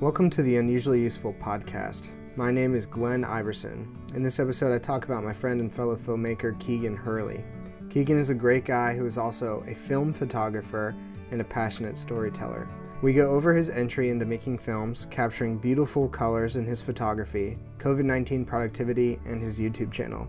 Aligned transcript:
Welcome 0.00 0.30
to 0.30 0.42
the 0.42 0.56
Unusually 0.56 1.02
Useful 1.02 1.34
podcast. 1.34 2.08
My 2.34 2.50
name 2.50 2.74
is 2.74 2.86
Glenn 2.86 3.22
Iverson. 3.22 3.86
In 4.14 4.22
this 4.22 4.40
episode, 4.40 4.74
I 4.74 4.78
talk 4.78 5.04
about 5.04 5.22
my 5.22 5.34
friend 5.34 5.60
and 5.60 5.70
fellow 5.70 5.94
filmmaker 5.94 6.58
Keegan 6.58 6.96
Hurley. 6.96 7.44
Keegan 7.90 8.18
is 8.18 8.30
a 8.30 8.34
great 8.34 8.64
guy 8.64 8.96
who 8.96 9.04
is 9.04 9.18
also 9.18 9.62
a 9.68 9.74
film 9.74 10.14
photographer 10.14 10.96
and 11.30 11.42
a 11.42 11.44
passionate 11.44 11.98
storyteller. 11.98 12.66
We 13.02 13.12
go 13.12 13.30
over 13.30 13.54
his 13.54 13.68
entry 13.68 14.08
into 14.08 14.24
making 14.24 14.56
films, 14.60 15.06
capturing 15.10 15.58
beautiful 15.58 16.08
colors 16.08 16.56
in 16.56 16.64
his 16.64 16.80
photography, 16.80 17.58
COVID 17.76 18.04
19 18.04 18.46
productivity, 18.46 19.20
and 19.26 19.42
his 19.42 19.60
YouTube 19.60 19.92
channel. 19.92 20.26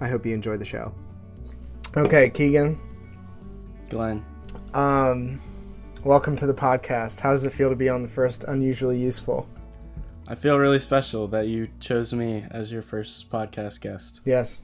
I 0.00 0.08
hope 0.08 0.24
you 0.24 0.32
enjoy 0.32 0.56
the 0.56 0.64
show. 0.64 0.94
Okay, 1.94 2.30
Keegan. 2.30 2.80
Glenn. 3.90 4.24
Um, 4.72 5.38
welcome 6.04 6.34
to 6.36 6.46
the 6.46 6.54
podcast. 6.54 7.20
How 7.20 7.30
does 7.30 7.44
it 7.44 7.52
feel 7.52 7.68
to 7.68 7.76
be 7.76 7.88
on 7.88 8.02
the 8.02 8.08
first 8.08 8.44
Unusually 8.44 8.98
Useful? 8.98 9.48
I 10.26 10.34
feel 10.34 10.56
really 10.58 10.78
special 10.78 11.28
that 11.28 11.48
you 11.48 11.68
chose 11.80 12.12
me 12.12 12.44
as 12.50 12.72
your 12.72 12.82
first 12.82 13.30
podcast 13.30 13.80
guest. 13.80 14.20
Yes. 14.24 14.62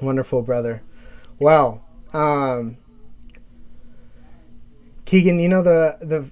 Wonderful, 0.00 0.42
brother. 0.42 0.82
Well, 1.38 1.84
um, 2.14 2.76
Keegan, 5.04 5.40
you 5.40 5.48
know 5.48 5.62
the 5.62 5.98
the 6.00 6.30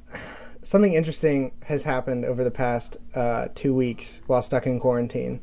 something 0.62 0.94
interesting 0.94 1.52
has 1.64 1.82
happened 1.82 2.24
over 2.24 2.44
the 2.44 2.50
past 2.50 2.96
uh, 3.14 3.48
two 3.54 3.74
weeks 3.74 4.20
while 4.26 4.40
stuck 4.40 4.66
in 4.66 4.78
quarantine. 4.78 5.40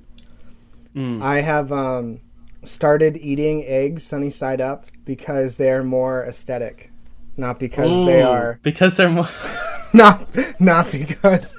Mm. 0.96 1.22
I 1.22 1.42
have 1.42 1.72
um, 1.72 2.22
started 2.64 3.18
eating 3.18 3.64
eggs 3.66 4.04
sunny 4.04 4.30
side 4.30 4.62
up 4.62 4.86
because 5.04 5.58
they're 5.58 5.84
more 5.84 6.24
aesthetic, 6.26 6.92
not 7.38 7.60
because 7.60 8.06
they 8.06 8.22
are 8.22 8.60
because 8.64 8.98
they're 8.98 9.10
more. 9.10 9.30
not 9.94 10.28
not 10.60 10.92
because 10.92 11.56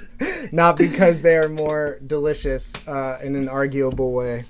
not 0.51 0.77
because 0.77 1.21
they 1.21 1.35
are 1.35 1.49
more 1.49 1.99
delicious 2.05 2.73
uh, 2.87 3.19
in 3.23 3.35
an 3.35 3.49
arguable 3.49 4.11
way. 4.11 4.45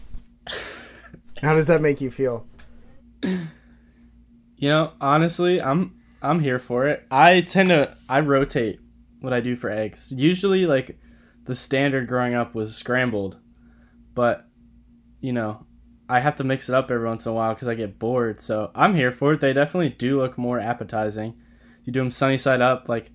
How 1.41 1.53
does 1.53 1.67
that 1.67 1.81
make 1.81 2.01
you 2.01 2.11
feel? 2.11 2.45
you 3.21 4.69
know, 4.69 4.93
honestly, 4.99 5.61
I'm 5.61 5.99
I'm 6.21 6.39
here 6.39 6.59
for 6.59 6.87
it. 6.87 7.05
I 7.11 7.41
tend 7.41 7.69
to 7.69 7.95
I 8.09 8.21
rotate 8.21 8.79
what 9.21 9.33
I 9.33 9.39
do 9.39 9.55
for 9.55 9.69
eggs. 9.69 10.11
Usually, 10.15 10.65
like 10.65 10.99
the 11.45 11.55
standard 11.55 12.07
growing 12.07 12.33
up 12.33 12.55
was 12.55 12.75
scrambled, 12.75 13.37
but 14.15 14.47
you 15.21 15.33
know, 15.33 15.65
I 16.09 16.19
have 16.19 16.35
to 16.37 16.43
mix 16.43 16.69
it 16.69 16.75
up 16.75 16.89
every 16.89 17.05
once 17.05 17.25
in 17.25 17.31
a 17.31 17.35
while 17.35 17.53
because 17.53 17.67
I 17.67 17.75
get 17.75 17.99
bored. 17.99 18.39
So 18.39 18.71
I'm 18.73 18.95
here 18.95 19.11
for 19.11 19.33
it. 19.33 19.41
They 19.41 19.53
definitely 19.53 19.89
do 19.89 20.19
look 20.19 20.37
more 20.37 20.59
appetizing. 20.59 21.35
You 21.83 21.93
do 21.93 21.99
them 21.99 22.11
sunny 22.11 22.37
side 22.37 22.61
up, 22.61 22.87
like 22.87 23.11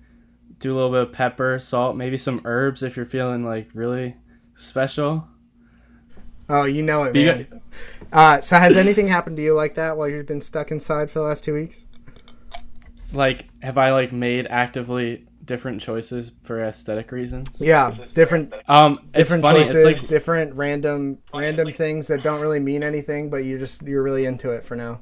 do 0.59 0.73
a 0.73 0.75
little 0.75 0.91
bit 0.91 1.01
of 1.01 1.11
pepper, 1.11 1.59
salt, 1.59 1.95
maybe 1.95 2.17
some 2.17 2.41
herbs 2.45 2.83
if 2.83 2.95
you're 2.95 3.05
feeling 3.05 3.43
like 3.43 3.69
really 3.73 4.15
special. 4.55 5.27
Oh, 6.49 6.65
you 6.65 6.81
know 6.81 7.03
it, 7.03 7.13
man. 7.13 7.61
Uh, 8.11 8.39
so, 8.41 8.59
has 8.59 8.75
anything 8.75 9.07
happened 9.07 9.37
to 9.37 9.43
you 9.43 9.53
like 9.53 9.75
that 9.75 9.97
while 9.97 10.07
you've 10.07 10.27
been 10.27 10.41
stuck 10.41 10.71
inside 10.71 11.09
for 11.09 11.19
the 11.19 11.25
last 11.25 11.43
two 11.43 11.53
weeks? 11.53 11.85
Like, 13.11 13.45
have 13.63 13.77
I 13.77 13.91
like 13.91 14.11
made 14.11 14.45
actively 14.47 15.25
different 15.45 15.81
choices 15.81 16.31
for 16.43 16.61
aesthetic 16.63 17.11
reasons? 17.11 17.61
Yeah, 17.61 17.91
different 18.13 18.53
Um, 18.67 18.99
different 19.13 19.43
choices, 19.43 19.75
It's 19.75 20.01
like 20.01 20.09
different 20.09 20.55
random 20.55 21.19
random 21.33 21.71
things 21.71 22.07
that 22.07 22.23
don't 22.23 22.41
really 22.41 22.59
mean 22.59 22.83
anything, 22.83 23.29
but 23.29 23.37
you 23.45 23.57
just 23.59 23.81
you're 23.83 24.03
really 24.03 24.25
into 24.25 24.51
it 24.51 24.65
for 24.65 24.75
now. 24.75 25.01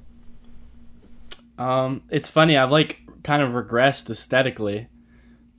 Um, 1.58 2.04
it's 2.10 2.30
funny. 2.30 2.58
I've 2.58 2.72
like 2.72 3.00
kind 3.24 3.42
of 3.42 3.52
regressed 3.52 4.10
aesthetically. 4.10 4.90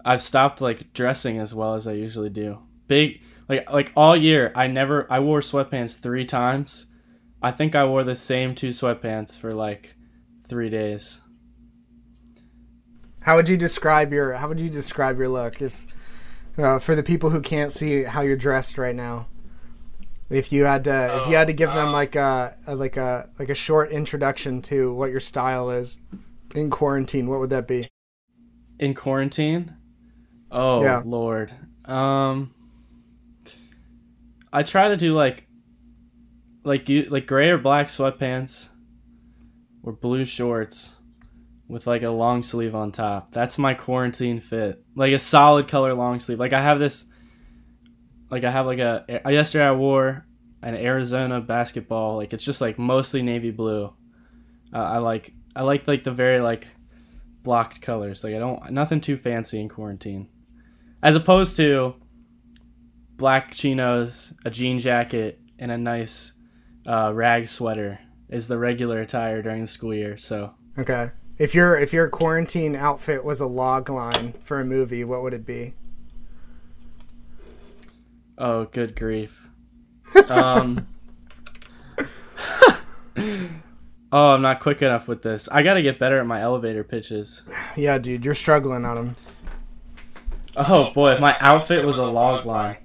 I've 0.04 0.22
stopped 0.22 0.60
like 0.60 0.92
dressing 0.92 1.38
as 1.38 1.54
well 1.54 1.74
as 1.74 1.86
I 1.86 1.92
usually 1.92 2.30
do. 2.30 2.58
Big 2.88 3.22
like 3.48 3.70
like 3.72 3.92
all 3.96 4.16
year. 4.16 4.52
I 4.54 4.66
never 4.66 5.06
I 5.10 5.20
wore 5.20 5.40
sweatpants 5.40 5.98
three 6.00 6.24
times. 6.26 6.86
I 7.42 7.50
think 7.52 7.74
I 7.74 7.84
wore 7.84 8.04
the 8.04 8.16
same 8.16 8.54
two 8.54 8.70
sweatpants 8.70 9.38
for 9.38 9.54
like 9.54 9.94
three 10.48 10.70
days. 10.70 11.21
How 13.22 13.36
would 13.36 13.48
you 13.48 13.56
describe 13.56 14.12
your 14.12 14.34
How 14.34 14.48
would 14.48 14.60
you 14.60 14.68
describe 14.68 15.18
your 15.18 15.28
look 15.28 15.62
if 15.62 15.86
uh, 16.58 16.78
for 16.78 16.94
the 16.94 17.02
people 17.02 17.30
who 17.30 17.40
can't 17.40 17.72
see 17.72 18.02
how 18.02 18.20
you're 18.22 18.36
dressed 18.36 18.78
right 18.78 18.94
now? 18.94 19.28
If 20.28 20.50
you 20.50 20.64
had 20.64 20.84
to, 20.84 21.20
if 21.20 21.28
you 21.28 21.36
had 21.36 21.48
to 21.48 21.52
give 21.52 21.70
them 21.72 21.92
like 21.92 22.16
a, 22.16 22.56
a 22.66 22.74
like 22.74 22.96
a 22.96 23.28
like 23.38 23.50
a 23.50 23.54
short 23.54 23.90
introduction 23.90 24.62
to 24.62 24.92
what 24.94 25.10
your 25.10 25.20
style 25.20 25.70
is 25.70 25.98
in 26.54 26.70
quarantine, 26.70 27.28
what 27.28 27.38
would 27.38 27.50
that 27.50 27.68
be? 27.68 27.88
In 28.78 28.94
quarantine. 28.94 29.76
Oh 30.50 30.82
Yeah. 30.82 31.02
lord. 31.04 31.52
Um. 31.84 32.54
I 34.52 34.62
try 34.62 34.88
to 34.88 34.96
do 34.96 35.14
like. 35.14 35.46
Like 36.64 36.88
you 36.88 37.04
like 37.04 37.26
gray 37.26 37.50
or 37.50 37.58
black 37.58 37.88
sweatpants. 37.88 38.70
Or 39.82 39.92
blue 39.92 40.24
shorts. 40.24 40.96
With 41.72 41.86
like 41.86 42.02
a 42.02 42.10
long 42.10 42.42
sleeve 42.42 42.74
on 42.74 42.92
top. 42.92 43.32
That's 43.32 43.56
my 43.56 43.72
quarantine 43.72 44.40
fit. 44.40 44.84
Like 44.94 45.14
a 45.14 45.18
solid 45.18 45.68
color 45.68 45.94
long 45.94 46.20
sleeve. 46.20 46.38
Like 46.38 46.52
I 46.52 46.60
have 46.60 46.78
this 46.78 47.06
like 48.30 48.44
I 48.44 48.50
have 48.50 48.66
like 48.66 48.78
a 48.78 49.22
yesterday 49.24 49.64
I 49.64 49.72
wore 49.72 50.26
an 50.62 50.74
Arizona 50.74 51.40
basketball. 51.40 52.18
Like 52.18 52.34
it's 52.34 52.44
just 52.44 52.60
like 52.60 52.78
mostly 52.78 53.22
navy 53.22 53.50
blue. 53.50 53.86
Uh, 54.70 54.76
I 54.76 54.98
like 54.98 55.32
I 55.56 55.62
like 55.62 55.88
like 55.88 56.04
the 56.04 56.10
very 56.10 56.40
like 56.40 56.68
blocked 57.42 57.80
colors. 57.80 58.22
Like 58.22 58.34
I 58.34 58.38
don't 58.38 58.70
nothing 58.70 59.00
too 59.00 59.16
fancy 59.16 59.58
in 59.58 59.70
quarantine. 59.70 60.28
As 61.02 61.16
opposed 61.16 61.56
to 61.56 61.94
black 63.16 63.54
chinos, 63.54 64.34
a 64.44 64.50
jean 64.50 64.78
jacket, 64.78 65.40
and 65.58 65.72
a 65.72 65.78
nice 65.78 66.34
uh, 66.86 67.12
rag 67.14 67.48
sweater 67.48 67.98
is 68.28 68.46
the 68.46 68.58
regular 68.58 69.00
attire 69.00 69.40
during 69.40 69.62
the 69.62 69.66
school 69.66 69.94
year. 69.94 70.18
So 70.18 70.52
Okay. 70.78 71.10
If 71.42 71.56
your 71.56 71.76
if 71.76 71.92
your 71.92 72.08
quarantine 72.08 72.76
outfit 72.76 73.24
was 73.24 73.40
a 73.40 73.48
log 73.48 73.90
line 73.90 74.34
for 74.44 74.60
a 74.60 74.64
movie, 74.64 75.02
what 75.02 75.24
would 75.24 75.34
it 75.34 75.44
be? 75.44 75.74
Oh, 78.38 78.66
good 78.66 78.94
grief. 78.94 79.48
Um, 80.28 80.86
oh, 83.16 83.48
I'm 84.12 84.42
not 84.42 84.60
quick 84.60 84.82
enough 84.82 85.08
with 85.08 85.22
this. 85.22 85.48
I 85.50 85.62
got 85.62 85.74
to 85.74 85.82
get 85.82 85.98
better 85.98 86.20
at 86.20 86.26
my 86.26 86.42
elevator 86.42 86.84
pitches. 86.84 87.42
Yeah, 87.76 87.96
dude, 87.98 88.24
you're 88.24 88.34
struggling 88.34 88.84
on 88.84 88.96
them. 88.96 89.16
Oh 90.54 90.92
boy, 90.92 91.12
if 91.14 91.20
my 91.20 91.36
outfit 91.40 91.84
was 91.84 91.96
a 91.96 92.06
log 92.06 92.46
line. 92.46 92.76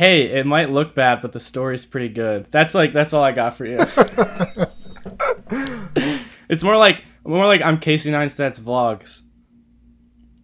Hey, 0.00 0.22
it 0.30 0.46
might 0.46 0.70
look 0.70 0.94
bad, 0.94 1.20
but 1.20 1.32
the 1.32 1.40
story's 1.40 1.84
pretty 1.84 2.08
good. 2.08 2.46
That's 2.50 2.74
like 2.74 2.94
that's 2.94 3.12
all 3.12 3.22
I 3.22 3.32
got 3.32 3.58
for 3.58 3.66
you. 3.66 3.76
it's 6.48 6.62
more 6.64 6.78
like 6.78 7.04
more 7.22 7.44
like 7.44 7.60
I'm 7.60 7.78
Casey 7.78 8.10
Neistat's 8.10 8.58
vlogs. 8.58 9.24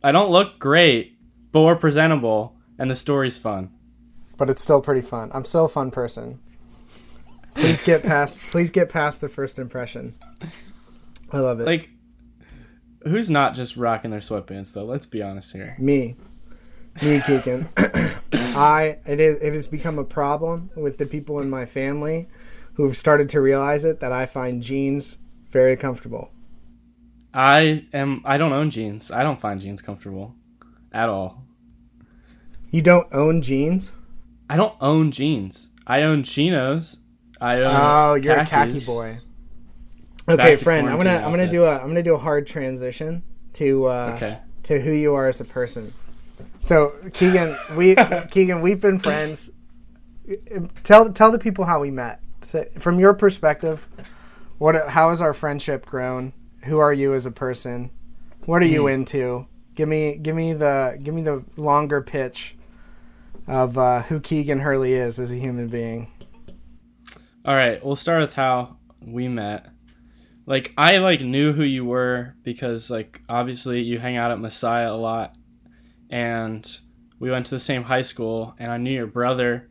I 0.04 0.12
don't 0.12 0.30
look 0.30 0.58
great, 0.58 1.16
but 1.52 1.62
we're 1.62 1.74
presentable, 1.74 2.54
and 2.78 2.90
the 2.90 2.94
story's 2.94 3.38
fun. 3.38 3.70
but 4.36 4.50
it's 4.50 4.60
still 4.60 4.82
pretty 4.82 5.00
fun. 5.00 5.30
I'm 5.32 5.46
still 5.46 5.64
a 5.64 5.70
fun 5.70 5.90
person. 5.90 6.38
Please 7.54 7.80
get 7.80 8.02
past 8.02 8.42
please 8.50 8.70
get 8.70 8.90
past 8.90 9.22
the 9.22 9.28
first 9.30 9.58
impression. 9.58 10.18
I 11.32 11.38
love 11.38 11.60
it. 11.60 11.66
Like, 11.66 11.88
who's 13.04 13.30
not 13.30 13.54
just 13.54 13.78
rocking 13.78 14.10
their 14.10 14.20
sweatpants 14.20 14.74
though? 14.74 14.84
Let's 14.84 15.06
be 15.06 15.22
honest 15.22 15.50
here. 15.54 15.76
me. 15.78 16.14
Me 17.02 17.22
Keegan. 17.22 17.70
I 18.38 18.98
it 19.06 19.20
is 19.20 19.38
it 19.38 19.52
has 19.52 19.66
become 19.66 19.98
a 19.98 20.04
problem 20.04 20.70
with 20.76 20.98
the 20.98 21.06
people 21.06 21.40
in 21.40 21.48
my 21.50 21.66
family 21.66 22.28
who 22.74 22.84
have 22.84 22.96
started 22.96 23.28
to 23.30 23.40
realize 23.40 23.84
it 23.84 24.00
that 24.00 24.12
I 24.12 24.26
find 24.26 24.62
jeans 24.62 25.18
very 25.50 25.76
comfortable. 25.76 26.30
I 27.32 27.84
am. 27.92 28.22
I 28.24 28.38
don't 28.38 28.52
own 28.52 28.70
jeans. 28.70 29.10
I 29.10 29.22
don't 29.22 29.40
find 29.40 29.60
jeans 29.60 29.82
comfortable, 29.82 30.34
at 30.92 31.08
all. 31.08 31.42
You 32.70 32.82
don't 32.82 33.06
own 33.12 33.42
jeans? 33.42 33.94
I 34.48 34.56
don't 34.56 34.74
own 34.80 35.10
jeans. 35.10 35.70
I 35.86 36.02
own 36.02 36.22
chinos. 36.22 36.98
I 37.40 37.56
own. 37.60 37.70
Oh, 37.70 38.14
you're 38.14 38.38
a 38.38 38.46
khaki 38.46 38.80
boy. 38.80 39.16
Okay, 40.28 40.56
to 40.56 40.64
friend, 40.64 40.88
I'm 40.88 40.96
gonna 40.96 41.10
quarantine 41.10 41.24
I'm 41.24 41.30
gonna 41.30 41.50
do 41.50 41.64
a. 41.64 41.76
I'm 41.78 41.88
gonna 41.88 42.02
do 42.02 42.14
a 42.14 42.18
hard 42.18 42.46
transition 42.46 43.22
to 43.54 43.86
uh, 43.86 44.12
Okay. 44.16 44.38
to 44.64 44.80
who 44.80 44.92
you 44.92 45.14
are 45.14 45.28
as 45.28 45.40
a 45.40 45.44
person. 45.44 45.92
So 46.58 46.92
Keegan, 47.12 47.56
we 47.76 47.94
Keegan, 48.30 48.60
we've 48.60 48.80
been 48.80 48.98
friends. 48.98 49.50
Tell 50.82 51.10
tell 51.12 51.30
the 51.30 51.38
people 51.38 51.64
how 51.64 51.80
we 51.80 51.90
met. 51.90 52.20
So, 52.42 52.64
from 52.78 52.98
your 52.98 53.14
perspective, 53.14 53.88
what 54.58 54.88
how 54.88 55.10
has 55.10 55.20
our 55.20 55.32
friendship 55.34 55.86
grown? 55.86 56.32
Who 56.64 56.78
are 56.78 56.92
you 56.92 57.14
as 57.14 57.26
a 57.26 57.30
person? 57.30 57.90
What 58.44 58.62
are 58.62 58.66
you 58.66 58.82
Hmm. 58.82 58.88
into? 58.88 59.46
Give 59.74 59.88
me 59.88 60.16
give 60.16 60.34
me 60.34 60.52
the 60.52 60.98
give 61.02 61.14
me 61.14 61.22
the 61.22 61.44
longer 61.56 62.00
pitch 62.00 62.56
of 63.46 63.78
uh, 63.78 64.02
who 64.02 64.18
Keegan 64.20 64.60
Hurley 64.60 64.94
is 64.94 65.20
as 65.20 65.30
a 65.30 65.36
human 65.36 65.68
being. 65.68 66.10
All 67.44 67.54
right. 67.54 67.84
We'll 67.84 67.94
start 67.96 68.20
with 68.20 68.32
how 68.34 68.76
we 69.00 69.28
met. 69.28 69.66
like 70.46 70.72
I 70.76 70.98
like 70.98 71.20
knew 71.20 71.52
who 71.52 71.62
you 71.62 71.84
were 71.84 72.34
because 72.42 72.90
like 72.90 73.20
obviously 73.28 73.82
you 73.82 73.98
hang 74.00 74.16
out 74.16 74.30
at 74.32 74.40
Messiah 74.40 74.90
a 74.92 74.96
lot, 74.96 75.36
and 76.10 76.78
we 77.18 77.30
went 77.30 77.46
to 77.46 77.54
the 77.54 77.60
same 77.60 77.82
high 77.82 78.02
school, 78.02 78.54
and 78.58 78.70
I 78.70 78.76
knew 78.76 78.92
your 78.92 79.06
brother 79.06 79.70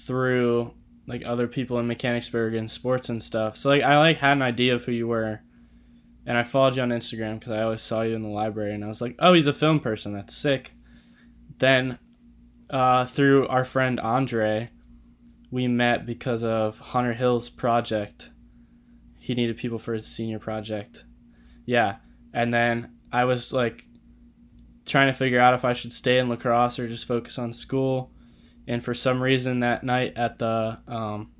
through 0.00 0.72
like 1.06 1.22
other 1.24 1.48
people 1.48 1.78
in 1.78 1.86
Mechanicsburg 1.86 2.54
and 2.54 2.70
sports 2.70 3.08
and 3.08 3.22
stuff. 3.22 3.56
So 3.56 3.70
like 3.70 3.82
I 3.82 3.98
like 3.98 4.18
had 4.18 4.32
an 4.32 4.42
idea 4.42 4.74
of 4.74 4.84
who 4.84 4.92
you 4.92 5.06
were, 5.08 5.40
and 6.26 6.38
I 6.38 6.44
followed 6.44 6.76
you 6.76 6.82
on 6.82 6.90
Instagram 6.90 7.38
because 7.38 7.52
I 7.52 7.62
always 7.62 7.82
saw 7.82 8.02
you 8.02 8.14
in 8.14 8.22
the 8.22 8.28
library, 8.28 8.74
and 8.74 8.84
I 8.84 8.88
was 8.88 9.00
like, 9.00 9.16
oh, 9.18 9.32
he's 9.32 9.46
a 9.46 9.52
film 9.52 9.80
person. 9.80 10.12
That's 10.12 10.36
sick. 10.36 10.72
Then, 11.58 11.98
uh, 12.70 13.06
through 13.06 13.46
our 13.48 13.64
friend 13.64 14.00
Andre, 14.00 14.70
we 15.50 15.68
met 15.68 16.06
because 16.06 16.42
of 16.42 16.78
Hunter 16.78 17.12
Hill's 17.12 17.48
project. 17.48 18.30
He 19.18 19.34
needed 19.34 19.56
people 19.58 19.78
for 19.78 19.94
his 19.94 20.06
senior 20.06 20.38
project. 20.38 21.04
Yeah, 21.66 21.96
and 22.32 22.52
then 22.52 22.92
I 23.12 23.24
was 23.24 23.52
like 23.52 23.84
trying 24.86 25.12
to 25.12 25.18
figure 25.18 25.40
out 25.40 25.54
if 25.54 25.64
I 25.64 25.72
should 25.72 25.92
stay 25.92 26.18
in 26.18 26.28
lacrosse 26.28 26.78
or 26.78 26.88
just 26.88 27.06
focus 27.06 27.38
on 27.38 27.52
school. 27.52 28.10
And 28.66 28.84
for 28.84 28.94
some 28.94 29.20
reason 29.20 29.60
that 29.60 29.84
night 29.84 30.14
at 30.16 30.38
the 30.38 30.78
um, 30.86 31.32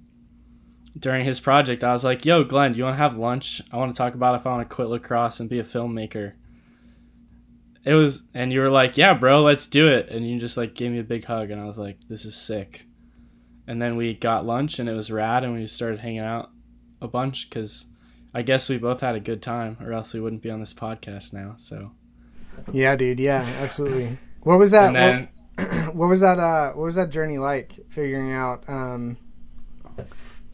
during 0.98 1.24
his 1.24 1.40
project, 1.40 1.84
I 1.84 1.92
was 1.92 2.04
like, 2.04 2.24
"Yo, 2.24 2.44
Glenn, 2.44 2.74
you 2.74 2.84
want 2.84 2.94
to 2.94 3.02
have 3.02 3.16
lunch? 3.16 3.62
I 3.72 3.76
want 3.76 3.94
to 3.94 3.98
talk 3.98 4.14
about 4.14 4.34
if 4.40 4.46
I 4.46 4.50
want 4.50 4.68
to 4.68 4.74
quit 4.74 4.88
lacrosse 4.88 5.40
and 5.40 5.48
be 5.48 5.58
a 5.58 5.64
filmmaker." 5.64 6.34
It 7.84 7.94
was, 7.94 8.22
and 8.34 8.52
you 8.52 8.60
were 8.60 8.70
like, 8.70 8.96
"Yeah, 8.96 9.14
bro, 9.14 9.42
let's 9.42 9.66
do 9.66 9.88
it." 9.88 10.08
And 10.08 10.28
you 10.28 10.38
just 10.38 10.56
like 10.56 10.74
gave 10.74 10.92
me 10.92 10.98
a 10.98 11.04
big 11.04 11.24
hug, 11.24 11.50
and 11.50 11.60
I 11.60 11.64
was 11.64 11.78
like, 11.78 11.98
"This 12.08 12.24
is 12.24 12.34
sick." 12.34 12.86
And 13.66 13.80
then 13.80 13.96
we 13.96 14.14
got 14.14 14.46
lunch, 14.46 14.78
and 14.78 14.88
it 14.88 14.94
was 14.94 15.10
rad, 15.10 15.44
and 15.44 15.54
we 15.54 15.66
started 15.68 16.00
hanging 16.00 16.20
out 16.20 16.50
a 17.00 17.08
bunch 17.08 17.48
because 17.48 17.86
I 18.34 18.42
guess 18.42 18.68
we 18.68 18.78
both 18.78 19.00
had 19.00 19.14
a 19.14 19.20
good 19.20 19.42
time, 19.42 19.76
or 19.80 19.92
else 19.92 20.12
we 20.12 20.20
wouldn't 20.20 20.42
be 20.42 20.50
on 20.50 20.60
this 20.60 20.74
podcast 20.74 21.32
now. 21.32 21.54
So. 21.58 21.92
Yeah, 22.72 22.96
dude. 22.96 23.20
Yeah, 23.20 23.43
absolutely. 23.60 24.19
What 24.43 24.58
was 24.58 24.72
that? 24.72 24.93
Then, 24.93 25.28
what, 25.56 25.72
what, 25.94 26.08
was 26.08 26.20
that? 26.20 26.38
Uh, 26.38 26.72
what 26.72 26.84
was 26.84 26.96
that 26.96 27.10
journey 27.10 27.38
like? 27.38 27.78
Figuring 27.88 28.32
out 28.32 28.69
um, 28.69 29.19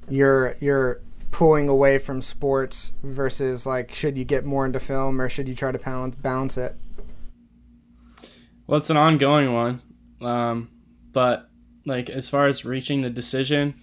your 0.09 0.57
your 0.61 1.01
pulling 1.31 1.69
away 1.69 1.99
from 1.99 2.23
sports 2.23 2.93
versus 3.03 3.67
like, 3.67 3.95
should 3.95 4.17
you 4.17 4.25
get 4.25 4.45
more 4.45 4.67
into 4.67 4.81
film 4.81 5.21
or 5.21 5.29
should 5.29 5.49
you 5.49 5.55
try 5.55 5.71
to 5.71 5.79
balance 5.79 6.17
balance 6.17 6.57
it? 6.57 6.75
Well, 8.67 8.79
it's 8.79 8.91
an 8.91 8.97
ongoing 8.97 9.53
one, 9.53 9.83
um, 10.21 10.71
but 11.13 11.49
like 11.87 12.11
as 12.11 12.29
far 12.29 12.47
as 12.47 12.65
reaching 12.65 13.01
the 13.03 13.11
decision, 13.11 13.75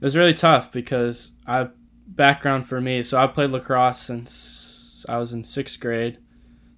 it 0.00 0.04
was 0.04 0.16
really 0.16 0.34
tough 0.34 0.72
because 0.72 1.32
I 1.46 1.58
have 1.58 1.72
background 2.06 2.66
for 2.66 2.80
me. 2.80 3.02
So 3.02 3.18
I 3.18 3.26
played 3.26 3.50
lacrosse 3.50 4.00
since 4.00 5.04
I 5.08 5.18
was 5.18 5.32
in 5.32 5.44
sixth 5.44 5.78
grade. 5.80 6.18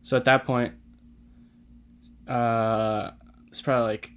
So 0.03 0.17
at 0.17 0.25
that 0.25 0.45
point, 0.45 0.75
uh, 2.29 3.11
it's 3.49 3.61
probably 3.61 3.89
like 3.89 4.11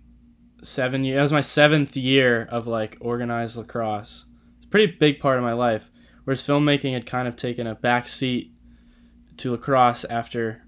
seven 0.64 1.04
years. 1.04 1.16
That 1.18 1.22
was 1.22 1.32
my 1.32 1.42
seventh 1.42 1.96
year 1.96 2.48
of 2.50 2.68
like 2.68 2.98
organized 3.00 3.58
lacrosse. 3.58 4.26
It's 4.58 4.66
a 4.66 4.70
pretty 4.70 4.96
big 5.00 5.20
part 5.20 5.38
of 5.38 5.44
my 5.44 5.54
life. 5.54 5.90
Whereas 6.24 6.42
filmmaking 6.42 6.94
had 6.94 7.06
kind 7.06 7.28
of 7.28 7.36
taken 7.36 7.68
a 7.68 7.76
back 7.76 8.08
seat 8.08 8.52
to 9.38 9.52
lacrosse 9.52 10.06
after 10.06 10.64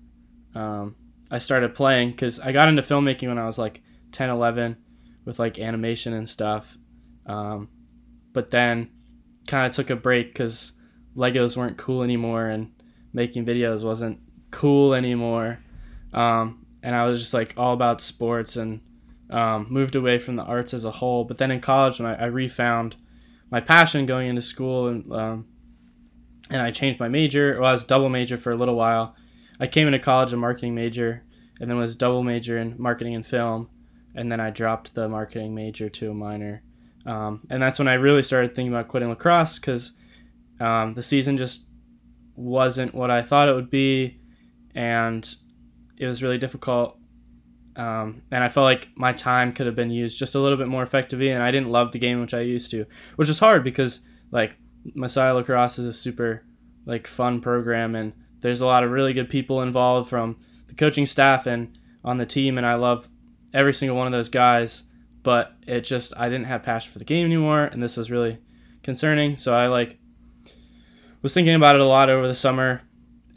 um, 0.53 0.95
I 1.31 1.39
started 1.39 1.75
playing 1.75 2.11
because 2.11 2.39
I 2.39 2.51
got 2.51 2.69
into 2.69 2.81
filmmaking 2.81 3.27
when 3.27 3.39
I 3.39 3.45
was 3.45 3.57
like 3.57 3.81
10, 4.11 4.29
11 4.29 4.77
with 5.25 5.39
like 5.39 5.59
animation 5.59 6.13
and 6.13 6.29
stuff. 6.29 6.77
Um, 7.25 7.69
but 8.33 8.51
then 8.51 8.89
kind 9.47 9.65
of 9.67 9.75
took 9.75 9.89
a 9.89 9.95
break 9.95 10.33
because 10.33 10.73
Legos 11.15 11.57
weren't 11.57 11.77
cool 11.77 12.03
anymore 12.03 12.47
and 12.47 12.71
making 13.13 13.45
videos 13.45 13.83
wasn't 13.83 14.19
cool 14.51 14.93
anymore. 14.93 15.59
Um, 16.13 16.66
and 16.83 16.95
I 16.95 17.05
was 17.05 17.21
just 17.21 17.33
like 17.33 17.53
all 17.57 17.73
about 17.73 18.01
sports 18.01 18.55
and 18.55 18.81
um, 19.29 19.67
moved 19.69 19.95
away 19.95 20.19
from 20.19 20.35
the 20.35 20.43
arts 20.43 20.73
as 20.73 20.85
a 20.85 20.91
whole. 20.91 21.25
But 21.25 21.37
then 21.37 21.51
in 21.51 21.59
college, 21.59 21.99
when 21.99 22.09
I, 22.09 22.23
I 22.23 22.25
refound 22.25 22.95
my 23.49 23.59
passion 23.61 24.05
going 24.05 24.29
into 24.29 24.41
school 24.41 24.87
and 24.87 25.11
um, 25.11 25.47
and 26.49 26.61
I 26.61 26.71
changed 26.71 26.99
my 26.99 27.09
major. 27.09 27.59
Well, 27.59 27.69
I 27.69 27.73
was 27.73 27.83
double 27.83 28.09
major 28.09 28.37
for 28.37 28.51
a 28.51 28.55
little 28.55 28.75
while. 28.75 29.15
I 29.59 29.67
came 29.67 29.87
into 29.87 29.99
college 29.99 30.33
a 30.33 30.37
marketing 30.37 30.75
major 30.75 31.23
and 31.59 31.69
then 31.69 31.77
was 31.77 31.95
double 31.95 32.23
major 32.23 32.57
in 32.57 32.75
marketing 32.77 33.15
and 33.15 33.25
film, 33.25 33.69
and 34.15 34.31
then 34.31 34.39
I 34.39 34.51
dropped 34.51 34.93
the 34.93 35.09
marketing 35.09 35.55
major 35.55 35.89
to 35.89 36.11
a 36.11 36.13
minor. 36.13 36.63
Um, 37.05 37.41
and 37.49 37.61
that's 37.61 37.79
when 37.79 37.87
I 37.87 37.93
really 37.95 38.23
started 38.23 38.53
thinking 38.53 38.73
about 38.73 38.89
quitting 38.89 39.09
lacrosse 39.09 39.57
because 39.57 39.93
um, 40.59 40.93
the 40.93 41.01
season 41.01 41.37
just 41.37 41.65
wasn't 42.35 42.93
what 42.93 43.09
I 43.09 43.23
thought 43.23 43.49
it 43.49 43.55
would 43.55 43.71
be, 43.71 44.19
and 44.75 45.27
it 45.97 46.07
was 46.07 46.23
really 46.23 46.37
difficult. 46.37 46.97
Um, 47.75 48.23
and 48.31 48.43
I 48.43 48.49
felt 48.49 48.63
like 48.63 48.89
my 48.95 49.13
time 49.13 49.53
could 49.53 49.67
have 49.67 49.75
been 49.75 49.91
used 49.91 50.17
just 50.17 50.35
a 50.35 50.39
little 50.39 50.57
bit 50.57 50.67
more 50.67 50.83
effectively, 50.83 51.29
and 51.29 51.43
I 51.43 51.51
didn't 51.51 51.69
love 51.69 51.91
the 51.91 51.99
game 51.99 52.21
which 52.21 52.33
I 52.33 52.41
used 52.41 52.71
to, 52.71 52.85
which 53.15 53.27
was 53.27 53.39
hard 53.39 53.63
because 53.63 54.01
like 54.31 54.53
Messiah 54.95 55.35
Lacrosse 55.35 55.79
is 55.79 55.85
a 55.85 55.93
super 55.93 56.43
like 56.85 57.05
fun 57.07 57.39
program, 57.39 57.95
and 57.95 58.13
there's 58.41 58.61
a 58.61 58.65
lot 58.65 58.83
of 58.83 58.91
really 58.91 59.13
good 59.13 59.29
people 59.29 59.61
involved 59.61 60.09
from 60.09 60.37
the 60.67 60.73
coaching 60.73 61.05
staff 61.05 61.45
and 61.45 61.77
on 62.03 62.17
the 62.17 62.25
team, 62.25 62.57
and 62.57 62.65
I 62.65 62.75
love 62.75 63.09
every 63.53 63.73
single 63.73 63.97
one 63.97 64.07
of 64.07 64.13
those 64.13 64.29
guys. 64.29 64.83
But 65.21 65.53
it 65.67 65.81
just 65.81 66.13
I 66.17 66.29
didn't 66.29 66.45
have 66.45 66.63
passion 66.63 66.91
for 66.91 66.99
the 66.99 67.05
game 67.05 67.25
anymore, 67.25 67.65
and 67.65 67.83
this 67.83 67.97
was 67.97 68.09
really 68.09 68.39
concerning. 68.81 69.37
So 69.37 69.53
I 69.53 69.67
like 69.67 69.99
was 71.21 71.33
thinking 71.33 71.55
about 71.55 71.75
it 71.75 71.81
a 71.81 71.85
lot 71.85 72.09
over 72.09 72.27
the 72.27 72.35
summer 72.35 72.81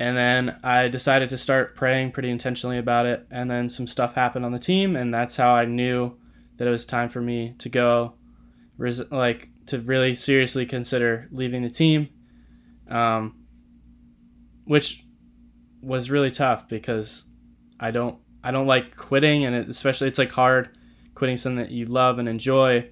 and 0.01 0.17
then 0.17 0.57
I 0.65 0.89
decided 0.89 1.29
to 1.29 1.37
start 1.37 1.77
praying 1.77 2.13
pretty 2.13 2.31
intentionally 2.31 2.79
about 2.79 3.05
it. 3.05 3.27
And 3.31 3.51
then 3.51 3.69
some 3.69 3.87
stuff 3.87 4.15
happened 4.15 4.47
on 4.47 4.53
the 4.53 4.59
team, 4.59 4.97
and 4.97 5.13
that's 5.13 5.37
how 5.37 5.51
I 5.51 5.67
knew 5.67 6.17
that 6.57 6.67
it 6.67 6.71
was 6.71 6.87
time 6.87 7.11
for 7.11 7.21
me 7.21 7.55
to 7.59 7.69
go, 7.69 8.15
like 8.79 9.51
to 9.67 9.79
really 9.79 10.17
seriously 10.17 10.65
consider 10.65 11.29
leaving 11.31 11.61
the 11.61 11.69
team, 11.69 12.09
um, 12.89 13.45
which 14.65 15.05
was 15.83 16.11
really 16.11 16.31
tough 16.31 16.67
because 16.67 17.25
I 17.79 17.91
don't 17.91 18.19
I 18.43 18.53
don't 18.53 18.67
like 18.67 18.97
quitting, 18.97 19.45
and 19.45 19.55
it, 19.55 19.69
especially 19.69 20.09
it's 20.09 20.19
like 20.19 20.33
hard 20.33 20.79
quitting 21.15 21.37
something 21.37 21.63
that 21.63 21.73
you 21.73 21.85
love 21.85 22.19
and 22.19 22.27
enjoy. 22.27 22.89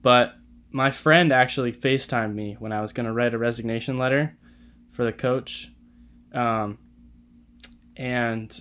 But 0.00 0.32
my 0.70 0.90
friend 0.90 1.34
actually 1.34 1.74
FaceTimed 1.74 2.34
me 2.34 2.56
when 2.58 2.72
I 2.72 2.80
was 2.80 2.94
going 2.94 3.04
to 3.04 3.12
write 3.12 3.34
a 3.34 3.38
resignation 3.38 3.98
letter 3.98 4.38
for 5.00 5.06
the 5.06 5.12
coach, 5.14 5.72
um, 6.34 6.76
and 7.96 8.60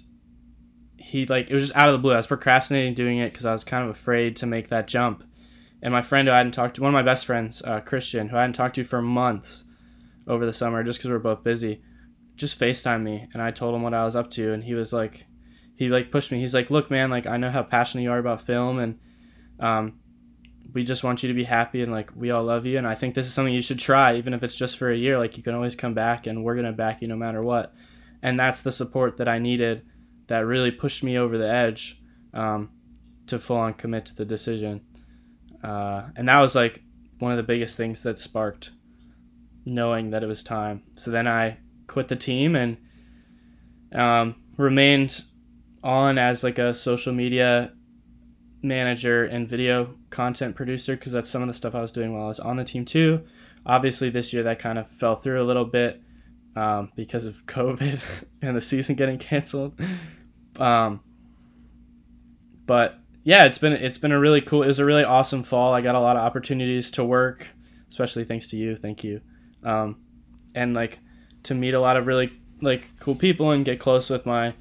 he 0.96 1.26
like 1.26 1.50
it 1.50 1.54
was 1.54 1.66
just 1.66 1.76
out 1.76 1.90
of 1.90 1.94
the 1.94 1.98
blue. 1.98 2.14
I 2.14 2.16
was 2.16 2.28
procrastinating 2.28 2.94
doing 2.94 3.18
it 3.18 3.34
because 3.34 3.46
I 3.46 3.52
was 3.52 3.66
kind 3.66 3.84
of 3.84 3.90
afraid 3.90 4.38
to 4.38 4.46
make 4.46 4.70
that 4.70 4.88
jump. 4.88 5.26
And 5.82 5.92
my 5.92 6.02
friend 6.02 6.30
who 6.30 6.34
I 6.34 6.38
hadn't 6.38 6.54
talked 6.54 6.78
to, 6.78 6.82
one 6.82 6.92
of 6.92 6.94
my 6.94 7.04
best 7.04 7.26
friends, 7.26 7.62
uh, 7.62 7.82
Christian, 7.82 8.30
who 8.30 8.38
I 8.38 8.42
hadn't 8.42 8.56
talked 8.56 8.76
to 8.76 8.86
for 8.86 9.02
months 9.02 9.66
over 10.28 10.46
the 10.46 10.54
summer, 10.54 10.82
just 10.82 11.00
because 11.00 11.10
we 11.10 11.16
are 11.16 11.20
both 11.20 11.44
busy, 11.44 11.82
just 12.38 12.58
Facetime 12.58 13.04
me, 13.04 13.28
and 13.34 13.42
I 13.42 13.52
told 13.52 13.76
him 13.76 13.82
what 13.82 13.94
I 13.94 14.06
was 14.06 14.16
up 14.16 14.30
to, 14.32 14.54
and 14.54 14.64
he 14.64 14.76
was 14.76 14.94
like, 14.94 15.26
he 15.76 15.90
like 15.90 16.10
pushed 16.10 16.32
me. 16.32 16.40
He's 16.40 16.54
like, 16.54 16.70
look, 16.70 16.90
man, 16.90 17.10
like 17.10 17.28
I 17.28 17.36
know 17.36 17.52
how 17.52 17.64
passionate 17.64 18.04
you 18.04 18.12
are 18.12 18.18
about 18.18 18.46
film, 18.46 18.80
and 18.80 18.98
um, 19.60 20.00
we 20.74 20.84
just 20.84 21.04
want 21.04 21.24
you 21.24 21.30
to 21.30 21.36
be 21.36 21.44
happy 21.44 21.82
and 21.82 21.92
like 21.92 22.10
we 22.16 22.32
all 22.32 22.44
love 22.44 22.66
you 22.66 22.78
and 22.78 22.86
i 22.86 22.94
think 22.94 23.16
this 23.16 23.28
is 23.28 23.34
something 23.34 23.54
you 23.54 23.62
should 23.62 23.80
try 23.80 24.16
even 24.16 24.34
if 24.34 24.44
it's 24.44 24.56
just 24.56 24.78
for 24.78 24.92
a 24.92 24.98
year. 24.98 25.18
Like 25.18 25.38
you 25.38 25.44
can 25.44 25.56
always 25.56 25.76
come 25.76 25.94
back 25.94 26.28
and 26.28 26.44
we're 26.44 26.56
going 26.56 26.66
to 26.66 26.74
back 26.74 27.02
you 27.02 27.08
no 27.08 27.16
matter 27.16 27.42
what. 27.42 27.74
And 28.22 28.40
that's 28.40 28.62
the 28.62 28.72
support 28.72 29.18
that 29.18 29.28
i 29.28 29.40
needed 29.40 29.84
that 30.28 30.40
really 30.40 30.72
pushed 30.72 31.04
me 31.04 31.18
over 31.18 31.38
the 31.38 31.50
edge 31.50 32.00
um, 32.34 32.70
to 33.28 33.40
full 33.40 33.58
on 33.58 33.74
commit 33.74 34.06
to 34.08 34.16
the 34.16 34.26
decision. 34.26 34.82
Uh, 35.64 36.04
and 36.16 36.28
that 36.28 36.40
was 36.40 36.54
like 36.54 36.84
one 37.18 37.32
of 37.32 37.38
the 37.38 37.44
biggest 37.44 37.78
things 37.78 38.04
that 38.04 38.20
sparked 38.20 38.72
knowing 39.66 40.12
that 40.12 40.24
it 40.24 40.28
was 40.28 40.44
time. 40.44 40.84
So 40.96 41.12
then 41.12 41.28
i 41.28 41.58
quit 41.88 42.08
the 42.08 42.16
team 42.16 42.56
and 42.56 42.78
um, 43.94 44.36
remained 44.58 45.24
on 45.84 46.18
as 46.18 46.44
like 46.44 46.60
a 46.60 46.76
social 46.76 47.14
media 47.14 47.72
manager 48.62 49.26
and 49.26 49.48
video 49.48 49.96
content 50.10 50.56
producer 50.56 50.96
because 50.96 51.14
that's 51.14 51.30
some 51.30 51.42
of 51.42 51.48
the 51.48 51.54
stuff 51.54 51.76
I 51.76 51.82
was 51.82 51.92
doing 51.92 52.14
while 52.14 52.26
I 52.26 52.28
was 52.28 52.40
on 52.40 52.58
the 52.58 52.64
team 52.64 52.86
too. 52.86 53.24
Obviously, 53.66 54.10
this 54.10 54.34
year 54.34 54.44
that 54.44 54.60
kind 54.60 54.78
of 54.78 54.90
fell 54.90 55.16
through 55.16 55.42
a 55.42 55.46
little 55.46 55.66
bit 55.66 56.02
um, 56.56 56.92
because 56.96 57.26
of 57.26 57.46
COVID 57.46 58.00
and 58.42 58.56
the 58.56 58.62
season 58.62 58.96
getting 58.96 59.18
canceled. 59.18 59.80
Um, 60.58 61.02
but 62.66 63.00
yeah, 63.24 63.46
it's 63.46 63.58
been 63.58 63.74
it's 63.74 63.98
been 63.98 64.12
a 64.12 64.20
really 64.20 64.42
cool. 64.42 64.64
It 64.64 64.68
was 64.68 64.80
a 64.80 64.86
really 64.86 65.04
awesome 65.04 65.44
fall. 65.44 65.74
I 65.74 65.82
got 65.82 65.96
a 65.96 66.00
lot 66.00 66.16
of 66.16 66.24
opportunities 66.24 66.92
to 66.92 67.04
work, 67.04 67.48
especially 67.90 68.26
thanks 68.26 68.50
to 68.50 68.58
you. 68.58 68.76
Thank 68.76 69.04
you. 69.04 69.22
Um, 69.64 69.98
and 70.56 70.74
like 70.74 71.00
to 71.44 71.56
meet 71.56 71.74
a 71.74 71.80
lot 71.80 71.98
of 71.98 72.08
really 72.08 72.32
like 72.62 72.88
cool 73.00 73.16
people 73.16 73.52
and 73.52 73.64
get 73.64 73.80
close 73.80 74.10
with 74.10 74.26
my 74.26 74.54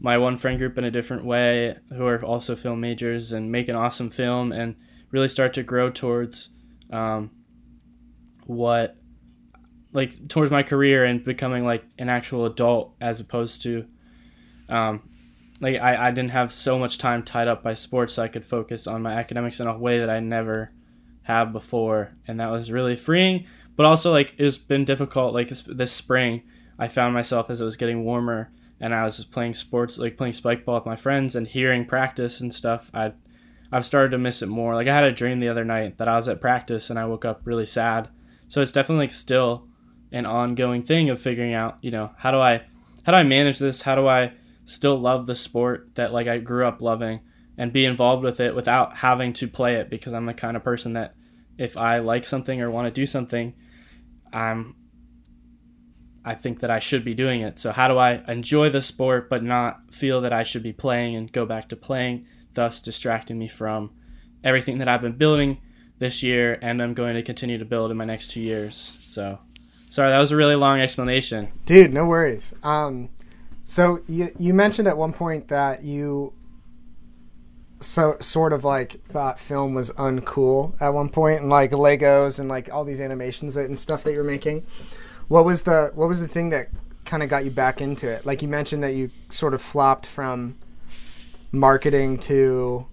my 0.00 0.16
one 0.16 0.38
friend 0.38 0.58
group 0.58 0.78
in 0.78 0.84
a 0.84 0.90
different 0.90 1.24
way 1.24 1.76
who 1.90 2.06
are 2.06 2.24
also 2.24 2.56
film 2.56 2.80
majors 2.80 3.32
and 3.32 3.52
make 3.52 3.68
an 3.68 3.76
awesome 3.76 4.10
film 4.10 4.50
and 4.50 4.74
really 5.10 5.28
start 5.28 5.52
to 5.54 5.62
grow 5.62 5.90
towards 5.90 6.48
um, 6.90 7.30
what 8.46 8.96
like 9.92 10.28
towards 10.28 10.50
my 10.50 10.62
career 10.62 11.04
and 11.04 11.24
becoming 11.24 11.64
like 11.64 11.84
an 11.98 12.08
actual 12.08 12.46
adult 12.46 12.94
as 13.00 13.18
opposed 13.18 13.62
to 13.62 13.84
um 14.68 15.02
like 15.60 15.74
I, 15.74 16.08
I 16.08 16.10
didn't 16.12 16.30
have 16.30 16.52
so 16.52 16.78
much 16.78 16.98
time 16.98 17.22
tied 17.22 17.48
up 17.48 17.62
by 17.62 17.74
sports 17.74 18.14
so 18.14 18.22
I 18.22 18.28
could 18.28 18.46
focus 18.46 18.86
on 18.86 19.02
my 19.02 19.12
academics 19.12 19.60
in 19.60 19.66
a 19.66 19.76
way 19.76 19.98
that 19.98 20.08
I 20.08 20.20
never 20.20 20.72
have 21.22 21.52
before. 21.52 22.12
And 22.26 22.40
that 22.40 22.50
was 22.50 22.70
really 22.70 22.96
freeing 22.96 23.46
but 23.76 23.86
also 23.86 24.12
like 24.12 24.34
it's 24.38 24.58
been 24.58 24.84
difficult 24.84 25.34
like 25.34 25.48
this, 25.48 25.62
this 25.62 25.92
spring 25.92 26.42
I 26.78 26.88
found 26.88 27.14
myself 27.14 27.50
as 27.50 27.60
it 27.60 27.64
was 27.64 27.76
getting 27.76 28.04
warmer 28.04 28.52
and 28.80 28.94
I 28.94 29.04
was 29.04 29.16
just 29.16 29.32
playing 29.32 29.54
sports 29.54 29.98
like 29.98 30.16
playing 30.16 30.34
spike 30.34 30.64
ball 30.64 30.76
with 30.76 30.86
my 30.86 30.96
friends 30.96 31.36
and 31.36 31.46
hearing 31.46 31.84
practice 31.84 32.40
and 32.40 32.52
stuff 32.52 32.90
I 32.94 33.12
I've 33.72 33.86
started 33.86 34.10
to 34.10 34.18
miss 34.18 34.42
it 34.42 34.48
more. 34.48 34.74
Like 34.74 34.88
I 34.88 34.94
had 34.94 35.04
a 35.04 35.12
dream 35.12 35.38
the 35.38 35.48
other 35.48 35.64
night 35.64 35.98
that 35.98 36.08
I 36.08 36.16
was 36.16 36.28
at 36.28 36.40
practice 36.40 36.90
and 36.90 36.98
I 36.98 37.06
woke 37.06 37.24
up 37.24 37.42
really 37.44 37.66
sad. 37.66 38.08
So 38.48 38.60
it's 38.60 38.72
definitely 38.72 39.06
like 39.06 39.14
still 39.14 39.68
an 40.10 40.26
ongoing 40.26 40.82
thing 40.82 41.08
of 41.08 41.22
figuring 41.22 41.54
out, 41.54 41.78
you 41.80 41.90
know, 41.90 42.10
how 42.18 42.32
do 42.32 42.38
I 42.38 42.62
how 43.04 43.12
do 43.12 43.18
I 43.18 43.22
manage 43.22 43.58
this? 43.58 43.82
How 43.82 43.94
do 43.94 44.08
I 44.08 44.32
still 44.64 44.98
love 44.98 45.26
the 45.26 45.34
sport 45.34 45.90
that 45.94 46.12
like 46.12 46.26
I 46.26 46.38
grew 46.38 46.66
up 46.66 46.80
loving 46.80 47.20
and 47.56 47.72
be 47.72 47.84
involved 47.84 48.24
with 48.24 48.40
it 48.40 48.54
without 48.54 48.96
having 48.96 49.32
to 49.34 49.46
play 49.46 49.76
it? 49.76 49.88
Because 49.88 50.14
I'm 50.14 50.26
the 50.26 50.34
kind 50.34 50.56
of 50.56 50.64
person 50.64 50.94
that 50.94 51.14
if 51.56 51.76
I 51.76 51.98
like 51.98 52.26
something 52.26 52.60
or 52.60 52.70
want 52.70 52.86
to 52.86 53.00
do 53.00 53.06
something, 53.06 53.54
I'm 54.32 54.74
I 56.24 56.34
think 56.34 56.60
that 56.60 56.70
I 56.70 56.78
should 56.78 57.04
be 57.04 57.14
doing 57.14 57.40
it. 57.40 57.58
So 57.58 57.72
how 57.72 57.88
do 57.88 57.98
I 57.98 58.22
enjoy 58.28 58.70
the 58.70 58.82
sport 58.82 59.30
but 59.30 59.42
not 59.42 59.92
feel 59.92 60.20
that 60.20 60.32
I 60.32 60.44
should 60.44 60.62
be 60.62 60.72
playing 60.72 61.16
and 61.16 61.32
go 61.32 61.46
back 61.46 61.68
to 61.70 61.76
playing, 61.76 62.26
thus 62.54 62.80
distracting 62.80 63.38
me 63.38 63.48
from 63.48 63.90
everything 64.44 64.78
that 64.78 64.88
I've 64.88 65.02
been 65.02 65.16
building 65.16 65.60
this 65.98 66.22
year 66.22 66.58
and 66.62 66.82
I'm 66.82 66.94
going 66.94 67.14
to 67.14 67.22
continue 67.22 67.58
to 67.58 67.64
build 67.64 67.90
in 67.90 67.96
my 67.96 68.04
next 68.04 68.30
2 68.32 68.40
years. 68.40 68.92
So 69.00 69.38
Sorry, 69.90 70.12
that 70.12 70.20
was 70.20 70.30
a 70.30 70.36
really 70.36 70.54
long 70.54 70.80
explanation. 70.80 71.48
Dude, 71.66 71.92
no 71.92 72.06
worries. 72.06 72.54
Um, 72.62 73.08
so 73.60 73.98
you 74.06 74.28
you 74.38 74.54
mentioned 74.54 74.86
at 74.86 74.96
one 74.96 75.12
point 75.12 75.48
that 75.48 75.82
you 75.82 76.32
so 77.80 78.16
sort 78.20 78.52
of 78.52 78.62
like 78.62 79.04
thought 79.06 79.40
film 79.40 79.74
was 79.74 79.90
uncool 79.92 80.80
at 80.80 80.90
one 80.90 81.08
point, 81.08 81.40
and 81.40 81.50
like 81.50 81.72
Legos 81.72 82.38
and 82.38 82.48
like 82.48 82.72
all 82.72 82.84
these 82.84 83.00
animations 83.00 83.56
and 83.56 83.76
stuff 83.76 84.04
that 84.04 84.14
you're 84.14 84.22
making. 84.22 84.64
What 85.30 85.44
was 85.44 85.62
the 85.62 85.92
what 85.94 86.08
was 86.08 86.20
the 86.20 86.26
thing 86.26 86.50
that 86.50 86.70
kind 87.04 87.22
of 87.22 87.28
got 87.28 87.44
you 87.44 87.52
back 87.52 87.80
into 87.80 88.08
it? 88.08 88.26
Like 88.26 88.42
you 88.42 88.48
mentioned 88.48 88.82
that 88.82 88.96
you 88.96 89.12
sort 89.28 89.54
of 89.54 89.62
flopped 89.62 90.04
from 90.04 90.58
marketing 91.52 92.18
to 92.18 92.84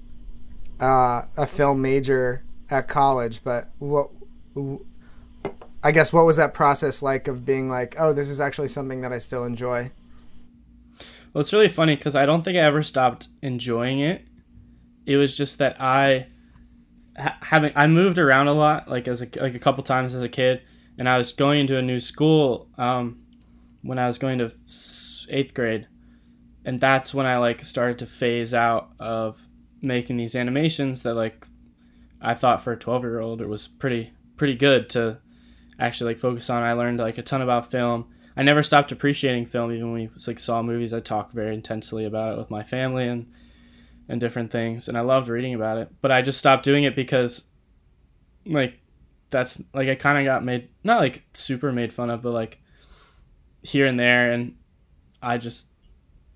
uh, 0.80 1.24
a 1.36 1.48
film 1.48 1.82
major 1.82 2.44
at 2.70 2.88
college, 2.88 3.44
but 3.44 3.72
what 3.80 4.12
I 5.82 5.92
guess 5.92 6.14
what 6.14 6.28
was 6.28 6.38
that 6.38 6.54
process 6.54 7.02
like 7.02 7.28
of 7.28 7.44
being 7.44 7.70
like, 7.70 7.96
oh, 7.98 8.14
this 8.14 8.30
is 8.30 8.40
actually 8.40 8.68
something 8.68 9.02
that 9.02 9.12
I 9.12 9.18
still 9.18 9.44
enjoy? 9.44 9.90
Well, 11.34 11.42
it's 11.42 11.52
really 11.52 11.70
funny 11.70 11.96
because 11.96 12.16
I 12.16 12.28
don't 12.28 12.44
think 12.44 12.56
I 12.56 12.62
ever 12.62 12.84
stopped 12.84 13.30
enjoying 13.42 14.00
it. 14.00 14.28
It 15.08 15.18
was 15.18 15.36
just 15.36 15.58
that 15.58 15.82
I 15.82 16.28
ha- 17.18 17.40
having 17.42 17.72
I 17.76 17.88
moved 17.88 18.20
around 18.20 18.48
a 18.48 18.54
lot, 18.54 18.88
like 18.88 19.08
as 19.08 19.24
a 19.24 19.28
like 19.42 19.56
a 19.56 19.60
couple 19.60 19.84
times 19.84 20.14
as 20.14 20.22
a 20.22 20.30
kid, 20.30 20.62
and 20.98 21.08
I 21.08 21.18
was 21.18 21.32
going 21.32 21.62
into 21.62 21.78
a 21.78 21.82
new 21.82 22.00
school 22.00 22.70
um, 22.78 23.20
when 23.82 24.00
I 24.00 24.08
was 24.08 24.18
going 24.18 24.40
to 24.40 24.52
eighth 25.30 25.54
grade, 25.54 25.88
and 26.66 26.80
that's 26.80 27.14
when 27.14 27.26
I 27.26 27.38
like 27.38 27.64
started 27.64 28.00
to 28.00 28.06
phase 28.06 28.54
out 28.54 28.92
of 29.00 29.40
making 29.82 30.18
these 30.18 30.36
animations 30.36 31.04
that 31.04 31.14
like 31.14 31.46
I 32.22 32.34
thought 32.34 32.64
for 32.64 32.74
a 32.74 32.78
twelve 32.78 33.04
year 33.04 33.20
old 33.20 33.42
it 33.42 33.50
was 33.50 33.68
pretty 33.68 34.14
pretty 34.38 34.56
good 34.56 34.90
to 34.92 35.20
actually 35.80 36.14
like 36.14 36.20
focus 36.20 36.50
on. 36.50 36.64
I 36.64 36.74
learned 36.74 37.00
like 37.00 37.18
a 37.18 37.24
ton 37.24 37.42
about 37.42 37.72
film. 37.72 38.08
I 38.36 38.44
never 38.44 38.62
stopped 38.62 38.92
appreciating 38.92 39.48
film, 39.48 39.72
even 39.72 39.92
when 39.92 40.02
we 40.04 40.10
like 40.28 40.40
saw 40.40 40.62
movies. 40.62 40.94
I 40.94 41.00
talked 41.00 41.34
very 41.34 41.54
intensely 41.56 42.06
about 42.06 42.34
it 42.34 42.38
with 42.38 42.52
my 42.52 42.64
family 42.64 43.08
and 43.08 43.28
and 44.10 44.22
different 44.22 44.52
things, 44.52 44.88
and 44.88 44.98
I 44.98 45.02
loved 45.02 45.28
reading 45.28 45.54
about 45.54 45.78
it. 45.78 45.90
But 46.02 46.12
I 46.12 46.22
just 46.22 46.40
stopped 46.40 46.64
doing 46.64 46.86
it 46.86 46.96
because, 46.96 47.50
like, 48.46 48.80
that's 49.30 49.62
like 49.74 49.90
I 49.90 49.96
kind 49.96 50.18
of 50.18 50.26
got 50.26 50.44
made 50.44 50.70
not 50.84 51.00
like 51.00 51.24
super 51.34 51.72
made 51.72 51.94
fun 51.94 52.10
of, 52.10 52.22
but 52.22 52.32
like 52.32 52.60
here 53.62 53.86
and 53.86 54.00
there, 54.00 54.32
and 54.32 54.56
I 55.22 55.38
just 55.38 55.68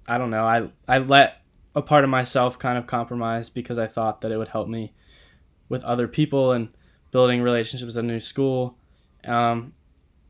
I 0.07 0.17
don't 0.17 0.31
know. 0.31 0.45
I 0.45 0.69
I 0.87 0.99
let 0.99 1.41
a 1.75 1.81
part 1.81 2.03
of 2.03 2.09
myself 2.09 2.59
kind 2.59 2.77
of 2.77 2.87
compromise 2.87 3.49
because 3.49 3.77
I 3.77 3.87
thought 3.87 4.21
that 4.21 4.31
it 4.31 4.37
would 4.37 4.49
help 4.49 4.67
me 4.67 4.93
with 5.69 5.83
other 5.83 6.07
people 6.07 6.51
and 6.51 6.69
building 7.11 7.41
relationships 7.41 7.95
at 7.95 8.03
a 8.03 8.07
new 8.07 8.19
school 8.19 8.77
um, 9.25 9.73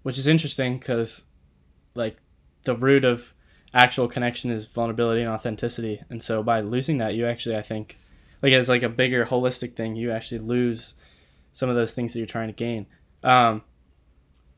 which 0.03 0.17
is 0.17 0.27
interesting 0.27 0.77
because 0.77 1.23
like 1.95 2.17
the 2.63 2.75
root 2.75 3.03
of 3.03 3.33
actual 3.73 4.07
connection 4.07 4.51
is 4.51 4.67
vulnerability 4.67 5.21
and 5.21 5.29
authenticity, 5.29 6.01
and 6.09 6.21
so 6.21 6.43
by 6.43 6.61
losing 6.61 6.97
that, 6.97 7.13
you 7.13 7.25
actually 7.25 7.55
I 7.55 7.61
think 7.61 7.97
like 8.41 8.53
as 8.53 8.69
like 8.69 8.83
a 8.83 8.89
bigger 8.89 9.25
holistic 9.25 9.75
thing, 9.75 9.95
you 9.95 10.11
actually 10.11 10.39
lose 10.39 10.95
some 11.53 11.69
of 11.69 11.75
those 11.75 11.93
things 11.93 12.13
that 12.13 12.19
you're 12.19 12.27
trying 12.27 12.47
to 12.47 12.53
gain. 12.53 12.85
Um, 13.23 13.61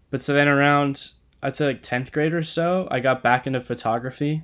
but 0.10 0.22
so 0.22 0.34
then 0.34 0.48
around 0.48 1.12
I'd 1.44 1.58
say 1.58 1.66
like 1.66 1.84
tenth 1.84 2.14
grade 2.14 2.34
or 2.34 2.42
so, 2.42 2.88
I 2.90 3.02
got 3.02 3.22
back 3.22 3.46
into 3.46 3.60
photography. 3.60 4.44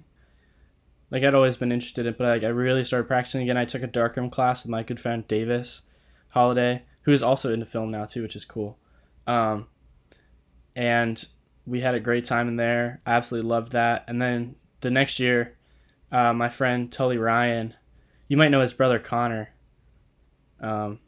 Like 1.09 1.23
I'd 1.23 1.33
always 1.33 1.55
been 1.55 1.71
interested 1.71 2.05
in, 2.05 2.13
but 2.17 2.27
like 2.27 2.43
I 2.43 2.47
really 2.47 2.83
started 2.83 3.07
practicing 3.07 3.41
again. 3.41 3.55
I 3.55 3.63
took 3.63 3.83
a 3.83 3.87
darkroom 3.87 4.29
class 4.29 4.63
with 4.63 4.71
my 4.71 4.83
good 4.83 4.99
friend 4.99 5.25
Davis 5.25 5.83
Holiday, 6.27 6.83
who 7.03 7.13
is 7.13 7.23
also 7.23 7.53
into 7.53 7.65
film 7.65 7.89
now 7.89 8.05
too, 8.05 8.21
which 8.21 8.35
is 8.35 8.43
cool. 8.43 8.77
Um, 9.25 9.67
and 10.75 11.25
we 11.65 11.79
had 11.79 11.95
a 11.95 12.01
great 12.01 12.25
time 12.25 12.49
in 12.49 12.57
there. 12.57 13.01
I 13.05 13.13
absolutely 13.13 13.49
loved 13.49 13.71
that. 13.71 14.03
And 14.09 14.21
then 14.21 14.55
the 14.81 14.91
next 14.91 15.19
year, 15.19 15.55
uh, 16.11 16.33
my 16.33 16.49
friend 16.49 16.91
Tully 16.91 17.17
Ryan, 17.17 17.75
you 18.27 18.35
might 18.35 18.49
know 18.49 18.61
his 18.61 18.73
brother 18.73 18.99
Connor. 18.99 19.53
Um, 20.59 20.99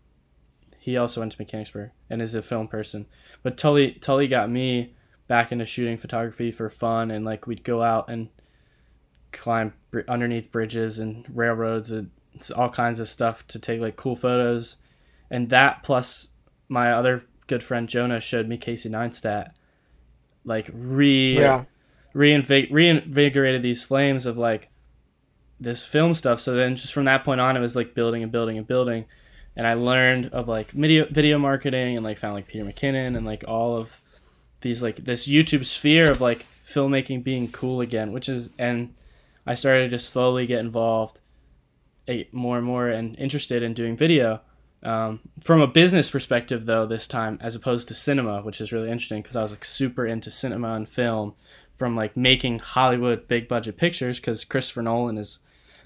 he 0.81 0.97
also 0.97 1.21
went 1.21 1.31
to 1.31 1.39
Mechanicsburg 1.39 1.91
and 2.09 2.23
is 2.23 2.33
a 2.33 2.41
film 2.41 2.67
person. 2.67 3.05
But 3.43 3.55
Tully 3.55 3.91
Tully 3.93 4.27
got 4.27 4.49
me 4.49 4.95
back 5.27 5.51
into 5.51 5.65
shooting 5.65 5.97
photography 5.97 6.51
for 6.51 6.71
fun, 6.71 7.11
and 7.11 7.23
like 7.23 7.45
we'd 7.45 7.63
go 7.63 7.83
out 7.83 8.09
and 8.09 8.29
climb 9.31 9.73
br- 9.91 10.01
underneath 10.07 10.51
bridges 10.51 10.97
and 10.97 11.23
railroads 11.33 11.91
and 11.91 12.09
all 12.55 12.69
kinds 12.69 12.99
of 12.99 13.07
stuff 13.07 13.45
to 13.47 13.59
take 13.59 13.79
like 13.79 13.95
cool 13.95 14.15
photos. 14.15 14.77
And 15.29 15.49
that 15.49 15.83
plus 15.83 16.29
my 16.67 16.91
other 16.91 17.25
good 17.45 17.63
friend 17.63 17.87
Jonah 17.87 18.19
showed 18.19 18.47
me 18.47 18.57
Casey 18.57 18.89
Neistat 18.89 19.51
like 20.43 20.67
re 20.73 21.37
yeah. 21.37 21.65
reinvig- 22.15 22.71
reinvigorated 22.71 23.61
these 23.61 23.83
flames 23.83 24.25
of 24.25 24.35
like 24.35 24.69
this 25.59 25.85
film 25.85 26.15
stuff. 26.15 26.39
So 26.39 26.55
then 26.55 26.75
just 26.75 26.91
from 26.91 27.05
that 27.05 27.23
point 27.23 27.39
on, 27.39 27.55
it 27.55 27.59
was 27.59 27.75
like 27.75 27.93
building 27.93 28.23
and 28.23 28.31
building 28.31 28.57
and 28.57 28.65
building. 28.65 29.05
And 29.55 29.67
I 29.67 29.73
learned 29.73 30.27
of 30.27 30.47
like 30.47 30.71
video 30.71 31.05
video 31.09 31.37
marketing 31.37 31.97
and 31.97 32.05
like 32.05 32.17
found 32.17 32.35
like 32.35 32.47
Peter 32.47 32.63
McKinnon 32.63 33.17
and 33.17 33.25
like 33.25 33.43
all 33.47 33.77
of 33.77 33.91
these 34.61 34.81
like 34.81 34.97
this 34.97 35.27
YouTube 35.27 35.65
sphere 35.65 36.09
of 36.09 36.21
like 36.21 36.45
filmmaking 36.69 37.23
being 37.23 37.51
cool 37.51 37.81
again, 37.81 38.11
which 38.11 38.29
is 38.29 38.49
and 38.57 38.93
I 39.45 39.55
started 39.55 39.91
to 39.91 39.99
slowly 39.99 40.45
get 40.45 40.59
involved 40.59 41.19
eh, 42.07 42.23
more 42.31 42.57
and 42.57 42.65
more 42.65 42.87
and 42.87 43.17
interested 43.17 43.63
in 43.63 43.73
doing 43.73 43.97
video. 43.97 44.41
Um, 44.83 45.19
from 45.41 45.61
a 45.61 45.67
business 45.67 46.09
perspective, 46.09 46.65
though, 46.65 46.87
this 46.87 47.07
time 47.07 47.37
as 47.41 47.55
opposed 47.55 47.87
to 47.89 47.95
cinema, 47.95 48.41
which 48.41 48.61
is 48.61 48.71
really 48.71 48.89
interesting 48.89 49.21
because 49.21 49.35
I 49.35 49.43
was 49.43 49.51
like 49.51 49.65
super 49.65 50.07
into 50.07 50.31
cinema 50.31 50.73
and 50.73 50.89
film 50.89 51.35
from 51.77 51.95
like 51.95 52.17
making 52.17 52.59
Hollywood 52.59 53.27
big 53.27 53.47
budget 53.47 53.77
pictures 53.77 54.19
because 54.19 54.45
Christopher 54.45 54.81
Nolan 54.81 55.17
is 55.17 55.39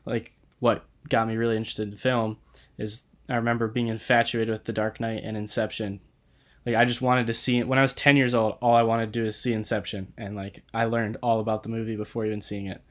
like 0.05 0.31
what 0.60 0.86
got 1.10 1.27
me 1.27 1.36
really 1.36 1.57
interested 1.57 1.91
in 1.91 1.98
film. 1.98 2.38
Is 2.77 3.03
I 3.27 3.36
remember 3.36 3.67
being 3.67 3.88
infatuated 3.88 4.51
with 4.51 4.65
The 4.65 4.74
Dark 4.74 5.00
Knight 5.00 5.22
and 5.24 5.36
Inception. 5.36 6.00
Like 6.65 6.75
I 6.75 6.86
just 6.86 7.01
wanted 7.01 7.27
to 7.27 7.34
see 7.34 7.63
when 7.63 7.79
I 7.79 7.84
was 7.84 7.94
10 7.94 8.17
years 8.17 8.34
old, 8.34 8.58
all 8.62 8.75
I 8.75 8.84
wanted 8.84 9.13
to 9.13 9.20
do 9.20 9.25
is 9.25 9.38
see 9.38 9.53
Inception, 9.53 10.13
and 10.17 10.36
like 10.36 10.63
I 10.74 10.86
learned 10.86 11.17
all 11.22 11.39
about 11.39 11.63
the 11.63 11.70
movie 11.70 11.96
before 11.96 12.25
even 12.25 12.41
seeing 12.41 12.67
it. 12.67 12.82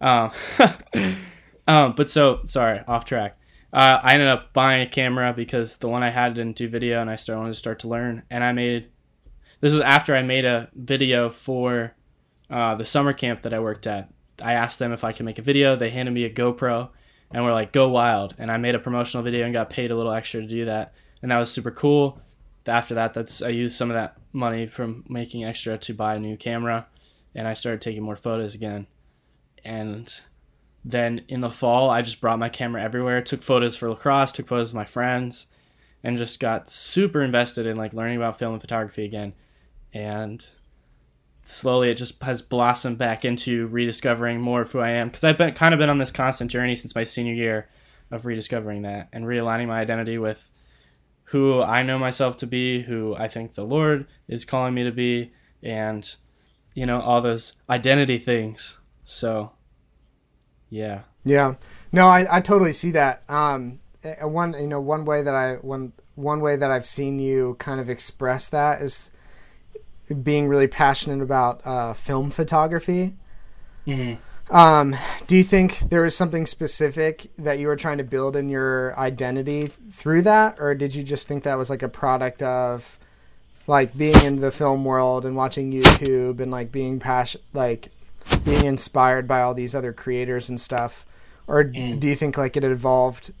Um, 0.00 0.32
um, 1.68 1.94
but 1.96 2.10
so 2.10 2.40
sorry, 2.44 2.80
off 2.86 3.04
track 3.04 3.38
uh, 3.72 4.00
I 4.02 4.12
ended 4.12 4.28
up 4.28 4.52
buying 4.52 4.82
a 4.82 4.90
camera 4.90 5.32
because 5.32 5.78
the 5.78 5.88
one 5.88 6.02
I 6.02 6.10
had 6.10 6.34
didn't 6.34 6.56
do 6.56 6.68
video, 6.68 7.00
and 7.00 7.08
I 7.08 7.16
started 7.16 7.40
wanted 7.40 7.54
to 7.54 7.58
start 7.58 7.78
to 7.80 7.88
learn. 7.88 8.22
And 8.30 8.44
I 8.44 8.52
made 8.52 8.90
this 9.60 9.72
was 9.72 9.80
after 9.80 10.14
I 10.14 10.22
made 10.22 10.44
a 10.44 10.68
video 10.74 11.30
for 11.30 11.94
uh, 12.50 12.74
the 12.74 12.84
summer 12.84 13.12
camp 13.12 13.42
that 13.42 13.54
I 13.54 13.60
worked 13.60 13.86
at. 13.86 14.10
I 14.42 14.54
asked 14.54 14.78
them 14.78 14.92
if 14.92 15.04
I 15.04 15.12
could 15.12 15.24
make 15.24 15.38
a 15.38 15.42
video. 15.42 15.74
They 15.76 15.90
handed 15.90 16.12
me 16.12 16.24
a 16.24 16.30
GoPro, 16.30 16.90
and 17.32 17.44
we're 17.44 17.52
like, 17.52 17.72
"Go 17.72 17.88
wild!" 17.88 18.34
And 18.38 18.50
I 18.50 18.56
made 18.56 18.74
a 18.74 18.78
promotional 18.78 19.24
video 19.24 19.44
and 19.44 19.52
got 19.52 19.70
paid 19.70 19.90
a 19.90 19.96
little 19.96 20.12
extra 20.12 20.40
to 20.40 20.46
do 20.46 20.64
that, 20.66 20.92
and 21.22 21.30
that 21.30 21.38
was 21.38 21.50
super 21.50 21.70
cool. 21.70 22.20
After 22.66 22.94
that, 22.94 23.14
that's 23.14 23.42
I 23.42 23.48
used 23.48 23.76
some 23.76 23.90
of 23.90 23.94
that 23.94 24.16
money 24.32 24.66
from 24.66 25.04
making 25.08 25.44
extra 25.44 25.78
to 25.78 25.94
buy 25.94 26.14
a 26.14 26.20
new 26.20 26.36
camera, 26.36 26.86
and 27.34 27.48
I 27.48 27.54
started 27.54 27.80
taking 27.80 28.02
more 28.02 28.16
photos 28.16 28.54
again, 28.54 28.86
and 29.64 30.12
then 30.84 31.24
in 31.28 31.40
the 31.40 31.50
fall, 31.50 31.90
I 31.90 32.02
just 32.02 32.20
brought 32.20 32.38
my 32.38 32.48
camera 32.48 32.82
everywhere, 32.82 33.22
took 33.22 33.42
photos 33.42 33.76
for 33.76 33.88
lacrosse, 33.88 34.32
took 34.32 34.48
photos 34.48 34.70
of 34.70 34.74
my 34.74 34.84
friends, 34.84 35.46
and 36.02 36.18
just 36.18 36.40
got 36.40 36.68
super 36.68 37.22
invested 37.22 37.66
in 37.66 37.76
like 37.76 37.92
learning 37.92 38.16
about 38.16 38.38
film 38.38 38.54
and 38.54 38.60
photography 38.60 39.04
again. 39.04 39.32
And 39.94 40.44
slowly 41.44 41.90
it 41.90 41.94
just 41.94 42.22
has 42.22 42.42
blossomed 42.42 42.98
back 42.98 43.24
into 43.24 43.66
rediscovering 43.68 44.40
more 44.40 44.62
of 44.62 44.72
who 44.72 44.80
I 44.80 44.90
am 44.90 45.08
because 45.08 45.24
I've 45.24 45.38
been 45.38 45.54
kind 45.54 45.74
of 45.74 45.78
been 45.78 45.90
on 45.90 45.98
this 45.98 46.10
constant 46.10 46.50
journey 46.50 46.76
since 46.76 46.94
my 46.94 47.04
senior 47.04 47.34
year 47.34 47.68
of 48.10 48.26
rediscovering 48.26 48.82
that 48.82 49.08
and 49.12 49.24
realigning 49.24 49.68
my 49.68 49.80
identity 49.80 50.18
with 50.18 50.48
who 51.32 51.62
I 51.62 51.82
know 51.82 51.98
myself 51.98 52.36
to 52.38 52.46
be, 52.46 52.82
who 52.82 53.16
I 53.16 53.26
think 53.26 53.54
the 53.54 53.64
Lord 53.64 54.06
is 54.28 54.44
calling 54.44 54.74
me 54.74 54.84
to 54.84 54.92
be, 54.92 55.32
and 55.62 56.14
you 56.74 56.84
know 56.84 57.00
all 57.00 57.22
those 57.22 57.54
identity 57.70 58.18
things. 58.18 58.78
So, 59.06 59.52
yeah. 60.68 61.02
Yeah. 61.24 61.54
No, 61.90 62.08
I, 62.08 62.36
I 62.36 62.40
totally 62.40 62.72
see 62.72 62.90
that. 62.90 63.22
Um, 63.30 63.80
eh, 64.04 64.22
one 64.24 64.52
you 64.52 64.66
know 64.66 64.80
one 64.80 65.06
way 65.06 65.22
that 65.22 65.34
I 65.34 65.54
one 65.54 65.94
one 66.16 66.40
way 66.40 66.56
that 66.56 66.70
I've 66.70 66.86
seen 66.86 67.18
you 67.18 67.56
kind 67.58 67.80
of 67.80 67.88
express 67.88 68.50
that 68.50 68.82
is 68.82 69.10
being 70.22 70.48
really 70.48 70.66
passionate 70.66 71.22
about 71.22 71.60
uh, 71.64 71.94
film 71.94 72.30
photography. 72.30 73.14
Mm-hmm. 73.86 74.54
Um, 74.54 74.94
do 75.26 75.36
you 75.36 75.44
think 75.44 75.78
there 75.78 76.02
was 76.02 76.14
something 76.16 76.44
specific 76.44 77.30
that 77.38 77.58
you 77.58 77.68
were 77.68 77.76
trying 77.76 77.98
to 77.98 78.04
build 78.04 78.36
in 78.36 78.48
your 78.50 78.98
identity 78.98 79.68
through 79.68 80.22
that, 80.22 80.56
or 80.58 80.74
did 80.74 80.94
you 80.94 81.02
just 81.02 81.26
think 81.26 81.44
that 81.44 81.56
was 81.56 81.70
like 81.70 81.82
a 81.82 81.88
product 81.88 82.42
of 82.42 82.98
like 83.66 83.96
being 83.96 84.20
in 84.22 84.40
the 84.40 84.50
film 84.50 84.84
world 84.84 85.24
and 85.24 85.36
watching 85.36 85.72
YouTube 85.72 86.40
and 86.40 86.50
like 86.50 86.72
being 86.72 86.98
passion 86.98 87.40
like 87.54 87.88
being 88.44 88.66
inspired 88.66 89.26
by 89.26 89.40
all 89.40 89.54
these 89.54 89.74
other 89.74 89.92
creators 89.92 90.48
and 90.48 90.60
stuff, 90.60 91.06
or 91.46 91.64
Mm. 91.64 91.98
do 91.98 92.08
you 92.08 92.16
think 92.16 92.36
like 92.36 92.56
it 92.56 92.64
evolved 92.64 93.32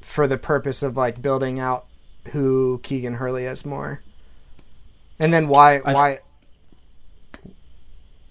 for 0.00 0.26
the 0.26 0.38
purpose 0.38 0.82
of 0.82 0.96
like 0.96 1.22
building 1.22 1.60
out 1.60 1.86
who 2.32 2.80
Keegan 2.82 3.14
Hurley 3.14 3.44
is 3.44 3.64
more? 3.64 4.00
And 5.18 5.32
then 5.32 5.48
why 5.48 5.76
I- 5.78 5.92
why 5.92 6.18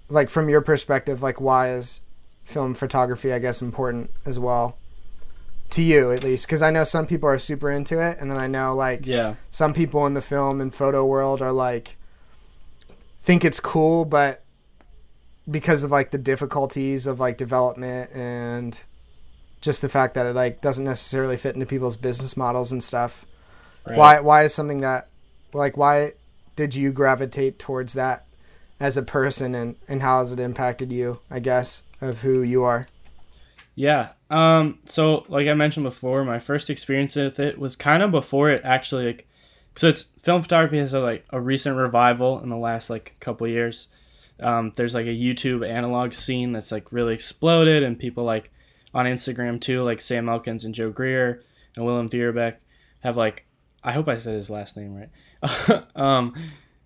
like 0.09 0.29
from 0.29 0.49
your 0.49 0.61
perspective, 0.61 1.21
like 1.21 1.39
why 1.41 1.71
is 1.71 2.01
film 2.43 2.73
photography, 2.73 3.31
I 3.33 3.39
guess, 3.39 3.61
important 3.61 4.11
as 4.25 4.37
well 4.37 4.77
to 5.71 5.81
you 5.81 6.11
at 6.11 6.23
least? 6.23 6.45
Because 6.45 6.61
I 6.61 6.69
know 6.69 6.83
some 6.83 7.07
people 7.07 7.27
are 7.29 7.39
super 7.39 7.71
into 7.71 7.99
it, 7.99 8.17
and 8.19 8.29
then 8.29 8.37
I 8.37 8.47
know 8.47 8.75
like 8.75 9.05
Yeah. 9.05 9.35
some 9.49 9.73
people 9.73 10.05
in 10.05 10.13
the 10.13 10.21
film 10.21 10.61
and 10.61 10.73
photo 10.73 11.05
world 11.05 11.41
are 11.41 11.51
like 11.51 11.97
think 13.19 13.45
it's 13.45 13.59
cool, 13.59 14.03
but 14.05 14.43
because 15.49 15.83
of 15.83 15.91
like 15.91 16.11
the 16.11 16.17
difficulties 16.17 17.07
of 17.07 17.19
like 17.19 17.37
development 17.37 18.11
and 18.13 18.81
just 19.61 19.81
the 19.81 19.89
fact 19.89 20.13
that 20.15 20.25
it 20.25 20.35
like 20.35 20.61
doesn't 20.61 20.83
necessarily 20.83 21.37
fit 21.37 21.53
into 21.55 21.65
people's 21.65 21.95
business 21.97 22.35
models 22.35 22.71
and 22.71 22.83
stuff. 22.83 23.25
Right. 23.87 23.97
Why 23.97 24.19
why 24.19 24.43
is 24.43 24.53
something 24.53 24.81
that 24.81 25.07
like 25.53 25.77
why 25.77 26.13
did 26.55 26.75
you 26.75 26.91
gravitate 26.91 27.59
towards 27.59 27.93
that 27.93 28.25
as 28.79 28.97
a 28.97 29.03
person 29.03 29.55
and 29.55 29.75
and 29.87 30.01
how 30.01 30.19
has 30.19 30.33
it 30.33 30.39
impacted 30.39 30.91
you, 30.91 31.19
I 31.29 31.39
guess, 31.39 31.83
of 32.01 32.21
who 32.21 32.41
you 32.41 32.63
are? 32.63 32.87
Yeah. 33.75 34.09
Um. 34.29 34.79
So, 34.85 35.25
like 35.29 35.47
I 35.47 35.53
mentioned 35.53 35.83
before, 35.83 36.23
my 36.23 36.39
first 36.39 36.69
experience 36.69 37.15
with 37.15 37.39
it 37.39 37.57
was 37.57 37.75
kind 37.75 38.03
of 38.03 38.11
before 38.11 38.49
it 38.49 38.61
actually. 38.63 39.07
Like, 39.07 39.27
so 39.75 39.87
it's 39.87 40.03
film 40.21 40.43
photography 40.43 40.77
has 40.77 40.93
a, 40.93 40.99
like 40.99 41.25
a 41.31 41.39
recent 41.39 41.77
revival 41.77 42.39
in 42.41 42.49
the 42.49 42.57
last 42.57 42.89
like 42.89 43.15
couple 43.19 43.47
years. 43.47 43.87
Um, 44.39 44.73
there's 44.75 44.93
like 44.93 45.05
a 45.05 45.09
YouTube 45.09 45.67
analog 45.67 46.13
scene 46.13 46.51
that's 46.51 46.71
like 46.71 46.91
really 46.91 47.13
exploded, 47.13 47.83
and 47.83 47.97
people 47.97 48.23
like 48.23 48.51
on 48.93 49.05
Instagram 49.05 49.59
too, 49.59 49.83
like 49.83 50.01
Sam 50.01 50.29
Elkins 50.29 50.65
and 50.65 50.75
Joe 50.75 50.91
Greer 50.91 51.41
and 51.75 51.85
Willem 51.85 52.09
Verbeeck 52.09 52.55
have 52.99 53.17
like 53.17 53.45
I 53.83 53.91
hope 53.91 54.07
I 54.07 54.17
said 54.17 54.35
his 54.35 54.49
last 54.49 54.77
name 54.77 54.95
right. 54.95 55.09
um, 55.95 56.33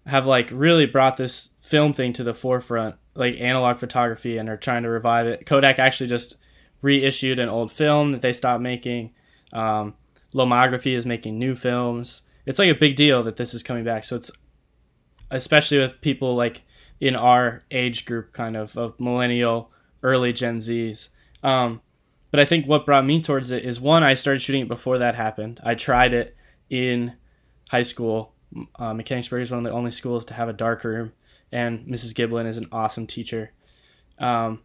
have 0.05 0.25
like 0.25 0.49
really 0.51 0.85
brought 0.85 1.17
this 1.17 1.51
film 1.61 1.93
thing 1.93 2.13
to 2.13 2.23
the 2.23 2.33
forefront, 2.33 2.95
like 3.15 3.35
analog 3.39 3.77
photography, 3.77 4.37
and 4.37 4.49
are 4.49 4.57
trying 4.57 4.83
to 4.83 4.89
revive 4.89 5.27
it. 5.27 5.45
Kodak 5.45 5.79
actually 5.79 6.07
just 6.09 6.37
reissued 6.81 7.39
an 7.39 7.49
old 7.49 7.71
film 7.71 8.11
that 8.11 8.21
they 8.21 8.33
stopped 8.33 8.61
making. 8.61 9.13
Um, 9.53 9.95
Lomography 10.33 10.95
is 10.95 11.05
making 11.05 11.39
new 11.39 11.55
films. 11.55 12.23
It's 12.45 12.59
like 12.59 12.69
a 12.69 12.79
big 12.79 12.95
deal 12.95 13.23
that 13.23 13.37
this 13.37 13.53
is 13.53 13.63
coming 13.63 13.83
back. 13.83 14.05
So 14.05 14.15
it's 14.15 14.31
especially 15.31 15.79
with 15.79 15.99
people 16.01 16.35
like 16.35 16.63
in 16.99 17.15
our 17.15 17.63
age 17.71 18.05
group, 18.05 18.33
kind 18.33 18.55
of 18.55 18.77
of 18.77 18.99
millennial, 18.99 19.71
early 20.03 20.33
Gen 20.33 20.59
Zs. 20.59 21.09
Um, 21.43 21.81
but 22.31 22.39
I 22.39 22.45
think 22.45 22.65
what 22.65 22.85
brought 22.85 23.05
me 23.05 23.21
towards 23.21 23.51
it 23.51 23.63
is 23.63 23.79
one, 23.79 24.03
I 24.03 24.13
started 24.13 24.41
shooting 24.41 24.63
it 24.63 24.67
before 24.67 24.97
that 24.97 25.15
happened. 25.15 25.59
I 25.63 25.75
tried 25.75 26.13
it 26.13 26.35
in 26.69 27.13
high 27.69 27.83
school. 27.83 28.33
Uh, 28.75 28.93
Mechanicsburg 28.93 29.43
is 29.43 29.51
one 29.51 29.59
of 29.59 29.63
the 29.63 29.77
only 29.77 29.91
schools 29.91 30.25
to 30.25 30.33
have 30.33 30.49
a 30.49 30.53
dark 30.53 30.83
room, 30.83 31.13
and 31.51 31.87
Mrs. 31.87 32.13
Giblin 32.13 32.47
is 32.47 32.57
an 32.57 32.67
awesome 32.71 33.07
teacher. 33.07 33.51
Um, 34.19 34.61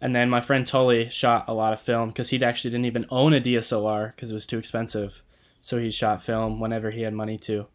and 0.00 0.14
then 0.14 0.30
my 0.30 0.40
friend 0.40 0.66
Tully 0.66 1.10
shot 1.10 1.46
a 1.48 1.54
lot 1.54 1.72
of 1.72 1.80
film 1.80 2.08
because 2.08 2.28
he 2.28 2.42
actually 2.42 2.70
didn't 2.70 2.86
even 2.86 3.06
own 3.10 3.34
a 3.34 3.40
DSLR 3.40 4.14
because 4.14 4.30
it 4.30 4.34
was 4.34 4.46
too 4.46 4.58
expensive. 4.58 5.22
So 5.60 5.78
he 5.78 5.90
shot 5.90 6.22
film 6.22 6.60
whenever 6.60 6.90
he 6.90 7.02
had 7.02 7.14
money 7.14 7.36
to. 7.38 7.66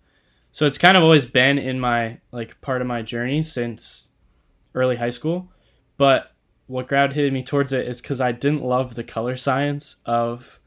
So 0.52 0.66
it's 0.66 0.78
kind 0.78 0.96
of 0.96 1.04
always 1.04 1.26
been 1.26 1.58
in 1.58 1.80
my 1.80 2.20
like 2.32 2.62
part 2.62 2.82
of 2.82 2.88
my 2.88 3.02
journey 3.02 3.44
since 3.44 4.12
early 4.74 4.96
high 4.96 5.10
school. 5.10 5.52
But 5.98 6.32
what 6.68 6.88
gravitated 6.88 7.34
me 7.34 7.44
towards 7.44 7.74
it 7.74 7.88
is 7.88 8.02
because 8.02 8.22
I 8.22 8.32
didn't 8.32 8.64
love 8.64 8.96
the 8.96 9.04
color 9.04 9.36
science 9.36 9.98
of 10.06 10.60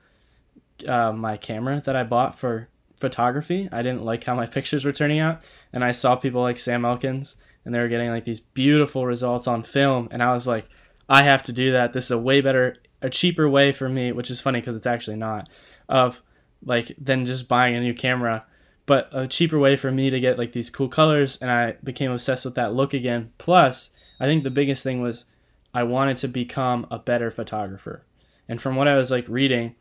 uh, 0.87 1.13
my 1.13 1.37
camera 1.37 1.83
that 1.87 1.97
I 1.97 2.03
bought 2.03 2.39
for 2.39 2.69
photography. 2.99 3.69
I 3.73 3.83
didn't 3.83 4.05
like 4.05 4.25
how 4.25 4.35
my 4.35 4.47
pictures 4.47 4.85
were 4.85 4.93
turning 4.93 5.21
out, 5.21 5.43
and 5.73 5.85
I 5.85 5.93
saw 5.93 6.17
people 6.17 6.43
like 6.43 6.59
Sam 6.59 6.85
Elkins, 6.85 7.37
and 7.65 7.75
they 7.75 7.79
were 7.79 7.89
getting 7.89 8.11
like 8.11 8.25
these 8.25 8.41
beautiful 8.41 9.07
results 9.07 9.47
on 9.47 9.63
film, 9.63 10.09
and 10.11 10.23
I 10.23 10.33
was 10.33 10.47
like, 10.47 10.67
I 11.09 11.23
have 11.23 11.43
to 11.45 11.53
do 11.53 11.73
that. 11.73 11.93
This 11.93 12.07
is 12.07 12.11
a 12.13 12.19
way 12.19 12.41
better, 12.41 12.77
a 13.03 13.11
cheaper 13.11 13.49
way 13.49 13.73
for 13.73 13.89
me, 13.89 14.13
which 14.13 14.31
is 14.31 14.41
funny 14.41 14.61
because 14.61 14.77
it's 14.77 14.87
actually 14.87 15.17
not, 15.17 15.49
of 15.89 16.21
like 16.65 16.97
than 16.99 17.27
just 17.27 17.49
buying 17.49 17.77
a 17.77 17.81
new 17.81 17.95
camera, 17.95 18.45
but 18.87 19.09
a 19.13 19.27
cheaper 19.27 19.59
way 19.59 19.77
for 19.77 19.91
me 19.91 20.11
to 20.11 20.21
get 20.21 20.39
like 20.39 20.53
these 20.53 20.71
cool 20.71 20.89
colors, 20.89 21.39
and 21.41 21.51
I 21.51 21.77
became 21.85 22.11
obsessed 22.11 22.45
with 22.45 22.55
that 22.55 22.75
look 22.75 22.95
again. 22.95 23.33
Plus, 23.39 23.91
I 24.19 24.27
think 24.27 24.43
the 24.43 24.51
biggest 24.51 24.83
thing 24.83 25.03
was 25.03 25.27
I 25.75 25.83
wanted 25.83 26.17
to 26.19 26.29
become 26.29 26.87
a 26.91 26.99
better 26.99 27.31
photographer, 27.31 28.05
and 28.49 28.61
from 28.61 28.77
what 28.77 28.89
I 28.89 28.97
was 28.97 29.11
like 29.11 29.29
reading, 29.29 29.75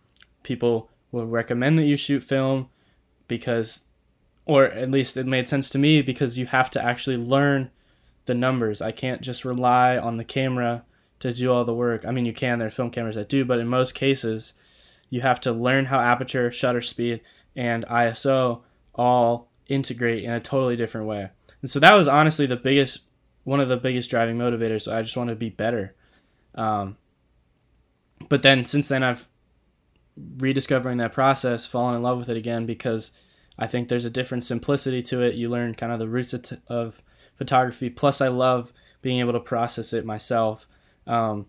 people 0.43 0.89
would 1.11 1.31
recommend 1.31 1.79
that 1.79 1.85
you 1.85 1.97
shoot 1.97 2.21
film 2.21 2.69
because 3.27 3.85
or 4.45 4.65
at 4.65 4.91
least 4.91 5.17
it 5.17 5.25
made 5.25 5.49
sense 5.49 5.69
to 5.69 5.77
me 5.77 6.01
because 6.01 6.37
you 6.37 6.45
have 6.45 6.69
to 6.71 6.83
actually 6.83 7.17
learn 7.17 7.71
the 8.25 8.35
numbers. 8.35 8.81
I 8.81 8.91
can't 8.91 9.21
just 9.21 9.43
rely 9.43 9.97
on 9.97 10.17
the 10.17 10.23
camera 10.23 10.83
to 11.19 11.33
do 11.33 11.51
all 11.51 11.65
the 11.65 11.73
work. 11.73 12.05
I 12.05 12.11
mean, 12.11 12.25
you 12.25 12.33
can, 12.33 12.59
there 12.59 12.67
are 12.67 12.71
film 12.71 12.91
cameras 12.91 13.15
that 13.15 13.29
do, 13.29 13.43
but 13.43 13.59
in 13.59 13.67
most 13.67 13.95
cases, 13.95 14.53
you 15.09 15.21
have 15.21 15.41
to 15.41 15.51
learn 15.51 15.85
how 15.85 15.99
aperture, 15.99 16.51
shutter 16.51 16.81
speed, 16.81 17.21
and 17.55 17.85
ISO 17.85 18.61
all 18.93 19.49
integrate 19.67 20.23
in 20.23 20.31
a 20.31 20.39
totally 20.39 20.75
different 20.75 21.07
way. 21.07 21.29
And 21.61 21.69
so 21.69 21.79
that 21.79 21.93
was 21.93 22.07
honestly 22.07 22.45
the 22.45 22.55
biggest, 22.55 23.01
one 23.43 23.59
of 23.59 23.69
the 23.69 23.77
biggest 23.77 24.09
driving 24.09 24.37
motivators. 24.37 24.91
I 24.91 25.01
just 25.01 25.17
wanted 25.17 25.33
to 25.33 25.39
be 25.39 25.49
better. 25.49 25.95
Um, 26.53 26.97
but 28.29 28.43
then 28.43 28.65
since 28.65 28.87
then, 28.87 29.03
I've 29.03 29.27
rediscovering 30.37 30.97
that 30.97 31.13
process, 31.13 31.65
falling 31.65 31.95
in 31.95 32.03
love 32.03 32.17
with 32.17 32.29
it 32.29 32.37
again 32.37 32.65
because 32.65 33.11
I 33.57 33.67
think 33.67 33.87
there's 33.87 34.05
a 34.05 34.09
different 34.09 34.43
simplicity 34.43 35.01
to 35.03 35.21
it. 35.21 35.35
You 35.35 35.49
learn 35.49 35.75
kind 35.75 35.91
of 35.91 35.99
the 35.99 36.07
roots 36.07 36.33
of, 36.67 37.01
photography. 37.37 37.89
Plus, 37.89 38.21
I 38.21 38.29
love 38.29 38.71
being 39.01 39.19
able 39.19 39.33
to 39.33 39.41
process 39.41 39.91
it 39.91 40.05
myself. 40.05 40.67
Um, 41.05 41.47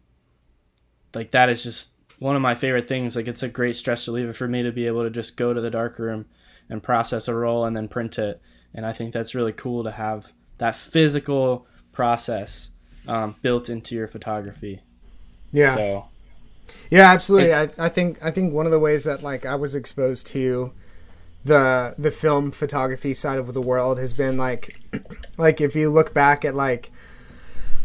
like 1.15 1.31
that 1.31 1.49
is 1.49 1.63
just 1.63 1.91
one 2.19 2.37
of 2.37 2.43
my 2.43 2.55
favorite 2.55 2.89
things. 2.89 3.17
Like 3.17 3.29
it's 3.29 3.43
a 3.43 3.49
great 3.49 3.77
stress 3.77 4.07
reliever 4.09 4.33
for 4.33 4.49
me 4.49 4.63
to 4.63 4.73
be 4.73 4.87
able 4.87 5.05
to 5.05 5.11
just 5.11 5.37
go 5.37 5.55
to 5.55 5.61
the 5.61 5.71
dark 5.71 5.99
room 5.99 6.27
and 6.69 6.83
process 6.83 7.29
a 7.29 7.35
roll 7.35 7.65
and 7.65 7.77
then 7.77 7.89
print 7.89 8.19
it. 8.19 8.41
And 8.75 8.85
I 8.85 8.93
think 8.93 9.13
that's 9.13 9.35
really 9.35 9.53
cool 9.53 9.85
to 9.85 9.93
have 9.93 10.33
that 10.59 10.77
physical 10.77 11.67
process 11.93 12.71
um, 13.07 13.37
built 13.43 13.69
into 13.69 13.95
your 13.95 14.09
photography. 14.09 14.83
Yeah. 15.53 15.77
So 15.77 16.09
Yeah, 16.91 17.13
absolutely. 17.13 17.55
I, 17.55 17.69
I 17.79 17.89
think 17.89 18.19
I 18.23 18.31
think 18.31 18.53
one 18.53 18.67
of 18.67 18.73
the 18.73 18.79
ways 18.79 19.05
that 19.05 19.23
like 19.23 19.45
I 19.45 19.55
was 19.55 19.75
exposed 19.75 20.27
to 20.29 20.73
the 21.45 21.95
the 21.97 22.11
film 22.11 22.51
photography 22.51 23.15
side 23.15 23.39
of 23.39 23.53
the 23.55 23.63
world 23.63 23.99
has 23.99 24.13
been 24.13 24.37
like 24.37 24.81
like 25.39 25.61
if 25.61 25.77
you 25.77 25.91
look 25.91 26.13
back 26.13 26.45
at 26.45 26.55
like 26.55 26.91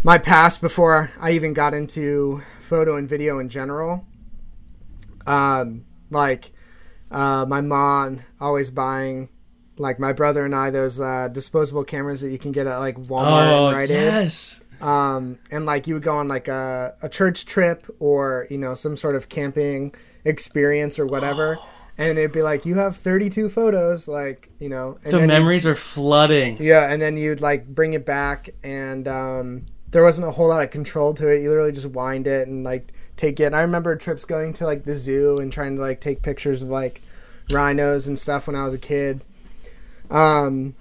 my 0.03 0.17
past 0.17 0.61
before 0.61 1.11
I 1.19 1.31
even 1.31 1.53
got 1.53 1.73
into 1.73 2.41
photo 2.59 2.95
and 2.95 3.07
video 3.07 3.39
in 3.39 3.49
general. 3.49 4.05
Um, 5.27 5.85
like 6.09 6.51
uh, 7.11 7.45
my 7.47 7.61
mom 7.61 8.21
always 8.39 8.71
buying 8.71 9.29
like 9.77 9.99
my 9.99 10.13
brother 10.13 10.45
and 10.45 10.55
I 10.55 10.69
those 10.69 10.99
uh, 10.99 11.27
disposable 11.27 11.83
cameras 11.83 12.21
that 12.21 12.31
you 12.31 12.39
can 12.39 12.51
get 12.51 12.67
at 12.67 12.77
like 12.77 12.97
Walmart 12.97 13.51
oh 13.51 13.67
and 13.67 13.77
Rite 13.77 13.91
Aid 13.91 14.03
yes, 14.03 14.60
um, 14.81 15.39
and 15.51 15.65
like 15.65 15.87
you 15.87 15.93
would 15.95 16.03
go 16.03 16.17
on 16.17 16.27
like 16.27 16.47
a, 16.47 16.95
a 17.01 17.09
church 17.09 17.45
trip 17.45 17.85
or 17.99 18.47
you 18.49 18.57
know 18.57 18.73
some 18.73 18.95
sort 18.95 19.15
of 19.15 19.29
camping 19.29 19.93
experience 20.25 20.99
or 20.99 21.05
whatever. 21.05 21.57
And 21.97 22.17
it'd 22.17 22.31
be 22.31 22.41
like 22.41 22.65
you 22.65 22.75
have 22.75 22.95
32 22.97 23.49
photos 23.49 24.07
like 24.07 24.49
you 24.59 24.69
know 24.69 24.97
and 25.03 25.13
the 25.13 25.27
memories 25.27 25.67
are 25.67 25.75
flooding. 25.75 26.57
yeah 26.59 26.91
and 26.91 26.99
then 26.99 27.15
you'd 27.15 27.41
like 27.41 27.67
bring 27.67 27.93
it 27.93 28.05
back 28.05 28.49
and 28.63 29.07
um 29.07 29.65
there 29.89 30.01
wasn't 30.01 30.25
a 30.25 30.31
whole 30.31 30.47
lot 30.47 30.63
of 30.63 30.71
control 30.71 31.13
to 31.15 31.27
it. 31.27 31.41
You 31.41 31.49
literally 31.49 31.73
just 31.73 31.87
wind 31.87 32.25
it 32.25 32.47
and 32.47 32.63
like 32.63 32.91
take 33.17 33.39
it. 33.39 33.43
And 33.43 33.55
i 33.55 33.61
remember 33.61 33.95
trips 33.95 34.25
going 34.25 34.53
to 34.53 34.65
like 34.65 34.83
the 34.83 34.95
zoo 34.95 35.37
and 35.37 35.53
trying 35.53 35.75
to 35.75 35.81
like 35.81 36.01
take 36.01 36.23
pictures 36.23 36.63
of 36.63 36.69
like 36.69 37.01
rhinos 37.51 38.07
and 38.07 38.17
stuff 38.17 38.47
when 38.47 38.55
i 38.55 38.63
was 38.63 38.73
a 38.73 38.79
kid. 38.79 39.21
Um 40.09 40.73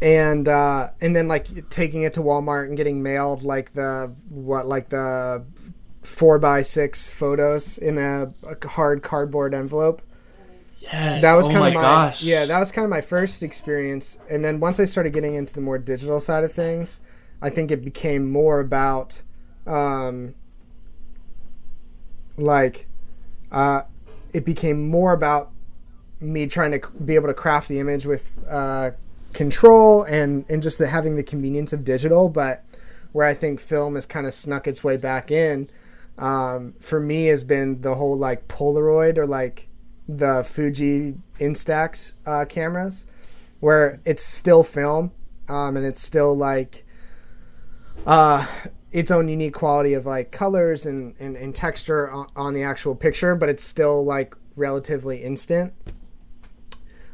and 0.00 0.46
uh 0.48 0.88
and 1.00 1.14
then 1.16 1.26
like 1.28 1.68
taking 1.70 2.02
it 2.02 2.14
to 2.14 2.20
walmart 2.20 2.66
and 2.66 2.76
getting 2.76 3.02
mailed 3.02 3.42
like 3.42 3.72
the 3.74 4.12
what 4.28 4.66
like 4.66 4.88
the 4.90 5.44
four 6.02 6.38
by 6.38 6.62
six 6.62 7.10
photos 7.10 7.78
in 7.78 7.98
a, 7.98 8.32
a 8.46 8.68
hard 8.68 9.02
cardboard 9.02 9.54
envelope 9.54 10.02
Yes. 10.80 11.20
that 11.20 11.34
was 11.34 11.48
oh 11.48 11.50
kind 11.50 11.60
my 11.60 11.68
of 11.68 11.74
my 11.74 11.82
gosh. 11.82 12.22
yeah 12.22 12.46
that 12.46 12.58
was 12.58 12.72
kind 12.72 12.84
of 12.84 12.90
my 12.90 13.02
first 13.02 13.42
experience 13.42 14.18
and 14.30 14.42
then 14.44 14.58
once 14.60 14.80
i 14.80 14.84
started 14.84 15.12
getting 15.12 15.34
into 15.34 15.52
the 15.52 15.60
more 15.60 15.76
digital 15.76 16.18
side 16.20 16.44
of 16.44 16.52
things 16.52 17.00
i 17.42 17.50
think 17.50 17.70
it 17.70 17.84
became 17.84 18.30
more 18.30 18.60
about 18.60 19.20
um 19.66 20.34
like 22.38 22.86
uh 23.52 23.82
it 24.32 24.44
became 24.44 24.88
more 24.88 25.12
about 25.12 25.50
me 26.20 26.46
trying 26.46 26.70
to 26.72 26.80
be 27.04 27.14
able 27.16 27.28
to 27.28 27.34
craft 27.34 27.68
the 27.68 27.78
image 27.80 28.06
with 28.06 28.38
uh 28.48 28.90
control 29.38 30.02
and 30.02 30.44
and 30.48 30.62
just 30.62 30.78
the 30.78 30.88
having 30.88 31.14
the 31.14 31.22
convenience 31.22 31.72
of 31.72 31.84
digital 31.84 32.28
but 32.28 32.64
where 33.12 33.24
i 33.24 33.32
think 33.32 33.60
film 33.60 33.94
has 33.94 34.04
kind 34.04 34.26
of 34.26 34.34
snuck 34.34 34.66
its 34.66 34.82
way 34.82 34.96
back 34.96 35.30
in 35.30 35.70
um, 36.18 36.74
for 36.80 36.98
me 36.98 37.26
has 37.26 37.44
been 37.44 37.80
the 37.80 37.94
whole 37.94 38.18
like 38.18 38.48
Polaroid 38.48 39.18
or 39.18 39.26
like 39.26 39.68
the 40.08 40.42
Fuji 40.42 41.14
Instax 41.38 42.14
uh, 42.26 42.44
cameras, 42.46 43.06
where 43.60 44.00
it's 44.04 44.24
still 44.24 44.64
film 44.64 45.12
um, 45.48 45.76
and 45.76 45.86
it's 45.86 46.02
still 46.02 46.36
like 46.36 46.84
uh, 48.04 48.44
its 48.90 49.10
own 49.10 49.28
unique 49.28 49.54
quality 49.54 49.94
of 49.94 50.06
like 50.06 50.32
colors 50.32 50.86
and, 50.86 51.14
and, 51.20 51.36
and 51.36 51.54
texture 51.54 52.10
on, 52.10 52.26
on 52.34 52.54
the 52.54 52.64
actual 52.64 52.96
picture, 52.96 53.36
but 53.36 53.48
it's 53.48 53.64
still 53.64 54.04
like 54.04 54.34
relatively 54.56 55.22
instant. 55.22 55.72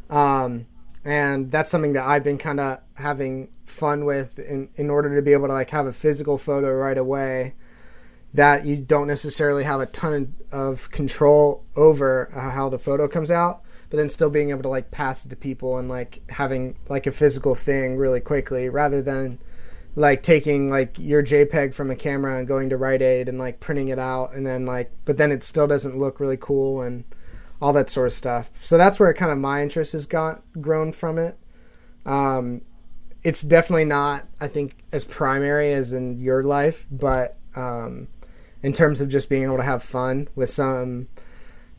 Um, 0.08 0.66
and 1.04 1.50
that's 1.50 1.70
something 1.70 1.92
that 1.92 2.04
I've 2.04 2.24
been 2.24 2.38
kind 2.38 2.60
of 2.60 2.80
having 2.94 3.48
fun 3.66 4.04
with 4.04 4.38
in, 4.38 4.68
in 4.76 4.90
order 4.90 5.14
to 5.14 5.22
be 5.22 5.32
able 5.32 5.48
to 5.48 5.52
like 5.52 5.70
have 5.70 5.86
a 5.86 5.92
physical 5.92 6.38
photo 6.38 6.72
right 6.72 6.98
away 6.98 7.54
that 8.32 8.66
you 8.66 8.76
don't 8.76 9.06
necessarily 9.06 9.64
have 9.64 9.80
a 9.80 9.86
ton 9.86 10.34
of 10.50 10.90
control 10.90 11.64
over 11.76 12.30
uh, 12.34 12.50
how 12.50 12.68
the 12.68 12.78
photo 12.78 13.06
comes 13.06 13.30
out 13.30 13.62
but 13.90 13.96
then 13.96 14.08
still 14.08 14.30
being 14.30 14.50
able 14.50 14.62
to 14.62 14.68
like 14.68 14.90
pass 14.90 15.24
it 15.24 15.28
to 15.28 15.36
people 15.36 15.78
and 15.78 15.88
like 15.88 16.22
having 16.30 16.76
like 16.88 17.06
a 17.06 17.12
physical 17.12 17.54
thing 17.54 17.96
really 17.96 18.20
quickly 18.20 18.68
rather 18.68 19.00
than 19.00 19.38
like 19.96 20.22
taking 20.22 20.68
like 20.68 20.98
your 20.98 21.22
jpeg 21.22 21.72
from 21.72 21.90
a 21.90 21.96
camera 21.96 22.38
and 22.38 22.48
going 22.48 22.68
to 22.68 22.76
rite 22.76 23.02
aid 23.02 23.28
and 23.28 23.38
like 23.38 23.60
printing 23.60 23.88
it 23.88 23.98
out 23.98 24.34
and 24.34 24.46
then 24.46 24.66
like 24.66 24.90
but 25.04 25.16
then 25.16 25.30
it 25.30 25.44
still 25.44 25.66
doesn't 25.66 25.96
look 25.96 26.18
really 26.18 26.36
cool 26.36 26.82
and 26.82 27.04
all 27.64 27.72
that 27.72 27.88
sort 27.88 28.06
of 28.06 28.12
stuff 28.12 28.50
so 28.60 28.76
that's 28.76 29.00
where 29.00 29.14
kind 29.14 29.32
of 29.32 29.38
my 29.38 29.62
interest 29.62 29.94
has 29.94 30.04
got 30.04 30.42
grown 30.60 30.92
from 30.92 31.16
it 31.18 31.38
um, 32.04 32.60
it's 33.22 33.40
definitely 33.40 33.86
not 33.86 34.28
i 34.38 34.46
think 34.46 34.76
as 34.92 35.06
primary 35.06 35.72
as 35.72 35.94
in 35.94 36.20
your 36.20 36.42
life 36.42 36.86
but 36.90 37.38
um, 37.56 38.06
in 38.62 38.74
terms 38.74 39.00
of 39.00 39.08
just 39.08 39.30
being 39.30 39.44
able 39.44 39.56
to 39.56 39.62
have 39.62 39.82
fun 39.82 40.28
with 40.34 40.50
some 40.50 41.08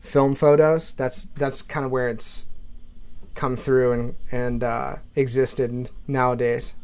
film 0.00 0.34
photos 0.34 0.92
that's 0.94 1.26
that's 1.36 1.62
kind 1.62 1.86
of 1.86 1.92
where 1.92 2.08
it's 2.08 2.46
come 3.34 3.56
through 3.56 3.92
and 3.92 4.16
and 4.32 4.64
uh, 4.64 4.96
existed 5.14 5.88
nowadays 6.08 6.74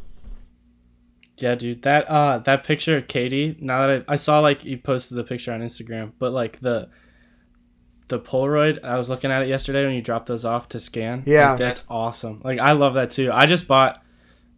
Yeah, 1.38 1.56
dude. 1.56 1.82
That 1.82 2.08
uh 2.08 2.38
that 2.38 2.62
picture 2.62 2.98
of 2.98 3.08
Katie, 3.08 3.56
now 3.60 3.88
that 3.88 4.04
I, 4.06 4.12
I 4.12 4.16
saw 4.16 4.38
like 4.38 4.64
you 4.64 4.78
posted 4.78 5.18
the 5.18 5.24
picture 5.24 5.52
on 5.52 5.60
Instagram, 5.60 6.12
but 6.20 6.30
like 6.32 6.60
the 6.60 6.88
the 8.08 8.18
Polaroid, 8.18 8.84
I 8.84 8.96
was 8.96 9.08
looking 9.08 9.30
at 9.30 9.42
it 9.42 9.48
yesterday 9.48 9.84
when 9.84 9.94
you 9.94 10.02
dropped 10.02 10.26
those 10.26 10.44
off 10.44 10.68
to 10.70 10.80
scan. 10.80 11.22
Yeah. 11.26 11.50
Like, 11.50 11.58
that's 11.58 11.84
awesome. 11.88 12.40
Like 12.44 12.58
I 12.58 12.72
love 12.72 12.94
that 12.94 13.10
too. 13.10 13.30
I 13.32 13.46
just 13.46 13.66
bought 13.66 14.02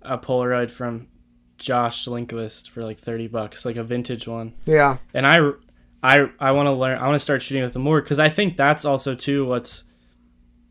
a 0.03 0.19
Polaroid 0.19 0.71
from 0.71 1.09
Josh 1.59 2.07
Linquist 2.07 2.69
for 2.71 2.83
like 2.83 2.99
30 2.99 3.29
bucks, 3.29 3.65
like 3.65 3.77
a 3.77 3.85
vintage 3.85 4.27
one. 4.27 4.55
yeah 4.67 4.99
And 5.13 5.27
I 5.27 5.51
I 6.03 6.29
I 6.41 6.51
want 6.51 6.67
to 6.67 6.73
learn 6.73 6.99
I 6.99 7.07
want 7.07 7.15
to 7.15 7.19
start 7.21 7.43
shooting 7.43 7.63
with 7.63 7.73
them 7.73 7.83
more 7.83 8.01
cuz 8.03 8.19
I 8.19 8.29
think 8.29 8.57
that's 8.57 8.85
also 8.85 9.15
too 9.15 9.45
what's 9.47 9.85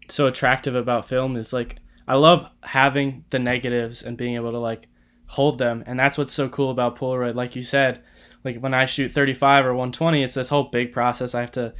so 0.09 0.27
attractive 0.27 0.75
about 0.75 1.07
film 1.07 1.35
is 1.37 1.53
like 1.53 1.77
I 2.07 2.15
love 2.15 2.45
having 2.61 3.23
the 3.29 3.39
negatives 3.39 4.03
and 4.03 4.17
being 4.17 4.35
able 4.35 4.51
to 4.51 4.59
like 4.59 4.87
hold 5.27 5.57
them 5.57 5.83
and 5.87 5.97
that's 5.97 6.17
what's 6.17 6.33
so 6.33 6.49
cool 6.49 6.69
about 6.69 6.97
Polaroid 6.97 7.33
like 7.35 7.55
you 7.55 7.63
said 7.63 8.01
like 8.43 8.59
when 8.59 8.73
I 8.73 8.85
shoot 8.85 9.13
35 9.13 9.65
or 9.65 9.73
120 9.73 10.21
it's 10.23 10.33
this 10.33 10.49
whole 10.49 10.65
big 10.65 10.91
process 10.91 11.33
I 11.33 11.41
have 11.41 11.53
to 11.53 11.73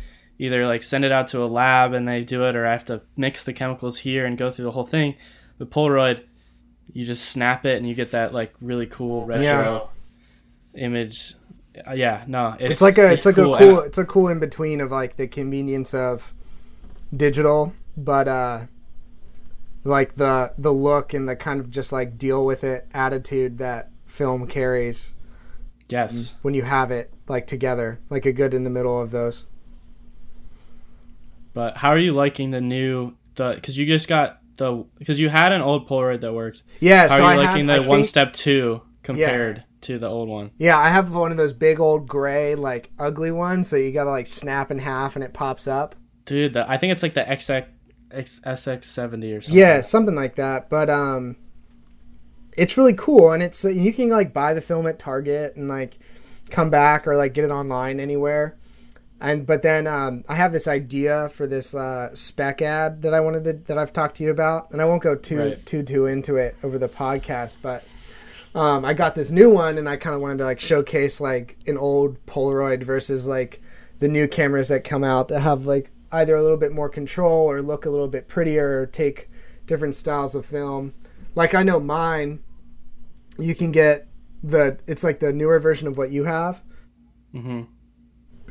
either 0.43 0.67
like 0.67 0.83
send 0.83 1.05
it 1.05 1.11
out 1.11 1.29
to 1.29 1.41
a 1.41 1.47
lab 1.47 1.93
and 1.93 2.05
they 2.05 2.21
do 2.21 2.43
it 2.45 2.55
or 2.55 2.67
I 2.67 2.73
have 2.73 2.83
to 2.85 3.01
mix 3.15 3.43
the 3.45 3.53
chemicals 3.53 3.99
here 3.99 4.25
and 4.25 4.37
go 4.37 4.51
through 4.51 4.65
the 4.65 4.71
whole 4.71 4.85
thing 4.85 5.15
with 5.57 5.69
Polaroid 5.69 6.23
you 6.91 7.05
just 7.05 7.25
snap 7.29 7.65
it 7.65 7.77
and 7.77 7.87
you 7.87 7.95
get 7.95 8.11
that 8.11 8.33
like 8.33 8.53
really 8.59 8.85
cool 8.85 9.25
retro 9.25 9.89
Yeah. 10.73 10.83
image 10.85 11.35
Uh, 11.87 11.93
yeah 11.93 12.25
no 12.27 12.55
it's, 12.59 12.73
it's 12.73 12.81
like 12.81 12.97
a 12.97 13.11
it's, 13.13 13.25
like 13.25 13.35
cool. 13.35 13.55
a 13.55 13.57
cool 13.57 13.79
it's 13.79 13.97
a 13.97 14.05
cool 14.05 14.27
in 14.27 14.39
between 14.39 14.81
of 14.81 14.91
like 14.91 15.15
the 15.15 15.27
convenience 15.27 15.93
of 15.93 16.33
digital 17.15 17.73
but 17.95 18.27
uh 18.27 18.61
like 19.85 20.15
the 20.15 20.53
the 20.57 20.71
look 20.73 21.13
and 21.13 21.27
the 21.29 21.35
kind 21.37 21.59
of 21.61 21.69
just 21.69 21.91
like 21.93 22.17
deal 22.17 22.45
with 22.45 22.63
it 22.65 22.85
attitude 22.93 23.57
that 23.59 23.89
film 24.05 24.45
carries 24.45 25.13
yes 25.89 26.35
when 26.41 26.53
you 26.53 26.63
have 26.63 26.91
it 26.91 27.11
like 27.29 27.47
together 27.47 27.99
like 28.09 28.25
a 28.25 28.33
good 28.33 28.53
in 28.53 28.63
the 28.65 28.69
middle 28.69 28.99
of 29.01 29.11
those 29.11 29.45
but 31.53 31.77
how 31.77 31.89
are 31.89 31.97
you 31.97 32.13
liking 32.13 32.51
the 32.51 32.61
new 32.61 33.13
the 33.35 33.53
because 33.55 33.77
you 33.77 33.85
just 33.85 34.07
got 34.07 34.39
the 34.57 34.85
because 34.97 35.19
you 35.19 35.29
had 35.29 35.51
an 35.51 35.61
old 35.61 35.87
Polaroid 35.87 36.21
that 36.21 36.33
worked 36.33 36.63
yeah 36.79 37.07
how 37.07 37.17
so 37.17 37.23
are 37.23 37.27
I 37.27 37.33
you 37.33 37.39
have, 37.41 37.49
liking 37.51 37.69
I 37.69 37.79
the 37.79 37.83
one 37.83 37.99
think- 37.99 38.09
step 38.09 38.33
two 38.33 38.81
compared 39.03 39.63
to 39.81 39.99
the 39.99 40.07
old 40.07 40.29
one 40.29 40.51
yeah 40.57 40.77
i 40.77 40.87
have 40.89 41.13
one 41.13 41.29
of 41.31 41.35
those 41.37 41.51
big 41.51 41.77
old 41.77 42.07
gray 42.07 42.55
like 42.55 42.89
ugly 42.97 43.31
ones 43.31 43.69
that 43.71 43.81
you 43.81 43.91
gotta 43.91 44.09
like 44.09 44.27
snap 44.27 44.71
in 44.71 44.79
half 44.79 45.15
and 45.17 45.25
it 45.25 45.33
pops 45.33 45.67
up 45.67 45.95
dude 46.25 46.53
the, 46.53 46.69
I 46.69 46.77
think 46.77 46.93
it's 46.93 47.03
like 47.03 47.15
the 47.15 47.23
XX 47.23 47.65
X, 48.13 48.39
SX70 48.45 49.37
or 49.37 49.41
something 49.41 49.59
Yeah, 49.59 49.81
something 49.81 50.15
like 50.15 50.35
that. 50.35 50.69
But 50.69 50.89
um, 50.89 51.35
it's 52.55 52.77
really 52.77 52.93
cool, 52.93 53.31
and 53.31 53.41
it's 53.41 53.63
you 53.63 53.91
can 53.91 54.09
like 54.09 54.33
buy 54.33 54.53
the 54.53 54.61
film 54.61 54.85
at 54.87 54.99
Target 54.99 55.55
and 55.55 55.67
like 55.67 55.97
come 56.49 56.69
back 56.69 57.07
or 57.07 57.15
like 57.15 57.33
get 57.33 57.43
it 57.43 57.49
online 57.51 57.99
anywhere. 57.99 58.57
And 59.23 59.47
but 59.47 59.61
then 59.63 59.87
um, 59.87 60.23
I 60.29 60.35
have 60.35 60.51
this 60.51 60.67
idea 60.67 61.29
for 61.29 61.47
this 61.47 61.73
uh, 61.73 62.13
spec 62.13 62.61
ad 62.61 63.01
that 63.03 63.13
I 63.13 63.21
wanted 63.21 63.43
to 63.45 63.53
that 63.53 63.77
I've 63.77 63.93
talked 63.93 64.17
to 64.17 64.23
you 64.23 64.29
about, 64.31 64.69
and 64.71 64.81
I 64.81 64.85
won't 64.85 65.01
go 65.01 65.15
too 65.15 65.39
Right. 65.39 65.65
too 65.65 65.81
too 65.81 66.05
into 66.05 66.35
it 66.35 66.55
over 66.63 66.77
the 66.77 66.89
podcast, 66.89 67.57
but. 67.61 67.83
Um, 68.55 68.85
I 68.85 68.93
got 68.93 69.15
this 69.15 69.31
new 69.31 69.49
one, 69.49 69.79
and 69.79 69.89
I 69.89 69.97
kind 69.97 70.15
of 70.15 70.21
wanted 70.21 70.37
to 70.37 70.43
like 70.43 70.59
showcase 70.59 71.19
like 71.19 71.57
an 71.65 71.75
old 71.75 72.23
Polaroid 72.27 72.83
versus 72.83 73.27
like 73.27 73.59
the 73.97 74.07
new 74.07 74.27
cameras 74.27 74.67
that 74.67 74.83
come 74.83 75.03
out 75.03 75.27
that 75.29 75.39
have 75.39 75.65
like 75.65 75.89
either 76.11 76.35
a 76.35 76.41
little 76.43 76.57
bit 76.57 76.71
more 76.71 76.87
control 76.87 77.49
or 77.49 77.63
look 77.63 77.87
a 77.87 77.89
little 77.89 78.07
bit 78.07 78.27
prettier 78.27 78.81
or 78.81 78.85
take 78.85 79.27
different 79.65 79.95
styles 79.95 80.35
of 80.35 80.45
film. 80.45 80.93
Like 81.33 81.55
I 81.55 81.63
know 81.63 81.79
mine, 81.79 82.43
you 83.39 83.55
can 83.55 83.71
get 83.71 84.05
the 84.43 84.77
it's 84.85 85.03
like 85.03 85.19
the 85.19 85.33
newer 85.33 85.57
version 85.57 85.87
of 85.87 85.97
what 85.97 86.11
you 86.11 86.25
have, 86.25 86.61
hmm 87.31 87.63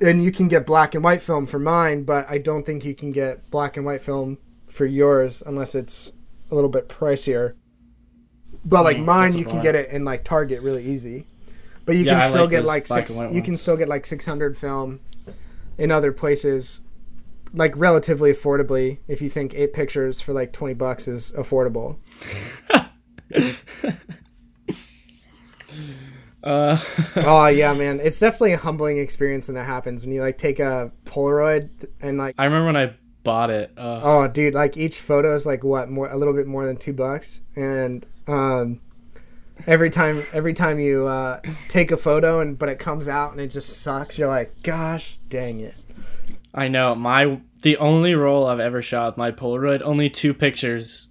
and 0.00 0.22
you 0.22 0.32
can 0.32 0.48
get 0.48 0.66
black 0.66 0.94
and 0.94 1.04
white 1.04 1.20
film 1.22 1.46
for 1.46 1.58
mine, 1.58 2.04
but 2.04 2.26
I 2.28 2.38
don't 2.38 2.64
think 2.64 2.84
you 2.84 2.94
can 2.94 3.12
get 3.12 3.48
black 3.50 3.76
and 3.76 3.86
white 3.86 4.00
film 4.00 4.38
for 4.68 4.86
yours 4.86 5.42
unless 5.44 5.74
it's 5.74 6.12
a 6.50 6.54
little 6.54 6.70
bit 6.70 6.88
pricier. 6.88 7.54
But 8.64 8.84
like 8.84 8.98
Mm, 8.98 9.04
mine, 9.06 9.34
you 9.34 9.44
can 9.44 9.60
get 9.60 9.74
it 9.74 9.90
in 9.90 10.04
like 10.04 10.24
Target 10.24 10.62
really 10.62 10.84
easy. 10.84 11.26
But 11.84 11.96
you 11.96 12.04
Yeah, 12.04 12.12
can 12.14 12.20
still 12.20 12.42
like 12.44 12.50
get 12.50 12.64
like 12.64 12.86
six. 12.86 13.24
You 13.30 13.42
can 13.42 13.56
still 13.56 13.76
get 13.76 13.88
like 13.88 14.06
six 14.06 14.26
hundred 14.26 14.56
film 14.56 15.00
in 15.78 15.90
other 15.90 16.12
places, 16.12 16.80
like 17.54 17.76
relatively 17.76 18.32
affordably. 18.32 18.98
If 19.08 19.22
you 19.22 19.30
think 19.30 19.54
eight 19.54 19.72
pictures 19.72 20.20
for 20.20 20.32
like 20.32 20.52
twenty 20.52 20.74
bucks 20.74 21.08
is 21.08 21.32
affordable. 21.32 21.96
uh 26.42 26.78
oh 27.16 27.46
yeah, 27.46 27.72
man, 27.72 28.00
it's 28.00 28.18
definitely 28.20 28.52
a 28.52 28.58
humbling 28.58 28.98
experience 28.98 29.48
when 29.48 29.54
that 29.54 29.66
happens. 29.66 30.04
When 30.04 30.14
you 30.14 30.20
like 30.20 30.38
take 30.38 30.58
a 30.58 30.92
Polaroid 31.04 31.88
and 32.00 32.18
like, 32.18 32.34
I 32.38 32.44
remember 32.44 32.66
when 32.66 32.76
I 32.76 32.94
bought 33.22 33.50
it 33.50 33.72
uh, 33.76 34.00
oh 34.02 34.28
dude, 34.28 34.54
like 34.54 34.76
each 34.76 35.00
photo 35.00 35.34
is 35.34 35.46
like 35.46 35.62
what 35.62 35.88
more 35.88 36.08
a 36.08 36.16
little 36.16 36.34
bit 36.34 36.46
more 36.46 36.66
than 36.66 36.76
two 36.76 36.92
bucks, 36.92 37.40
and 37.56 38.04
um, 38.26 38.80
every 39.66 39.90
time 39.90 40.24
every 40.32 40.52
time 40.52 40.78
you 40.78 41.06
uh, 41.06 41.40
take 41.68 41.90
a 41.90 41.96
photo 41.96 42.40
and 42.40 42.58
but 42.58 42.68
it 42.68 42.78
comes 42.78 43.08
out 43.08 43.32
and 43.32 43.40
it 43.40 43.48
just 43.48 43.80
sucks, 43.80 44.18
you're 44.18 44.28
like, 44.28 44.62
gosh, 44.62 45.18
dang 45.28 45.60
it. 45.60 45.74
I 46.54 46.68
know 46.68 46.94
my 46.94 47.40
the 47.62 47.76
only 47.76 48.14
roll 48.14 48.46
I've 48.46 48.60
ever 48.60 48.82
shot 48.82 49.12
with 49.12 49.16
my 49.16 49.30
Polaroid, 49.30 49.82
only 49.82 50.10
two 50.10 50.34
pictures 50.34 51.08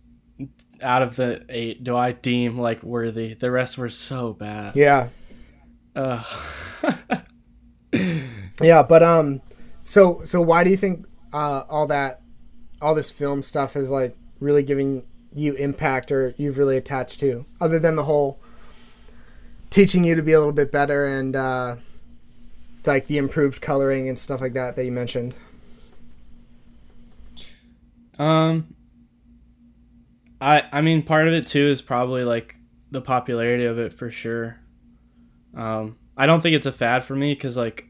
out 0.82 1.02
of 1.02 1.16
the 1.16 1.46
eight 1.50 1.84
do 1.84 1.96
I 1.96 2.12
deem 2.12 2.60
like 2.60 2.84
worthy. 2.84 3.34
The 3.34 3.52
rest 3.52 3.78
were 3.78 3.90
so 3.90 4.34
bad. 4.34 4.76
Yeah. 4.76 5.10
Ugh. 5.96 6.26
Yeah, 8.62 8.84
but 8.84 9.02
um, 9.02 9.42
so 9.84 10.22
so 10.24 10.42
why 10.42 10.64
do 10.64 10.70
you 10.70 10.78
think 10.78 11.06
uh 11.34 11.64
all 11.70 11.88
that, 11.88 12.22
all 12.82 12.94
this 12.94 13.10
film 13.12 13.42
stuff 13.42 13.76
is 13.76 13.90
like 13.90 14.16
really 14.40 14.64
giving 14.64 15.04
you 15.34 15.54
impact 15.54 16.12
or 16.12 16.34
you've 16.38 16.58
really 16.58 16.78
attached 16.78 17.20
to, 17.22 17.46
other 17.60 17.80
than 17.80 17.96
the 17.96 18.04
whole 18.04 18.40
teaching 19.70 20.04
you 20.04 20.16
to 20.16 20.22
be 20.22 20.34
a 20.34 20.38
little 20.38 20.54
bit 20.54 20.72
better 20.72 21.06
and 21.06 21.36
uh, 21.36 21.78
like 22.86 23.08
the 23.08 23.18
improved 23.18 23.62
coloring 23.62 24.08
and 24.08 24.20
stuff 24.20 24.42
like 24.42 24.54
that 24.54 24.76
that 24.76 24.86
you 24.86 24.92
mentioned. 24.92 25.36
Um, 28.20 28.76
I 30.40 30.64
I 30.72 30.82
mean, 30.82 31.02
part 31.02 31.28
of 31.28 31.34
it 31.34 31.48
too 31.48 31.68
is 31.68 31.82
probably 31.82 32.24
like 32.24 32.56
the 32.92 33.02
popularity 33.02 33.66
of 33.66 33.80
it 33.80 33.94
for 33.94 34.12
sure. 34.12 34.61
Um, 35.56 35.98
I 36.18 36.26
don't 36.26 36.42
think 36.42 36.56
it's 36.56 36.66
a 36.66 36.72
fad 36.72 37.04
for 37.04 37.16
me 37.16 37.34
because 37.34 37.58
like 37.58 37.88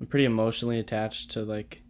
I'm 0.00 0.06
pretty 0.06 0.24
emotionally 0.24 0.78
attached 0.78 1.32
to 1.32 1.42
like 1.42 1.82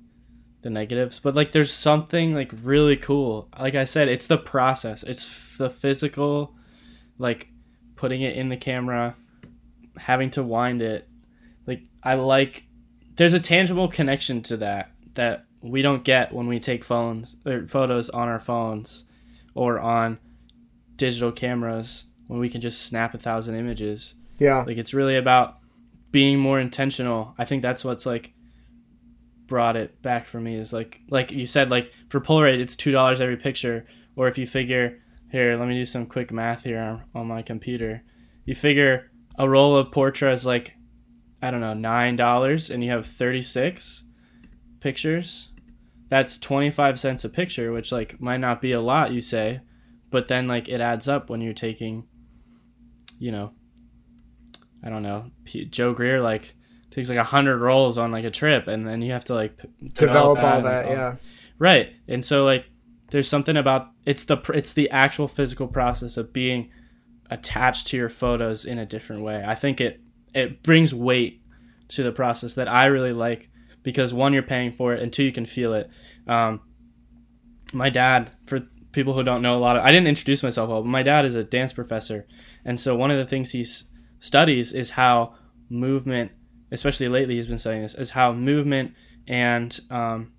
the 0.62 0.71
negatives, 0.71 1.21
but 1.21 1.35
like 1.35 1.53
there's 1.53 1.73
something 1.73 2.35
like 2.35 2.51
really 2.62 2.97
cool. 2.97 3.49
Like 3.59 3.75
I 3.75 3.85
said, 3.85 4.09
it's 4.09 4.27
the 4.27 4.38
process. 4.38 5.03
It's 5.03 5.57
the 5.57 5.71
physical, 5.71 6.55
like 7.18 7.49
putting 7.97 8.23
it 8.23 8.37
in 8.37 8.49
the 8.49 8.57
camera, 8.57 9.14
having 9.97 10.31
to 10.33 10.42
wind 10.42 10.83
it. 10.83 11.09
Like 11.66 11.83
I 12.03 12.14
like 12.14 12.64
there's 13.16 13.35
a 13.35 13.40
tangible 13.40 13.88
connection 13.88 14.42
to 14.44 14.57
that 14.59 14.92
that 15.14 15.44
we 15.61 15.83
don't 15.83 16.05
get 16.05 16.33
when 16.33 16.47
we 16.47 16.61
take 16.61 16.85
phones 16.85 17.37
or 17.44 17.66
photos 17.66 18.09
on 18.11 18.29
our 18.29 18.38
phones 18.38 19.05
or 19.55 19.81
on 19.81 20.18
digital 20.97 21.33
cameras 21.33 22.05
when 22.29 22.38
we 22.38 22.49
can 22.49 22.61
just 22.61 22.83
snap 22.83 23.14
a 23.14 23.18
thousand 23.18 23.57
images. 23.57 24.14
Yeah. 24.38 24.62
Like 24.62 24.77
it's 24.77 24.94
really 24.94 25.16
about 25.16 25.59
being 26.11 26.38
more 26.38 26.61
intentional. 26.61 27.35
I 27.38 27.44
think 27.44 27.62
that's 27.62 27.85
what's 27.85 28.07
like 28.07 28.33
brought 29.48 29.77
it 29.77 30.01
back 30.03 30.29
for 30.29 30.38
me 30.38 30.57
is 30.57 30.72
like 30.72 31.01
like 31.09 31.33
you 31.33 31.46
said 31.46 31.70
like 31.70 31.90
for 32.11 32.20
Polaroid 32.20 32.61
it's 32.61 32.77
two 32.77 32.92
dollars 32.92 33.20
every 33.20 33.38
picture 33.38 33.87
or 34.14 34.29
if 34.29 34.37
you 34.37 34.46
figure 34.46 35.01
here 35.33 35.57
let 35.57 35.66
me 35.66 35.74
do 35.74 35.87
some 35.87 36.05
quick 36.05 36.31
math 36.31 36.64
here 36.64 36.79
on, 36.79 37.03
on 37.14 37.27
my 37.27 37.40
computer 37.40 38.03
you 38.44 38.55
figure 38.55 39.11
a 39.38 39.48
roll 39.48 39.74
of 39.74 39.90
Portra 39.90 40.35
is 40.35 40.44
like 40.44 40.74
I 41.40 41.51
don't 41.51 41.62
know 41.62 41.72
nine 41.72 42.14
dollars 42.14 42.70
and 42.70 42.85
you 42.85 42.90
have 42.90 43.07
thirty 43.07 43.42
six 43.42 44.05
pictures 44.81 45.48
that's 46.11 46.38
25 46.38 47.01
cents 47.01 47.24
a 47.24 47.29
picture 47.31 47.72
which 47.72 47.90
like 47.90 48.20
might 48.20 48.37
not 48.37 48.61
be 48.61 48.72
a 48.72 48.81
lot 48.81 49.12
you 49.12 49.22
say 49.22 49.61
but 50.11 50.29
then 50.29 50.46
like 50.46 50.68
it 50.68 50.83
adds 50.83 51.09
up 51.09 51.31
when 51.31 51.40
you're 51.40 51.55
taking 51.55 52.07
you 53.18 53.33
know 53.33 53.53
i 54.85 54.88
don't 54.88 55.03
know 55.03 55.31
joe 55.71 55.93
greer 55.93 56.21
like 56.21 56.55
takes 56.91 57.09
like 57.09 57.19
a 57.19 57.25
hundred 57.25 57.59
rolls 57.59 57.99
on 57.99 58.11
like 58.12 58.25
a 58.25 58.31
trip 58.31 58.67
and 58.67 58.87
then 58.87 59.03
you 59.03 59.12
have 59.12 59.25
to 59.25 59.35
like 59.35 59.57
p- 59.59 59.69
Develop 59.95 60.38
all 60.38 60.57
and- 60.59 60.67
that, 60.67 60.87
yeah. 60.88 61.17
right 61.59 61.93
and 62.09 62.25
so 62.25 62.45
like 62.45 62.64
there's 63.11 63.29
something 63.29 63.57
about 63.57 63.88
it's 64.05 64.25
the 64.25 64.37
pr- 64.37 64.53
it's 64.55 64.73
the 64.73 64.91
actual 64.91 65.29
physical 65.29 65.67
process 65.69 66.17
of 66.17 66.33
being 66.33 66.71
attached 67.31 67.87
to 67.88 67.97
your 67.97 68.09
photos 68.09 68.64
in 68.64 68.79
a 68.79 68.87
different 68.87 69.23
way 69.23 69.45
i 69.47 69.55
think 69.55 69.81
it 69.81 70.01
it 70.35 70.62
brings 70.62 70.95
weight 70.95 71.43
to 71.88 72.03
the 72.03 72.12
process 72.12 72.55
that 72.55 72.69
i 72.69 72.87
really 72.87 73.12
like 73.12 73.49
because 73.83 74.12
one 74.14 74.33
you're 74.33 74.43
paying 74.43 74.73
for 74.73 74.95
it 74.95 75.03
and 75.03 75.12
two 75.12 75.23
you 75.25 75.33
can 75.33 75.47
feel 75.47 75.75
it 75.75 75.88
um, 76.27 76.61
my 77.73 77.91
dad 77.91 78.31
for 78.47 78.61
people 78.93 79.14
who 79.14 79.23
don't 79.23 79.43
know 79.43 79.57
a 79.57 79.61
lot 79.61 79.77
of 79.77 79.85
i 79.85 79.88
didn't 79.88 80.07
introduce 80.07 80.43
myself 80.43 80.69
well 80.71 80.83
but 80.83 80.88
my 80.88 81.03
dad 81.03 81.25
is 81.25 81.35
a 81.35 81.45
dance 81.45 81.73
professor 81.73 82.27
and 82.64 82.81
so 82.81 82.97
one 82.97 83.11
of 83.11 83.19
the 83.19 83.27
things 83.27 83.51
he 83.51 83.62
s- 83.62 83.85
studies 84.20 84.72
is 84.72 84.90
how 84.90 85.35
movement 85.68 86.33
especially 86.70 87.09
lately 87.09 87.37
he's 87.37 87.46
been 87.46 87.59
studying 87.59 87.83
this 87.83 87.94
is 87.94 88.11
how 88.11 88.33
movement 88.33 88.92
and 89.26 89.81
um, 89.90 90.33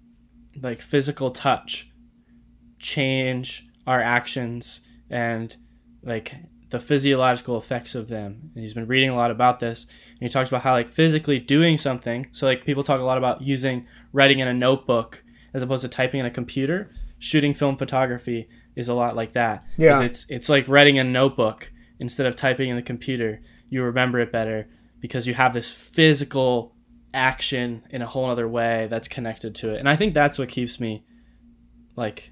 like 0.62 0.82
physical 0.82 1.32
touch 1.32 1.90
change 2.80 3.68
our 3.86 4.02
actions 4.02 4.82
and 5.10 5.56
like 6.04 6.34
the 6.70 6.80
physiological 6.80 7.58
effects 7.58 7.96
of 7.96 8.08
them. 8.08 8.52
And 8.54 8.64
he's 8.64 8.74
been 8.74 8.88
reading 8.88 9.10
a 9.10 9.16
lot 9.16 9.32
about 9.32 9.60
this. 9.60 9.88
And 10.20 10.28
he 10.28 10.30
talks 10.30 10.50
about 10.50 10.62
how 10.62 10.74
like 10.74 10.92
physically 10.92 11.40
doing 11.40 11.78
something. 11.78 12.28
So 12.32 12.46
like 12.46 12.66
people 12.66 12.84
talk 12.84 13.00
a 13.00 13.04
lot 13.04 13.18
about 13.18 13.42
using 13.42 13.88
writing 14.14 14.40
in 14.40 14.48
a 14.48 14.54
notebook 14.54 15.24
as 15.54 15.62
opposed 15.62 15.82
to 15.82 15.88
typing 15.88 16.20
in 16.20 16.26
a 16.26 16.32
computer. 16.32 16.92
Shooting 17.18 17.54
film 17.54 17.78
photography 17.78 18.48
is 18.76 18.88
a 18.88 18.94
lot 18.94 19.16
like 19.16 19.34
that. 19.34 19.66
Yeah. 19.78 20.02
It's 20.02 20.26
it's 20.30 20.48
like 20.48 20.68
writing 20.68 21.00
a 21.00 21.04
notebook 21.04 21.72
instead 22.00 22.28
of 22.28 22.36
typing 22.36 22.70
in 22.70 22.76
the 22.76 22.82
computer. 22.82 23.42
You 23.70 23.84
remember 23.84 24.20
it 24.20 24.32
better 24.32 24.68
because 25.00 25.28
you 25.28 25.34
have 25.34 25.54
this 25.54 25.70
physical 25.70 26.76
action 27.14 27.84
in 27.90 28.02
a 28.02 28.08
whole 28.08 28.30
other 28.30 28.48
way 28.48 28.88
that's 28.90 29.08
connected 29.08 29.56
to 29.56 29.74
it. 29.74 29.80
And 29.80 29.90
I 29.90 29.96
think 29.96 30.14
that's 30.14 30.38
what 30.38 30.50
keeps 30.50 30.80
me 30.80 31.06
like 31.96 32.32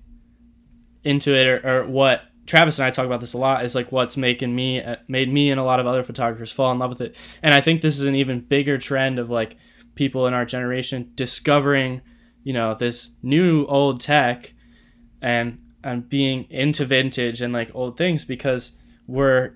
into 1.04 1.36
it 1.36 1.48
or, 1.48 1.68
or 1.68 1.88
what 1.88 2.22
Travis 2.46 2.80
and 2.80 2.86
I 2.86 2.92
talk 2.92 3.06
about 3.06 3.20
this 3.20 3.34
a 3.34 3.38
lot 3.38 3.66
is 3.66 3.76
like 3.76 3.92
what's 3.92 4.16
making 4.16 4.56
me 4.56 4.82
uh, 4.82 4.96
made 5.08 5.32
me 5.32 5.52
and 5.52 5.60
a 5.60 5.64
lot 5.64 5.80
of 5.80 5.88
other 5.88 6.04
photographers 6.04 6.52
fall 6.52 6.72
in 6.72 6.80
love 6.80 6.90
with 6.90 7.02
it. 7.02 7.16
And 7.44 7.54
I 7.54 7.62
think 7.62 7.82
this 7.82 8.00
is 8.00 8.06
an 8.06 8.16
even 8.16 8.40
bigger 8.40 8.78
trend 8.78 9.20
of 9.20 9.30
like 9.30 9.58
people 9.96 10.28
in 10.28 10.34
our 10.34 10.46
generation 10.46 11.12
discovering, 11.16 12.02
you 12.44 12.54
know, 12.54 12.74
this 12.74 13.12
new 13.22 13.66
old 13.66 14.00
tech 14.00 14.54
and 15.22 15.60
and 15.84 16.08
being 16.10 16.46
into 16.50 16.86
vintage 16.86 17.42
and 17.42 17.54
like 17.54 17.70
old 17.74 17.98
things 17.98 18.24
because 18.24 18.78
we're 19.08 19.56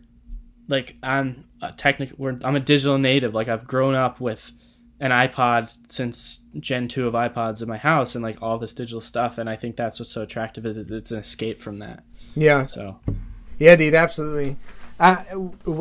like 0.67 0.97
I'm 1.03 1.45
a 1.61 1.71
technical 1.71 2.39
I'm 2.43 2.55
a 2.55 2.59
digital 2.59 2.97
native 2.97 3.33
like 3.33 3.47
I've 3.47 3.67
grown 3.67 3.95
up 3.95 4.19
with 4.19 4.51
an 4.99 5.11
iPod 5.11 5.73
since 5.89 6.41
Gen 6.59 6.87
2 6.87 7.07
of 7.07 7.13
iPods 7.13 7.61
in 7.61 7.67
my 7.67 7.77
house 7.77 8.13
and 8.13 8.23
like 8.23 8.37
all 8.41 8.59
this 8.59 8.73
digital 8.73 9.01
stuff 9.01 9.37
and 9.37 9.49
I 9.49 9.55
think 9.55 9.75
that's 9.75 9.99
what's 9.99 10.11
so 10.11 10.21
attractive 10.21 10.65
is 10.65 10.91
it's 10.91 11.11
an 11.11 11.19
escape 11.19 11.59
from 11.59 11.79
that. 11.79 12.03
Yeah. 12.35 12.65
So 12.65 12.99
Yeah, 13.57 13.75
dude, 13.75 13.95
absolutely. 13.95 14.57
Uh, 14.99 15.23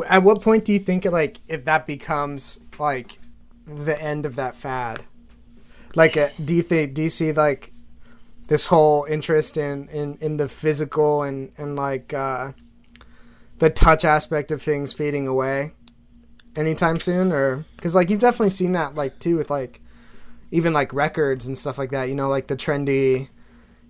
at 0.09 0.23
what 0.23 0.41
point 0.41 0.65
do 0.65 0.73
you 0.73 0.79
think 0.79 1.05
like 1.05 1.39
if 1.47 1.65
that 1.65 1.85
becomes 1.85 2.59
like 2.79 3.19
the 3.65 4.01
end 4.01 4.25
of 4.25 4.35
that 4.35 4.55
fad? 4.55 5.01
Like, 5.95 6.17
uh, 6.17 6.29
do 6.43 6.53
you 6.53 6.61
think 6.61 6.93
do 6.93 7.03
you 7.03 7.09
see 7.09 7.31
like 7.31 7.73
this 8.47 8.67
whole 8.67 9.05
interest 9.05 9.57
in 9.57 9.87
in 9.89 10.17
in 10.21 10.37
the 10.37 10.47
physical 10.47 11.23
and 11.23 11.51
and 11.57 11.75
like 11.75 12.13
uh, 12.13 12.53
the 13.61 13.69
touch 13.69 14.03
aspect 14.03 14.49
of 14.49 14.59
things 14.59 14.91
fading 14.91 15.27
away 15.27 15.71
anytime 16.55 16.99
soon, 16.99 17.31
or 17.31 17.63
because 17.75 17.93
like 17.93 18.09
you've 18.09 18.19
definitely 18.19 18.49
seen 18.49 18.71
that 18.71 18.95
like 18.95 19.19
too 19.19 19.37
with 19.37 19.51
like 19.51 19.81
even 20.49 20.73
like 20.73 20.91
records 20.91 21.45
and 21.45 21.55
stuff 21.55 21.77
like 21.77 21.91
that. 21.91 22.09
You 22.09 22.15
know, 22.15 22.27
like 22.27 22.47
the 22.47 22.57
trendy 22.57 23.29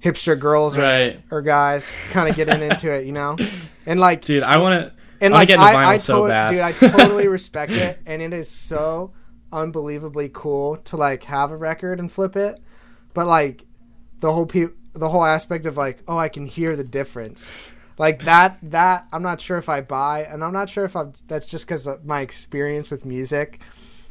hipster 0.03 0.37
girls 0.37 0.77
or, 0.77 0.81
right. 0.81 1.21
or 1.31 1.41
guys 1.41 1.95
kind 2.11 2.27
of 2.27 2.35
getting 2.35 2.61
into 2.61 2.91
it. 2.91 3.05
You 3.05 3.13
know, 3.13 3.37
and 3.85 3.97
like 3.97 4.25
Dude, 4.25 4.43
I 4.43 4.57
want 4.57 4.83
to 4.83 4.93
and 5.21 5.33
like 5.33 5.49
I, 5.49 5.93
I 5.93 5.97
so 5.97 6.27
bad. 6.27 6.49
dude, 6.49 6.59
I 6.59 6.73
totally 6.73 7.29
respect 7.29 7.71
it, 7.71 7.97
and 8.05 8.21
it 8.21 8.33
is 8.33 8.49
so 8.49 9.13
unbelievably 9.53 10.31
cool 10.33 10.77
to 10.77 10.97
like 10.97 11.23
have 11.23 11.49
a 11.49 11.55
record 11.55 11.97
and 12.01 12.11
flip 12.11 12.35
it, 12.35 12.59
but 13.13 13.25
like 13.25 13.63
the 14.19 14.33
whole 14.33 14.45
pe- 14.45 14.75
the 14.91 15.07
whole 15.07 15.23
aspect 15.23 15.65
of 15.65 15.77
like, 15.77 16.03
oh, 16.09 16.17
I 16.17 16.27
can 16.27 16.45
hear 16.45 16.75
the 16.75 16.83
difference, 16.83 17.55
like 18.01 18.23
that 18.25 18.57
that 18.63 19.07
I'm 19.13 19.21
not 19.21 19.39
sure 19.39 19.57
if 19.57 19.69
I 19.69 19.81
buy, 19.81 20.23
and 20.23 20.43
I'm 20.43 20.53
not 20.53 20.69
sure 20.69 20.85
if 20.85 20.95
I'm 20.95 21.13
that's 21.27 21.45
just 21.45 21.67
because 21.67 21.85
of 21.85 22.03
my 22.03 22.21
experience 22.21 22.89
with 22.91 23.05
music. 23.05 23.61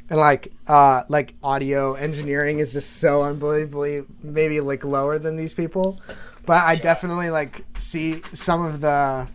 And 0.08 0.18
like, 0.18 0.52
uh, 0.66 1.02
like 1.08 1.34
audio 1.42 1.94
engineering 1.94 2.58
is 2.58 2.72
just 2.72 2.96
so 2.96 3.22
unbelievably 3.22 4.04
maybe 4.22 4.60
like 4.60 4.84
lower 4.84 5.18
than 5.18 5.36
these 5.36 5.54
people, 5.54 6.00
but 6.46 6.62
I 6.64 6.76
definitely 6.76 7.30
like 7.30 7.64
see 7.78 8.22
some 8.32 8.64
of 8.64 8.80
the 8.80 9.28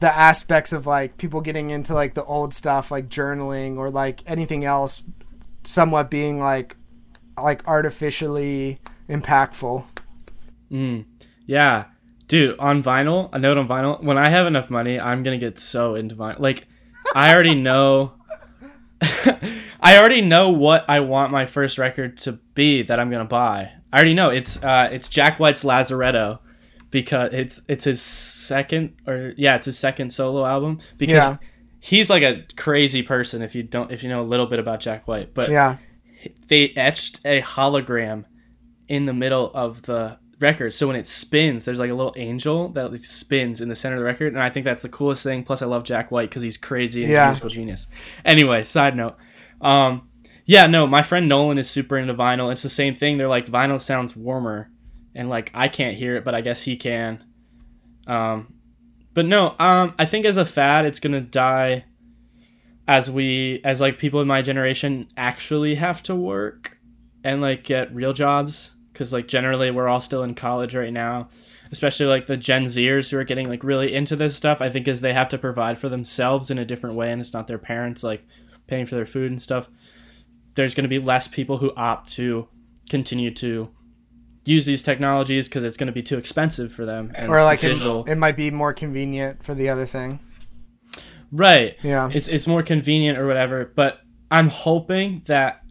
the 0.00 0.12
aspects 0.14 0.72
of 0.72 0.86
like 0.86 1.16
people 1.16 1.40
getting 1.40 1.70
into 1.70 1.94
like 1.94 2.14
the 2.14 2.24
old 2.24 2.54
stuff 2.54 2.90
like 2.90 3.08
journaling 3.08 3.78
or 3.78 3.90
like 3.90 4.20
anything 4.26 4.64
else 4.64 5.02
somewhat 5.64 6.10
being 6.10 6.38
like 6.38 6.76
like 7.36 7.66
artificially 7.66 8.78
impactful 9.08 9.84
Mm. 10.70 11.04
Yeah. 11.46 11.84
Dude, 12.28 12.58
on 12.58 12.82
vinyl, 12.82 13.28
a 13.32 13.38
note 13.38 13.56
on 13.58 13.68
vinyl, 13.68 14.02
when 14.02 14.18
I 14.18 14.28
have 14.30 14.46
enough 14.46 14.68
money, 14.70 14.98
I'm 14.98 15.22
going 15.22 15.38
to 15.38 15.44
get 15.46 15.58
so 15.60 15.94
into 15.94 16.14
vinyl. 16.16 16.40
Like, 16.40 16.66
I 17.14 17.32
already 17.32 17.54
know. 17.68 18.12
I 19.00 19.98
already 19.98 20.22
know 20.22 20.50
what 20.50 20.84
I 20.88 21.00
want 21.00 21.30
my 21.32 21.46
first 21.46 21.78
record 21.78 22.18
to 22.18 22.32
be 22.54 22.82
that 22.84 22.98
I'm 22.98 23.10
gonna 23.10 23.24
buy. 23.26 23.70
I 23.92 23.96
already 23.96 24.14
know 24.14 24.30
it's 24.30 24.62
uh, 24.64 24.88
it's 24.90 25.08
Jack 25.08 25.38
White's 25.38 25.62
Lazaretto 25.64 26.38
because 26.90 27.30
it's 27.32 27.60
it's 27.68 27.84
his 27.84 28.00
second 28.00 28.96
or 29.06 29.34
yeah 29.36 29.56
it's 29.56 29.66
his 29.66 29.78
second 29.78 30.10
solo 30.14 30.46
album 30.46 30.80
because 30.96 31.12
Yeah. 31.14 31.36
he's 31.78 32.08
like 32.08 32.22
a 32.22 32.44
crazy 32.56 33.02
person 33.02 33.42
if 33.42 33.54
you 33.54 33.62
don't 33.64 33.92
if 33.92 34.02
you 34.02 34.08
know 34.08 34.22
a 34.22 34.24
little 34.24 34.46
bit 34.46 34.58
about 34.58 34.80
Jack 34.80 35.06
White 35.06 35.34
but 35.34 35.50
yeah 35.50 35.76
they 36.48 36.68
etched 36.70 37.24
a 37.26 37.42
hologram 37.42 38.24
in 38.88 39.04
the 39.04 39.12
middle 39.12 39.50
of 39.54 39.82
the 39.82 40.16
record. 40.38 40.72
So 40.74 40.86
when 40.86 40.96
it 40.96 41.08
spins, 41.08 41.64
there's 41.64 41.78
like 41.78 41.90
a 41.90 41.94
little 41.94 42.14
angel 42.16 42.68
that 42.70 42.92
like 42.92 43.04
spins 43.04 43.60
in 43.60 43.68
the 43.68 43.76
center 43.76 43.96
of 43.96 44.00
the 44.00 44.04
record, 44.04 44.32
and 44.34 44.42
I 44.42 44.50
think 44.50 44.64
that's 44.64 44.82
the 44.82 44.88
coolest 44.88 45.22
thing. 45.22 45.44
Plus, 45.44 45.62
I 45.62 45.66
love 45.66 45.84
Jack 45.84 46.10
White 46.10 46.28
because 46.30 46.42
he's 46.42 46.56
crazy 46.56 47.02
and 47.02 47.12
Yeah. 47.12 47.26
musical 47.26 47.48
genius. 47.48 47.86
Anyway, 48.24 48.64
side 48.64 48.96
note. 48.96 49.16
Um, 49.60 50.08
yeah, 50.44 50.66
no, 50.66 50.86
my 50.86 51.02
friend 51.02 51.28
Nolan 51.28 51.58
is 51.58 51.68
super 51.68 51.96
into 51.98 52.14
vinyl. 52.14 52.52
It's 52.52 52.62
the 52.62 52.68
same 52.68 52.94
thing. 52.94 53.18
They're 53.18 53.28
like 53.28 53.46
vinyl 53.46 53.80
sounds 53.80 54.14
warmer, 54.14 54.70
and 55.14 55.28
like 55.28 55.50
I 55.54 55.68
can't 55.68 55.96
hear 55.96 56.16
it, 56.16 56.24
but 56.24 56.34
I 56.34 56.40
guess 56.42 56.62
he 56.62 56.76
can. 56.76 57.24
Um, 58.06 58.54
but 59.14 59.24
no, 59.26 59.56
um, 59.58 59.94
I 59.98 60.04
think 60.04 60.26
as 60.26 60.36
a 60.36 60.44
fad, 60.44 60.84
it's 60.84 61.00
gonna 61.00 61.20
die 61.22 61.84
as 62.86 63.10
we 63.10 63.60
as 63.64 63.80
like 63.80 63.98
people 63.98 64.20
in 64.20 64.28
my 64.28 64.42
generation 64.42 65.08
actually 65.16 65.74
have 65.76 66.02
to 66.04 66.14
work 66.14 66.76
and 67.24 67.40
like 67.40 67.64
get 67.64 67.92
real 67.92 68.12
jobs 68.12 68.75
because 68.96 69.12
like 69.12 69.28
generally 69.28 69.70
we're 69.70 69.88
all 69.88 70.00
still 70.00 70.22
in 70.22 70.34
college 70.34 70.74
right 70.74 70.92
now 70.92 71.28
especially 71.70 72.06
like 72.06 72.26
the 72.26 72.36
gen 72.36 72.64
zers 72.64 73.10
who 73.10 73.18
are 73.18 73.24
getting 73.24 73.48
like 73.48 73.62
really 73.62 73.92
into 73.94 74.16
this 74.16 74.34
stuff 74.36 74.60
i 74.62 74.70
think 74.70 74.88
is 74.88 75.00
they 75.00 75.12
have 75.12 75.28
to 75.28 75.36
provide 75.38 75.78
for 75.78 75.88
themselves 75.88 76.50
in 76.50 76.58
a 76.58 76.64
different 76.64 76.96
way 76.96 77.10
and 77.12 77.20
it's 77.20 77.32
not 77.32 77.46
their 77.46 77.58
parents 77.58 78.02
like 78.02 78.24
paying 78.66 78.86
for 78.86 78.94
their 78.94 79.06
food 79.06 79.30
and 79.30 79.42
stuff 79.42 79.68
there's 80.54 80.74
going 80.74 80.84
to 80.84 80.88
be 80.88 80.98
less 80.98 81.28
people 81.28 81.58
who 81.58 81.72
opt 81.76 82.08
to 82.08 82.48
continue 82.88 83.30
to 83.32 83.68
use 84.44 84.64
these 84.64 84.82
technologies 84.82 85.48
because 85.48 85.64
it's 85.64 85.76
going 85.76 85.88
to 85.88 85.92
be 85.92 86.02
too 86.02 86.16
expensive 86.16 86.72
for 86.72 86.86
them 86.86 87.12
and 87.16 87.30
Or 87.30 87.42
like 87.42 87.62
it, 87.64 87.68
digital 87.68 88.04
it 88.04 88.14
might 88.16 88.36
be 88.36 88.50
more 88.50 88.72
convenient 88.72 89.44
for 89.44 89.54
the 89.54 89.68
other 89.68 89.84
thing. 89.86 90.20
right 91.32 91.76
Yeah. 91.82 92.08
it's 92.12 92.28
it's 92.28 92.46
more 92.46 92.62
convenient 92.62 93.18
or 93.18 93.26
whatever. 93.26 93.72
But 93.74 93.98
I'm 94.30 94.48
hoping 94.48 95.22
that 95.26 95.62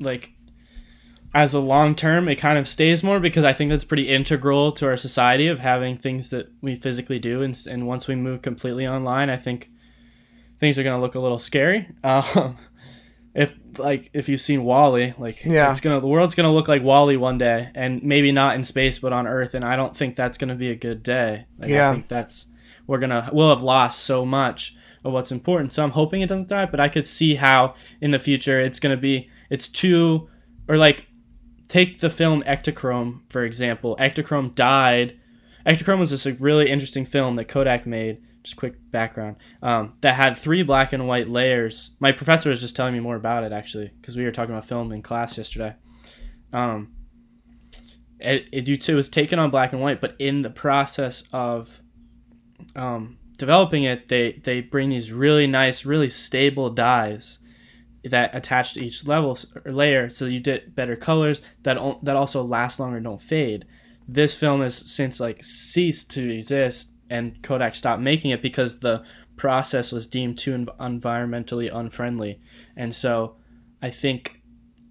like 0.00 0.31
as 1.34 1.54
a 1.54 1.60
long 1.60 1.94
term 1.94 2.28
it 2.28 2.36
kind 2.36 2.58
of 2.58 2.68
stays 2.68 3.02
more 3.02 3.18
because 3.20 3.44
I 3.44 3.52
think 3.52 3.70
that's 3.70 3.84
pretty 3.84 4.08
integral 4.08 4.72
to 4.72 4.86
our 4.86 4.96
society 4.96 5.46
of 5.48 5.58
having 5.60 5.96
things 5.96 6.30
that 6.30 6.50
we 6.60 6.76
physically 6.76 7.18
do 7.18 7.42
and, 7.42 7.58
and 7.66 7.86
once 7.86 8.06
we 8.06 8.14
move 8.14 8.42
completely 8.42 8.86
online 8.86 9.30
I 9.30 9.36
think 9.38 9.70
things 10.60 10.78
are 10.78 10.82
going 10.82 10.96
to 10.96 11.00
look 11.02 11.14
a 11.14 11.20
little 11.20 11.38
scary. 11.38 11.88
Um, 12.04 12.58
if 13.34 13.50
like 13.78 14.10
if 14.12 14.28
you've 14.28 14.42
seen 14.42 14.62
WALL-E, 14.62 15.14
like 15.18 15.42
Yeah. 15.46 15.70
it's 15.70 15.80
gonna 15.80 16.00
the 16.00 16.06
world's 16.06 16.34
gonna 16.34 16.52
look 16.52 16.68
like 16.68 16.82
WALL-E 16.82 17.16
one 17.16 17.38
day, 17.38 17.70
and 17.74 18.02
maybe 18.02 18.30
not 18.30 18.56
in 18.56 18.64
space 18.64 18.98
but 18.98 19.14
on 19.14 19.26
Earth, 19.26 19.54
and 19.54 19.64
I 19.64 19.74
don't 19.74 19.96
think 19.96 20.16
that's 20.16 20.36
gonna 20.36 20.54
be 20.54 20.70
a 20.70 20.74
good 20.74 21.02
day. 21.02 21.46
Like 21.58 21.70
Yeah. 21.70 21.88
I 21.88 21.92
think 21.94 22.08
that's 22.08 22.52
we're 22.86 22.98
gonna 22.98 23.30
we'll 23.32 23.48
have 23.48 23.62
lost 23.62 24.00
so 24.04 24.26
much 24.26 24.76
of 25.02 25.14
what's 25.14 25.32
important. 25.32 25.72
So 25.72 25.82
I'm 25.82 25.92
hoping 25.92 26.20
it 26.20 26.28
doesn't 26.28 26.50
die, 26.50 26.66
but 26.66 26.78
I 26.78 26.90
could 26.90 27.06
see 27.06 27.36
how 27.36 27.74
in 28.02 28.10
the 28.10 28.18
future 28.18 28.60
it's 28.60 28.78
gonna 28.78 28.98
be 28.98 29.30
it's 29.48 29.68
too 29.68 30.28
or 30.68 30.76
like 30.76 31.06
take 31.72 32.00
the 32.00 32.10
film 32.10 32.42
Ektachrome 32.42 33.20
for 33.30 33.44
example. 33.44 33.96
Ektachrome 33.98 34.54
died. 34.54 35.18
Ektachrome 35.66 36.00
was 36.00 36.26
a 36.26 36.34
really 36.34 36.68
interesting 36.68 37.06
film 37.06 37.36
that 37.36 37.46
Kodak 37.46 37.86
made. 37.86 38.22
Just 38.42 38.56
quick 38.56 38.74
background. 38.90 39.36
Um, 39.62 39.94
that 40.02 40.16
had 40.16 40.36
three 40.36 40.62
black 40.62 40.92
and 40.92 41.08
white 41.08 41.30
layers. 41.30 41.96
My 41.98 42.12
professor 42.12 42.50
was 42.50 42.60
just 42.60 42.76
telling 42.76 42.92
me 42.92 43.00
more 43.00 43.16
about 43.16 43.42
it 43.44 43.52
actually 43.52 43.90
because 44.00 44.18
we 44.18 44.24
were 44.24 44.32
talking 44.32 44.54
about 44.54 44.66
film 44.66 44.92
in 44.92 45.00
class 45.00 45.38
yesterday. 45.38 45.74
Um, 46.52 46.92
it, 48.20 48.48
it, 48.52 48.88
it 48.88 48.94
was 48.94 49.08
taken 49.08 49.38
on 49.38 49.50
black 49.50 49.72
and 49.72 49.80
white, 49.80 50.00
but 50.00 50.14
in 50.18 50.42
the 50.42 50.50
process 50.50 51.24
of 51.32 51.80
um, 52.76 53.16
developing 53.38 53.84
it, 53.84 54.10
they 54.10 54.32
they 54.44 54.60
bring 54.60 54.90
these 54.90 55.10
really 55.10 55.46
nice, 55.46 55.86
really 55.86 56.10
stable 56.10 56.68
dyes 56.68 57.38
that 58.04 58.34
attach 58.34 58.74
to 58.74 58.84
each 58.84 59.06
level 59.06 59.38
or 59.64 59.72
layer, 59.72 60.10
so 60.10 60.26
you 60.26 60.40
get 60.40 60.74
better 60.74 60.96
colors 60.96 61.42
that 61.62 61.76
al- 61.76 62.00
that 62.02 62.16
also 62.16 62.42
last 62.42 62.80
longer, 62.80 62.96
and 62.96 63.04
don't 63.04 63.22
fade. 63.22 63.64
This 64.08 64.34
film 64.34 64.60
has 64.60 64.74
since 64.74 65.20
like 65.20 65.44
ceased 65.44 66.10
to 66.12 66.28
exist, 66.28 66.92
and 67.08 67.42
Kodak 67.42 67.74
stopped 67.74 68.02
making 68.02 68.30
it 68.30 68.42
because 68.42 68.80
the 68.80 69.04
process 69.36 69.92
was 69.92 70.06
deemed 70.06 70.38
too 70.38 70.52
env- 70.52 70.76
environmentally 70.78 71.74
unfriendly, 71.74 72.40
and 72.76 72.94
so 72.94 73.36
I 73.80 73.90
think 73.90 74.42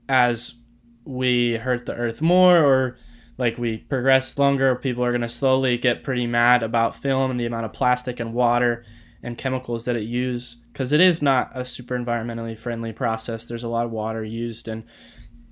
as 0.07 0.55
we 1.03 1.55
hurt 1.55 1.85
the 1.85 1.95
earth 1.95 2.21
more 2.21 2.57
or 2.57 2.97
like 3.37 3.57
we 3.57 3.77
progress 3.77 4.37
longer, 4.37 4.75
people 4.75 5.03
are 5.03 5.11
going 5.11 5.21
to 5.21 5.29
slowly 5.29 5.77
get 5.77 6.03
pretty 6.03 6.27
mad 6.27 6.61
about 6.61 6.95
film 6.95 7.31
and 7.31 7.39
the 7.39 7.45
amount 7.45 7.65
of 7.65 7.73
plastic 7.73 8.19
and 8.19 8.33
water 8.33 8.85
and 9.23 9.37
chemicals 9.37 9.85
that 9.85 9.95
it 9.95 10.03
use 10.03 10.57
because 10.71 10.91
it 10.91 11.01
is 11.01 11.21
not 11.21 11.51
a 11.53 11.63
super 11.63 11.97
environmentally 11.97 12.57
friendly 12.57 12.91
process. 12.91 13.45
There's 13.45 13.63
a 13.63 13.69
lot 13.69 13.85
of 13.85 13.91
water 13.91 14.23
used 14.23 14.67
and 14.67 14.83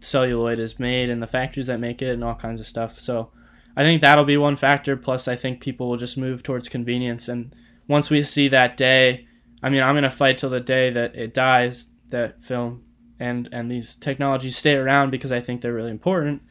celluloid 0.02 0.60
is 0.60 0.80
made 0.80 1.10
in 1.10 1.20
the 1.20 1.28
factories 1.28 1.68
that 1.68 1.80
make 1.80 2.02
it 2.02 2.14
and 2.14 2.24
all 2.24 2.36
kinds 2.36 2.60
of 2.60 2.68
stuff. 2.68 3.00
So 3.00 3.32
I 3.76 3.84
think 3.84 4.02
that'll 4.02 4.26
be 4.26 4.38
one 4.38 4.58
factor. 4.58 4.98
Plus, 4.98 5.28
I 5.28 5.36
think 5.36 5.62
people 5.62 5.90
will 5.90 5.98
just 5.98 6.18
move 6.18 6.42
towards 6.42 6.70
convenience. 6.70 7.28
And 7.28 7.54
once 7.88 8.10
we 8.10 8.24
see 8.24 8.48
that 8.48 8.78
day, 8.78 9.28
I 9.62 9.70
mean, 9.70 9.84
I'm 9.84 9.94
going 9.94 10.04
to 10.04 10.12
fight 10.12 10.38
till 10.38 10.50
the 10.50 10.60
day 10.60 10.90
that 10.90 11.16
it 11.16 11.34
dies, 11.34 11.92
that 12.10 12.44
film 12.44 12.84
and, 13.20 13.50
and 13.52 13.70
these 13.70 13.96
technologies 13.96 14.58
stay 14.58 14.76
around 14.76 15.12
because 15.12 15.32
I 15.32 15.42
think 15.42 15.62
they're 15.62 15.74
really 15.74 15.92
important. 15.92 16.42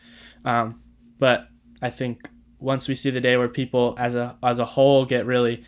Um, 0.44 0.82
but 1.18 1.48
I 1.80 1.90
think 1.90 2.28
once 2.58 2.88
we 2.88 2.94
see 2.94 3.10
the 3.10 3.20
day 3.20 3.36
where 3.36 3.48
people 3.48 3.94
as 3.98 4.14
a 4.14 4.36
as 4.42 4.58
a 4.58 4.64
whole 4.64 5.04
get 5.04 5.26
really 5.26 5.64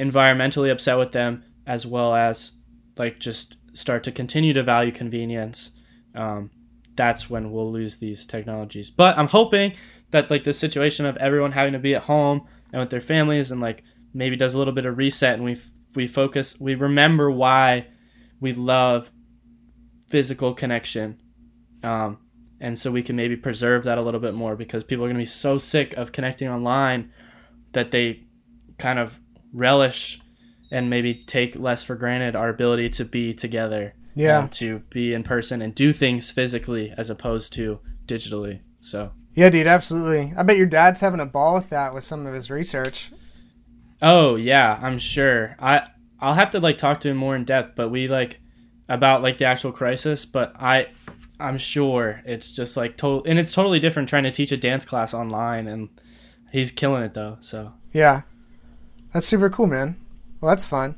environmentally 0.00 0.72
upset 0.72 0.98
with 0.98 1.12
them, 1.12 1.44
as 1.66 1.86
well 1.86 2.14
as 2.14 2.52
like 2.96 3.18
just 3.20 3.56
start 3.72 4.02
to 4.04 4.12
continue 4.12 4.52
to 4.52 4.62
value 4.62 4.92
convenience, 4.92 5.72
um, 6.14 6.50
that's 6.96 7.30
when 7.30 7.52
we'll 7.52 7.70
lose 7.70 7.98
these 7.98 8.26
technologies. 8.26 8.90
But 8.90 9.16
I'm 9.16 9.28
hoping 9.28 9.74
that 10.10 10.30
like 10.30 10.44
the 10.44 10.52
situation 10.52 11.06
of 11.06 11.16
everyone 11.18 11.52
having 11.52 11.72
to 11.72 11.78
be 11.78 11.94
at 11.94 12.02
home 12.02 12.46
and 12.72 12.80
with 12.80 12.90
their 12.90 13.00
families 13.00 13.50
and 13.50 13.60
like 13.60 13.82
maybe 14.12 14.36
does 14.36 14.54
a 14.54 14.58
little 14.58 14.74
bit 14.74 14.86
of 14.86 14.98
reset 14.98 15.34
and 15.34 15.44
we 15.44 15.52
f- 15.52 15.72
we 15.94 16.06
focus 16.06 16.58
we 16.60 16.74
remember 16.74 17.30
why 17.30 17.86
we 18.40 18.52
love 18.52 19.10
physical 20.08 20.54
connection 20.54 21.20
um, 21.82 22.18
and 22.60 22.78
so 22.78 22.90
we 22.90 23.02
can 23.02 23.16
maybe 23.16 23.36
preserve 23.36 23.84
that 23.84 23.98
a 23.98 24.02
little 24.02 24.20
bit 24.20 24.34
more 24.34 24.56
because 24.56 24.84
people 24.84 25.04
are 25.04 25.08
going 25.08 25.16
to 25.16 25.22
be 25.22 25.26
so 25.26 25.58
sick 25.58 25.94
of 25.94 26.12
connecting 26.12 26.48
online 26.48 27.12
that 27.72 27.90
they 27.90 28.24
kind 28.78 28.98
of 28.98 29.20
relish 29.52 30.20
and 30.70 30.88
maybe 30.90 31.14
take 31.26 31.56
less 31.58 31.82
for 31.82 31.96
granted 31.96 32.36
our 32.36 32.48
ability 32.48 32.88
to 32.90 33.04
be 33.04 33.34
together 33.34 33.94
Yeah. 34.14 34.42
and 34.42 34.52
to 34.52 34.80
be 34.90 35.12
in 35.14 35.22
person 35.24 35.60
and 35.62 35.74
do 35.74 35.92
things 35.92 36.30
physically 36.30 36.92
as 36.96 37.10
opposed 37.10 37.52
to 37.54 37.80
digitally 38.06 38.60
so 38.80 39.12
Yeah, 39.34 39.50
dude, 39.50 39.66
absolutely. 39.66 40.32
I 40.36 40.42
bet 40.42 40.56
your 40.56 40.66
dad's 40.66 41.00
having 41.00 41.20
a 41.20 41.26
ball 41.26 41.54
with 41.54 41.70
that 41.70 41.94
with 41.94 42.02
some 42.04 42.26
of 42.26 42.34
his 42.34 42.50
research. 42.50 43.12
Oh 44.02 44.36
yeah, 44.36 44.78
I'm 44.82 44.98
sure. 44.98 45.56
I 45.58 45.82
I'll 46.20 46.34
have 46.34 46.50
to 46.52 46.60
like 46.60 46.78
talk 46.78 47.00
to 47.00 47.08
him 47.10 47.16
more 47.16 47.36
in 47.36 47.44
depth, 47.44 47.76
but 47.76 47.90
we 47.90 48.08
like 48.08 48.40
about 48.88 49.22
like 49.22 49.38
the 49.38 49.44
actual 49.44 49.72
crisis, 49.72 50.24
but 50.24 50.54
I 50.58 50.88
I'm 51.38 51.58
sure 51.58 52.22
it's 52.26 52.50
just 52.50 52.76
like 52.76 52.96
total 52.96 53.22
and 53.30 53.38
it's 53.38 53.52
totally 53.52 53.78
different 53.80 54.08
trying 54.08 54.24
to 54.24 54.30
teach 54.32 54.52
a 54.52 54.56
dance 54.56 54.84
class 54.84 55.14
online 55.14 55.66
and 55.68 55.88
he's 56.52 56.70
killing 56.72 57.02
it 57.02 57.14
though. 57.14 57.36
So 57.40 57.72
Yeah. 57.92 58.22
That's 59.12 59.26
super 59.26 59.50
cool, 59.50 59.66
man. 59.66 59.96
Well, 60.40 60.50
that's 60.50 60.66
fun. 60.66 60.96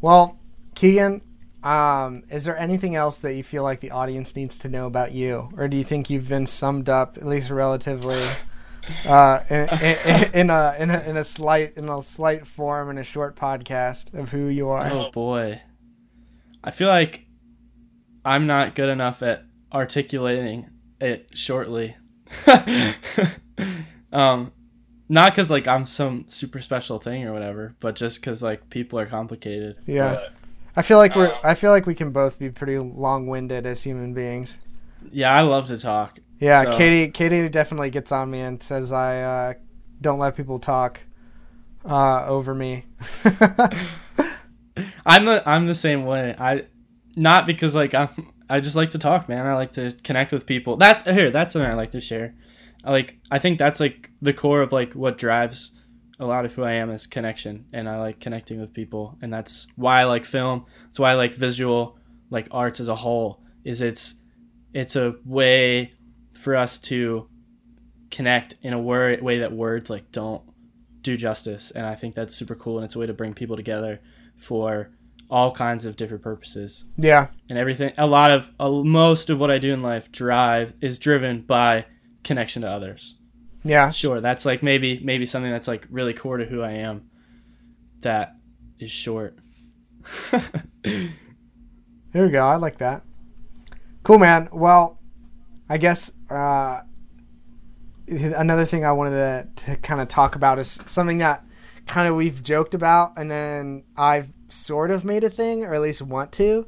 Well, 0.00 0.38
Keegan, 0.74 1.22
um, 1.62 2.22
is 2.30 2.44
there 2.44 2.56
anything 2.56 2.94
else 2.94 3.20
that 3.22 3.34
you 3.34 3.42
feel 3.42 3.62
like 3.62 3.80
the 3.80 3.90
audience 3.90 4.36
needs 4.36 4.58
to 4.58 4.68
know 4.68 4.86
about 4.86 5.12
you? 5.12 5.50
Or 5.56 5.66
do 5.68 5.76
you 5.76 5.84
think 5.84 6.08
you've 6.08 6.28
been 6.28 6.46
summed 6.46 6.88
up, 6.88 7.16
at 7.16 7.26
least 7.26 7.50
relatively, 7.50 8.24
uh, 9.06 9.40
in, 9.50 9.68
in, 9.68 10.30
in, 10.34 10.50
a, 10.50 10.76
in, 10.78 10.90
a, 10.90 11.00
in 11.00 11.16
a 11.16 11.24
slight 11.24 11.76
in 11.76 11.88
a 11.88 12.02
slight 12.02 12.46
form 12.46 12.90
in 12.90 12.98
a 12.98 13.04
short 13.04 13.34
podcast 13.36 14.14
of 14.18 14.30
who 14.30 14.46
you 14.46 14.68
are? 14.68 14.86
oh 14.90 15.10
boy. 15.10 15.60
I 16.62 16.70
feel 16.70 16.88
like 16.88 17.26
I'm 18.24 18.46
not 18.46 18.74
good 18.74 18.88
enough 18.88 19.22
at 19.22 19.44
articulating 19.72 20.70
it 21.00 21.30
shortly. 21.34 21.96
um 24.12 24.52
not 25.08 25.34
cuz 25.34 25.50
like 25.50 25.66
I'm 25.66 25.86
some 25.86 26.24
super 26.28 26.60
special 26.60 26.98
thing 26.98 27.24
or 27.24 27.32
whatever, 27.32 27.74
but 27.80 27.96
just 27.96 28.22
cuz 28.22 28.42
like 28.42 28.68
people 28.70 28.98
are 28.98 29.06
complicated. 29.06 29.76
Yeah. 29.86 30.14
But- 30.14 30.32
I 30.76 30.82
feel 30.82 30.98
like 30.98 31.16
we're 31.16 31.34
I 31.42 31.54
feel 31.54 31.72
like 31.72 31.86
we 31.86 31.94
can 31.94 32.12
both 32.12 32.38
be 32.38 32.50
pretty 32.50 32.78
long-winded 32.78 33.66
as 33.66 33.82
human 33.82 34.14
beings. 34.14 34.58
Yeah, 35.10 35.32
I 35.32 35.40
love 35.40 35.66
to 35.68 35.78
talk. 35.78 36.18
Yeah, 36.38 36.64
So- 36.64 36.76
Katie. 36.78 37.10
Katie 37.10 37.48
definitely 37.48 37.90
gets 37.90 38.12
on 38.12 38.30
me 38.30 38.40
and 38.40 38.62
says 38.62 38.92
I 38.92 39.22
uh, 39.22 39.54
don't 40.00 40.18
let 40.20 40.36
people 40.36 40.58
talk 40.60 41.00
uh, 41.84 42.26
over 42.28 42.54
me. 42.54 42.84
I'm 45.06 45.24
the 45.24 45.42
I'm 45.48 45.66
the 45.66 45.74
same 45.74 46.04
way. 46.04 46.34
I 46.38 46.64
not 47.16 47.46
because 47.46 47.74
like 47.74 47.94
I'm 47.94 48.32
I 48.48 48.60
just 48.60 48.76
like 48.76 48.90
to 48.90 48.98
talk, 48.98 49.28
man. 49.28 49.46
I 49.46 49.54
like 49.54 49.72
to 49.74 49.92
connect 50.04 50.32
with 50.32 50.46
people. 50.46 50.76
That's 50.76 51.02
here. 51.02 51.30
That's 51.30 51.52
something 51.52 51.70
I 51.70 51.74
like 51.74 51.92
to 51.92 52.00
share. 52.00 52.34
Like 52.84 53.18
I 53.30 53.38
think 53.38 53.58
that's 53.58 53.80
like 53.80 54.10
the 54.22 54.32
core 54.32 54.62
of 54.62 54.72
like 54.72 54.94
what 54.94 55.18
drives 55.18 55.72
a 56.20 56.26
lot 56.26 56.44
of 56.44 56.52
who 56.52 56.64
I 56.64 56.72
am 56.72 56.90
is 56.90 57.06
connection, 57.06 57.66
and 57.72 57.88
I 57.88 57.98
like 57.98 58.20
connecting 58.20 58.60
with 58.60 58.74
people, 58.74 59.16
and 59.22 59.32
that's 59.32 59.68
why 59.76 60.00
I 60.00 60.04
like 60.04 60.24
film. 60.24 60.66
That's 60.86 60.98
why 60.98 61.12
I 61.12 61.14
like 61.14 61.34
visual 61.34 61.98
like 62.30 62.48
arts 62.50 62.80
as 62.80 62.88
a 62.88 62.96
whole. 62.96 63.42
Is 63.64 63.80
it's 63.80 64.14
it's 64.72 64.96
a 64.96 65.14
way 65.24 65.92
for 66.42 66.56
us 66.56 66.78
to 66.78 67.28
connect 68.10 68.56
in 68.62 68.72
a 68.72 68.80
word, 68.80 69.22
way 69.22 69.38
that 69.38 69.52
words 69.52 69.90
like 69.90 70.10
don't 70.12 70.42
do 71.02 71.16
justice. 71.16 71.70
And 71.70 71.86
I 71.86 71.94
think 71.94 72.14
that's 72.14 72.34
super 72.34 72.54
cool. 72.54 72.78
And 72.78 72.84
it's 72.84 72.96
a 72.96 72.98
way 72.98 73.06
to 73.06 73.14
bring 73.14 73.34
people 73.34 73.56
together 73.56 74.00
for 74.36 74.90
all 75.30 75.54
kinds 75.54 75.84
of 75.84 75.96
different 75.96 76.22
purposes. 76.22 76.90
Yeah. 76.96 77.28
And 77.48 77.58
everything, 77.58 77.92
a 77.98 78.06
lot 78.06 78.30
of, 78.30 78.50
uh, 78.58 78.70
most 78.70 79.30
of 79.30 79.38
what 79.38 79.50
I 79.50 79.58
do 79.58 79.72
in 79.72 79.82
life 79.82 80.10
drive 80.10 80.72
is 80.80 80.98
driven 80.98 81.42
by 81.42 81.86
connection 82.24 82.62
to 82.62 82.70
others. 82.70 83.16
Yeah. 83.64 83.90
Sure. 83.90 84.20
That's 84.20 84.44
like 84.44 84.62
maybe, 84.62 85.00
maybe 85.02 85.26
something 85.26 85.50
that's 85.50 85.68
like 85.68 85.86
really 85.90 86.14
core 86.14 86.38
to 86.38 86.44
who 86.44 86.62
I 86.62 86.72
am 86.72 87.10
that 88.00 88.36
is 88.78 88.90
short. 88.90 89.36
there 90.32 91.12
we 92.14 92.30
go. 92.30 92.46
I 92.46 92.56
like 92.56 92.78
that. 92.78 93.02
Cool, 94.02 94.18
man. 94.18 94.48
Well, 94.52 95.00
I 95.68 95.78
guess 95.78 96.12
uh, 96.30 96.80
another 98.08 98.64
thing 98.64 98.84
I 98.84 98.92
wanted 98.92 99.56
to, 99.56 99.64
to 99.66 99.76
kind 99.76 100.00
of 100.00 100.08
talk 100.08 100.34
about 100.34 100.58
is 100.58 100.80
something 100.86 101.18
that 101.18 101.44
kind 101.86 102.08
of 102.08 102.14
we've 102.14 102.42
joked 102.42 102.74
about, 102.74 103.18
and 103.18 103.30
then 103.30 103.84
I've 103.96 104.32
sort 104.48 104.90
of 104.90 105.04
made 105.04 105.24
a 105.24 105.30
thing, 105.30 105.64
or 105.64 105.74
at 105.74 105.82
least 105.82 106.00
want 106.02 106.32
to. 106.32 106.66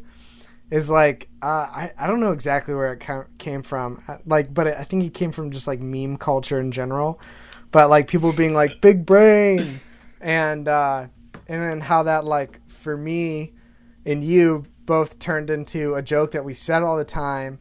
Is 0.70 0.88
like 0.88 1.28
uh, 1.42 1.46
I 1.46 1.92
I 1.98 2.06
don't 2.06 2.20
know 2.20 2.32
exactly 2.32 2.74
where 2.74 2.92
it 2.92 3.04
came 3.38 3.62
from, 3.62 4.02
uh, 4.06 4.18
like, 4.24 4.54
but 4.54 4.68
I 4.68 4.84
think 4.84 5.04
it 5.04 5.14
came 5.14 5.32
from 5.32 5.50
just 5.50 5.66
like 5.66 5.80
meme 5.80 6.16
culture 6.16 6.60
in 6.60 6.70
general, 6.70 7.20
but 7.72 7.90
like 7.90 8.06
people 8.06 8.32
being 8.32 8.54
like 8.54 8.80
big 8.80 9.04
brain, 9.04 9.80
and 10.20 10.68
uh, 10.68 11.08
and 11.48 11.62
then 11.62 11.80
how 11.80 12.04
that 12.04 12.24
like 12.24 12.60
for 12.68 12.96
me 12.96 13.52
and 14.06 14.24
you 14.24 14.64
both 14.86 15.18
turned 15.18 15.50
into 15.50 15.94
a 15.94 16.02
joke 16.02 16.30
that 16.30 16.44
we 16.44 16.54
said 16.54 16.82
all 16.82 16.96
the 16.96 17.04
time 17.04 17.58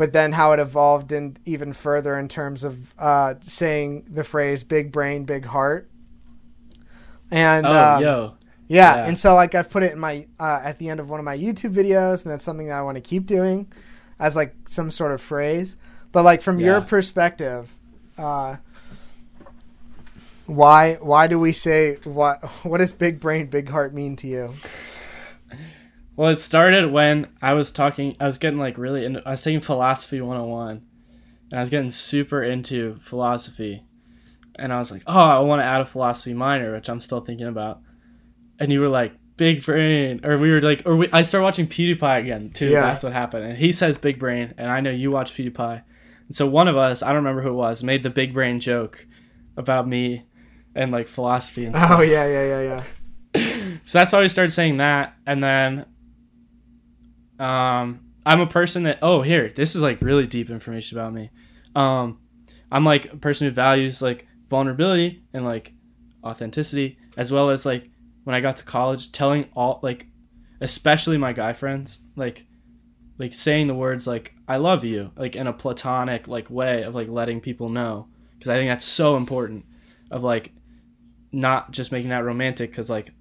but 0.00 0.14
then 0.14 0.32
how 0.32 0.52
it 0.52 0.58
evolved 0.58 1.12
in 1.12 1.36
even 1.44 1.74
further 1.74 2.18
in 2.18 2.26
terms 2.26 2.64
of 2.64 2.94
uh, 2.98 3.34
saying 3.42 4.06
the 4.08 4.24
phrase 4.24 4.64
"big 4.64 4.90
brain, 4.90 5.26
big 5.26 5.44
heart." 5.44 5.90
And 7.30 7.66
oh, 7.66 7.76
um, 7.76 8.02
yo. 8.02 8.36
Yeah, 8.70 8.98
yeah, 8.98 9.06
and 9.06 9.18
so 9.18 9.34
like 9.34 9.56
I've 9.56 9.68
put 9.68 9.82
it 9.82 9.94
in 9.94 9.98
my 9.98 10.28
uh, 10.38 10.60
at 10.62 10.78
the 10.78 10.90
end 10.90 11.00
of 11.00 11.10
one 11.10 11.18
of 11.18 11.24
my 11.24 11.36
YouTube 11.36 11.74
videos, 11.74 12.22
and 12.22 12.30
that's 12.30 12.44
something 12.44 12.68
that 12.68 12.78
I 12.78 12.82
want 12.82 12.96
to 12.98 13.00
keep 13.00 13.26
doing 13.26 13.66
as 14.20 14.36
like 14.36 14.54
some 14.66 14.92
sort 14.92 15.10
of 15.10 15.20
phrase. 15.20 15.76
But 16.12 16.22
like 16.22 16.40
from 16.40 16.60
yeah. 16.60 16.66
your 16.66 16.80
perspective, 16.80 17.74
uh, 18.16 18.58
why 20.46 20.94
why 21.00 21.26
do 21.26 21.36
we 21.36 21.50
say 21.50 21.96
what 22.04 22.44
what 22.64 22.78
does 22.78 22.92
big 22.92 23.18
brain, 23.18 23.48
big 23.48 23.68
heart 23.68 23.92
mean 23.92 24.14
to 24.16 24.28
you? 24.28 24.54
Well, 26.14 26.30
it 26.30 26.38
started 26.38 26.92
when 26.92 27.26
I 27.42 27.54
was 27.54 27.72
talking. 27.72 28.16
I 28.20 28.26
was 28.26 28.38
getting 28.38 28.60
like 28.60 28.78
really 28.78 29.04
into. 29.04 29.20
I 29.26 29.32
was 29.32 29.42
taking 29.42 29.62
philosophy 29.62 30.20
101, 30.20 30.80
and 31.50 31.58
I 31.58 31.60
was 31.60 31.70
getting 31.70 31.90
super 31.90 32.40
into 32.40 33.00
philosophy, 33.02 33.82
and 34.54 34.72
I 34.72 34.78
was 34.78 34.92
like, 34.92 35.02
oh, 35.08 35.18
I 35.18 35.40
want 35.40 35.58
to 35.58 35.64
add 35.64 35.80
a 35.80 35.86
philosophy 35.86 36.34
minor, 36.34 36.72
which 36.72 36.88
I'm 36.88 37.00
still 37.00 37.20
thinking 37.20 37.48
about. 37.48 37.80
And 38.60 38.70
you 38.70 38.80
were 38.80 38.88
like, 38.88 39.14
big 39.40 39.64
brain, 39.64 40.20
or 40.22 40.36
we 40.36 40.50
were 40.50 40.60
like, 40.60 40.82
or 40.84 40.96
we, 40.96 41.08
I 41.14 41.22
started 41.22 41.44
watching 41.44 41.66
PewDiePie 41.66 42.20
again 42.20 42.50
too. 42.50 42.68
Yeah. 42.68 42.82
That's 42.82 43.02
what 43.02 43.14
happened, 43.14 43.44
and 43.44 43.56
he 43.56 43.72
says 43.72 43.96
big 43.96 44.18
brain, 44.18 44.52
and 44.58 44.70
I 44.70 44.80
know 44.80 44.90
you 44.90 45.10
watch 45.10 45.34
PewDiePie, 45.34 45.82
and 46.26 46.36
so 46.36 46.46
one 46.46 46.68
of 46.68 46.76
us, 46.76 47.02
I 47.02 47.06
don't 47.06 47.16
remember 47.16 47.40
who 47.40 47.48
it 47.48 47.54
was, 47.54 47.82
made 47.82 48.02
the 48.02 48.10
big 48.10 48.34
brain 48.34 48.60
joke 48.60 49.06
about 49.56 49.88
me 49.88 50.26
and 50.74 50.92
like 50.92 51.08
philosophy 51.08 51.64
and 51.64 51.74
stuff. 51.76 51.90
Oh 51.90 52.02
yeah, 52.02 52.26
yeah, 52.26 52.60
yeah, 52.60 52.82
yeah. 53.34 53.78
so 53.84 53.98
that's 53.98 54.12
why 54.12 54.20
we 54.20 54.28
started 54.28 54.52
saying 54.52 54.76
that, 54.76 55.14
and 55.26 55.42
then 55.42 55.86
um, 57.38 58.00
I'm 58.26 58.42
a 58.42 58.46
person 58.46 58.82
that 58.82 58.98
oh 59.00 59.22
here 59.22 59.50
this 59.56 59.74
is 59.74 59.80
like 59.80 60.02
really 60.02 60.26
deep 60.26 60.50
information 60.50 60.98
about 60.98 61.14
me. 61.14 61.30
Um, 61.74 62.18
I'm 62.70 62.84
like 62.84 63.10
a 63.10 63.16
person 63.16 63.48
who 63.48 63.54
values 63.54 64.02
like 64.02 64.26
vulnerability 64.50 65.22
and 65.32 65.46
like 65.46 65.72
authenticity 66.22 66.98
as 67.16 67.32
well 67.32 67.48
as 67.48 67.64
like 67.64 67.89
when 68.24 68.34
I 68.34 68.40
got 68.40 68.58
to 68.58 68.64
college 68.64 69.12
telling 69.12 69.46
all 69.54 69.80
like 69.82 70.06
especially 70.60 71.16
my 71.16 71.32
guy 71.32 71.52
friends 71.52 72.00
like 72.16 72.44
like 73.18 73.34
saying 73.34 73.66
the 73.66 73.74
words 73.74 74.06
like 74.06 74.34
I 74.48 74.56
love 74.56 74.84
you 74.84 75.12
like 75.16 75.36
in 75.36 75.46
a 75.46 75.52
platonic 75.52 76.28
like 76.28 76.50
way 76.50 76.82
of 76.82 76.94
like 76.94 77.08
letting 77.08 77.40
people 77.40 77.68
know 77.68 78.08
because 78.38 78.50
I 78.50 78.56
think 78.56 78.70
that's 78.70 78.84
so 78.84 79.16
important 79.16 79.64
of 80.10 80.22
like 80.22 80.52
not 81.32 81.70
just 81.70 81.92
making 81.92 82.10
that 82.10 82.24
romantic 82.24 82.70
because 82.70 82.90
like 82.90 83.12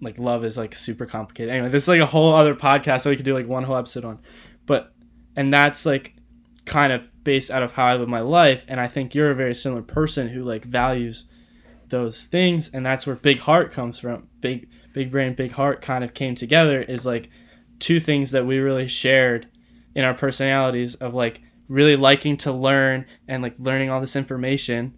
like 0.00 0.18
love 0.18 0.44
is 0.44 0.56
like 0.56 0.74
super 0.74 1.06
complicated. 1.06 1.52
Anyway, 1.52 1.70
this 1.70 1.84
is 1.84 1.88
like 1.88 2.00
a 2.00 2.06
whole 2.06 2.34
other 2.34 2.54
podcast 2.54 3.04
that 3.04 3.10
we 3.10 3.16
could 3.16 3.24
do 3.24 3.34
like 3.34 3.46
one 3.46 3.64
whole 3.64 3.76
episode 3.76 4.04
on. 4.04 4.18
But 4.66 4.92
and 5.36 5.52
that's 5.52 5.86
like 5.86 6.14
kind 6.66 6.92
of 6.92 7.02
based 7.24 7.50
out 7.50 7.62
of 7.62 7.72
how 7.72 7.86
I 7.86 7.96
live 7.96 8.08
my 8.08 8.20
life 8.20 8.64
and 8.68 8.80
I 8.80 8.88
think 8.88 9.14
you're 9.14 9.30
a 9.30 9.34
very 9.34 9.54
similar 9.54 9.82
person 9.82 10.28
who 10.28 10.44
like 10.44 10.64
values 10.64 11.28
those 11.90 12.24
things 12.24 12.70
and 12.72 12.84
that's 12.84 13.06
where 13.06 13.16
big 13.16 13.40
heart 13.40 13.72
comes 13.72 13.98
from. 13.98 14.28
Big 14.40 14.68
big 14.92 15.10
brain, 15.10 15.34
big 15.34 15.52
heart 15.52 15.82
kind 15.82 16.04
of 16.04 16.14
came 16.14 16.34
together 16.34 16.80
is 16.80 17.04
like 17.04 17.28
two 17.80 18.00
things 18.00 18.30
that 18.30 18.46
we 18.46 18.58
really 18.58 18.88
shared 18.88 19.48
in 19.94 20.04
our 20.04 20.14
personalities 20.14 20.94
of 20.96 21.14
like 21.14 21.40
really 21.68 21.96
liking 21.96 22.36
to 22.36 22.52
learn 22.52 23.06
and 23.26 23.42
like 23.42 23.54
learning 23.58 23.90
all 23.90 24.00
this 24.00 24.16
information 24.16 24.94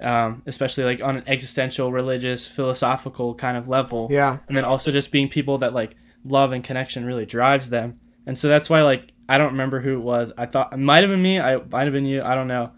um, 0.00 0.42
especially 0.46 0.84
like 0.84 1.02
on 1.02 1.16
an 1.16 1.24
existential, 1.26 1.90
religious, 1.92 2.46
philosophical 2.46 3.34
kind 3.34 3.56
of 3.56 3.68
level. 3.68 4.08
Yeah. 4.10 4.38
And 4.48 4.56
then 4.56 4.64
also 4.64 4.92
just 4.92 5.10
being 5.10 5.28
people 5.28 5.58
that 5.58 5.72
like 5.72 5.96
love 6.24 6.52
and 6.52 6.62
connection 6.62 7.04
really 7.04 7.26
drives 7.26 7.70
them. 7.70 8.00
And 8.26 8.36
so 8.36 8.48
that's 8.48 8.68
why 8.68 8.82
like 8.82 9.12
I 9.28 9.38
don't 9.38 9.52
remember 9.52 9.80
who 9.80 9.94
it 9.94 10.02
was. 10.02 10.32
I 10.36 10.46
thought 10.46 10.72
it 10.72 10.78
might 10.78 11.02
have 11.02 11.10
been 11.10 11.22
me. 11.22 11.40
I 11.40 11.56
might 11.56 11.84
have 11.84 11.92
been 11.92 12.04
you. 12.04 12.22
I 12.22 12.34
don't 12.34 12.48
know. 12.48 12.72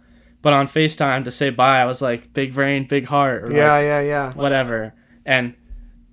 But 0.48 0.54
on 0.54 0.66
FaceTime 0.66 1.24
to 1.24 1.30
say 1.30 1.50
bye, 1.50 1.78
I 1.78 1.84
was 1.84 2.00
like 2.00 2.32
big 2.32 2.54
brain, 2.54 2.86
big 2.88 3.04
heart. 3.04 3.44
Or 3.44 3.52
yeah, 3.52 3.72
like, 3.74 3.84
yeah, 3.84 4.00
yeah. 4.00 4.32
Whatever. 4.32 4.94
And 5.26 5.54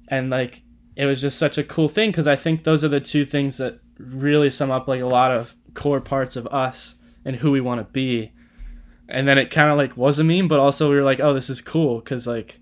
and 0.09 0.29
like 0.29 0.61
it 0.97 1.05
was 1.05 1.21
just 1.21 1.39
such 1.39 1.57
a 1.57 1.63
cool 1.63 1.87
thing 1.87 2.11
because 2.11 2.27
I 2.27 2.35
think 2.35 2.65
those 2.65 2.83
are 2.83 2.89
the 2.89 2.99
two 2.99 3.25
things 3.25 3.55
that 3.59 3.79
really 3.97 4.49
sum 4.49 4.71
up 4.71 4.89
like 4.89 4.99
a 4.99 5.05
lot 5.05 5.31
of 5.31 5.55
core 5.73 6.01
parts 6.01 6.35
of 6.35 6.47
us 6.47 6.95
and 7.23 7.37
who 7.37 7.49
we 7.49 7.61
want 7.61 7.79
to 7.79 7.89
be 7.93 8.33
and 9.07 9.25
then 9.25 9.37
it 9.37 9.51
kind 9.51 9.71
of 9.71 9.77
like 9.77 9.95
was 9.95 10.19
a 10.19 10.23
meme 10.25 10.49
but 10.49 10.59
also 10.59 10.89
we 10.89 10.97
were 10.97 11.03
like 11.03 11.21
oh 11.21 11.33
this 11.33 11.49
is 11.49 11.61
cool 11.61 11.99
because 11.99 12.27
like 12.27 12.59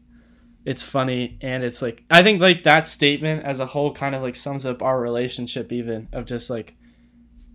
it's 0.65 0.84
funny 0.84 1.39
and 1.41 1.63
it's 1.63 1.82
like 1.82 2.03
i 2.11 2.21
think 2.21 2.39
like 2.39 2.63
that 2.63 2.88
statement 2.88 3.43
as 3.43 3.59
a 3.59 3.65
whole 3.65 3.91
kind 3.91 4.13
of 4.13 4.21
like 4.21 4.36
sums 4.36 4.63
up 4.63 4.84
our 4.84 5.01
relationship 5.01 5.71
even 5.71 6.07
of 6.13 6.26
just 6.26 6.51
like 6.51 6.76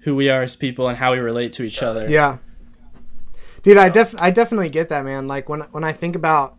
who 0.00 0.16
we 0.16 0.28
are 0.28 0.42
as 0.42 0.56
people 0.56 0.88
and 0.88 0.98
how 0.98 1.12
we 1.12 1.18
relate 1.18 1.52
to 1.52 1.62
each 1.62 1.82
other 1.84 2.04
yeah 2.08 2.38
dude 3.68 3.78
i 3.78 3.88
def 3.88 4.14
i 4.18 4.30
definitely 4.30 4.68
get 4.68 4.88
that 4.88 5.04
man 5.04 5.26
like 5.26 5.48
when 5.48 5.60
when 5.72 5.84
i 5.84 5.92
think 5.92 6.16
about 6.16 6.56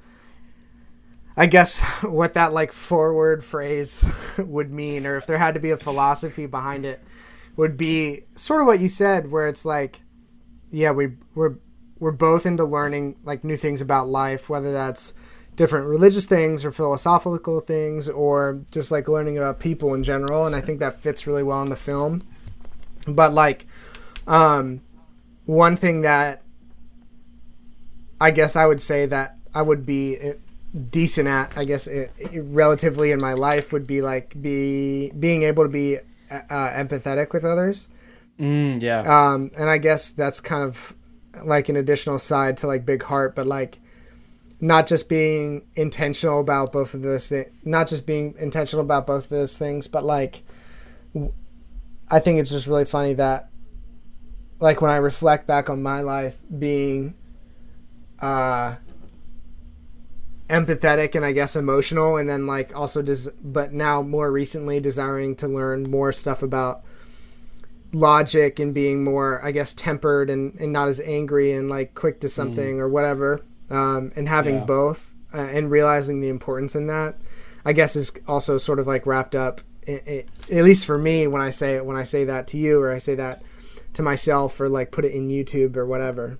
i 1.35 1.45
guess 1.45 1.79
what 2.03 2.33
that 2.33 2.53
like 2.53 2.71
forward 2.71 3.43
phrase 3.43 4.03
would 4.37 4.71
mean 4.71 5.05
or 5.05 5.17
if 5.17 5.25
there 5.25 5.37
had 5.37 5.53
to 5.53 5.59
be 5.59 5.71
a 5.71 5.77
philosophy 5.77 6.45
behind 6.45 6.85
it 6.85 7.03
would 7.55 7.75
be 7.75 8.21
sort 8.35 8.61
of 8.61 8.67
what 8.67 8.79
you 8.79 8.87
said 8.87 9.31
where 9.31 9.47
it's 9.47 9.65
like 9.65 10.01
yeah 10.71 10.91
we 10.91 11.09
we're 11.35 11.55
we're 11.99 12.11
both 12.11 12.45
into 12.45 12.63
learning 12.63 13.15
like 13.23 13.43
new 13.43 13.57
things 13.57 13.81
about 13.81 14.07
life, 14.07 14.49
whether 14.49 14.71
that's 14.71 15.13
different 15.55 15.87
religious 15.87 16.25
things 16.25 16.63
or 16.63 16.71
philosophical 16.71 17.59
things 17.59 18.07
or 18.07 18.61
just 18.71 18.91
like 18.91 19.09
learning 19.09 19.37
about 19.37 19.59
people 19.59 19.93
in 19.93 20.03
general. 20.03 20.45
And 20.45 20.55
I 20.55 20.61
think 20.61 20.79
that 20.79 21.01
fits 21.01 21.27
really 21.27 21.43
well 21.43 21.61
in 21.61 21.69
the 21.69 21.75
film. 21.75 22.23
But 23.05 23.33
like, 23.33 23.67
um, 24.27 24.81
one 25.45 25.75
thing 25.75 26.01
that 26.01 26.43
I 28.21 28.31
guess 28.31 28.55
I 28.55 28.65
would 28.65 28.81
say 28.81 29.05
that 29.05 29.37
I 29.53 29.61
would 29.61 29.85
be 29.85 30.17
eh, 30.17 30.33
decent 30.89 31.27
at, 31.27 31.57
I 31.57 31.65
guess, 31.65 31.87
it, 31.87 32.11
it, 32.17 32.41
relatively 32.41 33.11
in 33.11 33.19
my 33.19 33.33
life 33.33 33.71
would 33.71 33.87
be 33.87 34.01
like 34.01 34.39
be 34.41 35.11
being 35.11 35.43
able 35.43 35.63
to 35.63 35.69
be 35.69 35.97
uh, 35.97 36.69
empathetic 36.71 37.33
with 37.33 37.45
others. 37.45 37.87
Mm, 38.39 38.81
yeah. 38.81 39.01
Um, 39.01 39.51
and 39.57 39.69
I 39.69 39.77
guess 39.77 40.11
that's 40.11 40.39
kind 40.39 40.63
of 40.63 40.93
like 41.43 41.69
an 41.69 41.75
additional 41.75 42.19
side 42.19 42.57
to 42.57 42.67
like 42.67 42.85
Big 42.85 43.03
Heart, 43.03 43.35
but 43.35 43.47
like 43.47 43.79
not 44.61 44.87
just 44.87 45.07
being 45.07 45.65
intentional 45.75 46.39
about 46.39 46.71
both 46.71 46.93
of 46.93 47.01
those 47.01 47.27
things, 47.29 47.47
not 47.63 47.87
just 47.87 48.05
being 48.05 48.35
intentional 48.37 48.83
about 48.83 49.07
both 49.07 49.25
of 49.25 49.29
those 49.29 49.57
things, 49.57 49.87
but 49.87 50.03
like 50.03 50.43
I 52.11 52.19
think 52.19 52.39
it's 52.39 52.49
just 52.49 52.67
really 52.67 52.85
funny 52.85 53.13
that 53.13 53.49
like 54.59 54.81
when 54.81 54.91
I 54.91 54.97
reflect 54.97 55.47
back 55.47 55.69
on 55.69 55.81
my 55.81 56.01
life 56.01 56.37
being 56.57 57.15
uh 58.21 58.75
empathetic 60.49 61.13
and 61.13 61.23
I 61.23 61.31
guess 61.31 61.55
emotional 61.55 62.17
and 62.17 62.27
then 62.27 62.47
like 62.47 62.75
also 62.75 63.01
des- 63.01 63.31
but 63.43 63.71
now 63.71 64.01
more 64.01 64.31
recently 64.31 64.79
desiring 64.79 65.35
to 65.37 65.47
learn 65.47 65.83
more 65.83 66.11
stuff 66.11 66.41
about 66.41 66.83
logic 67.93 68.59
and 68.59 68.73
being 68.73 69.03
more, 69.03 69.43
I 69.43 69.51
guess, 69.51 69.73
tempered 69.73 70.29
and, 70.29 70.59
and 70.59 70.71
not 70.71 70.87
as 70.87 70.99
angry 70.99 71.51
and 71.51 71.69
like 71.69 71.95
quick 71.95 72.19
to 72.21 72.29
something 72.29 72.77
mm. 72.77 72.79
or 72.79 72.89
whatever. 72.89 73.41
Um, 73.69 74.11
and 74.15 74.27
having 74.27 74.55
yeah. 74.55 74.65
both 74.65 75.13
uh, 75.33 75.41
and 75.41 75.69
realizing 75.69 76.21
the 76.21 76.29
importance 76.29 76.75
in 76.75 76.87
that, 76.87 77.17
I 77.63 77.73
guess, 77.73 77.95
is 77.95 78.11
also 78.27 78.57
sort 78.57 78.79
of 78.79 78.87
like 78.87 79.05
wrapped 79.05 79.35
up. 79.35 79.61
It, 79.83 80.07
it, 80.07 80.29
at 80.51 80.63
least 80.63 80.85
for 80.85 80.97
me, 80.97 81.27
when 81.27 81.41
I 81.41 81.51
say 81.51 81.79
when 81.81 81.95
I 81.95 82.03
say 82.03 82.25
that 82.25 82.47
to 82.47 82.57
you 82.57 82.81
or 82.81 82.91
I 82.91 82.97
say 82.97 83.15
that 83.15 83.43
to 83.93 84.03
myself 84.03 84.59
or 84.59 84.69
like 84.69 84.91
put 84.91 85.05
it 85.05 85.13
in 85.13 85.29
YouTube 85.29 85.75
or 85.75 85.85
whatever. 85.85 86.39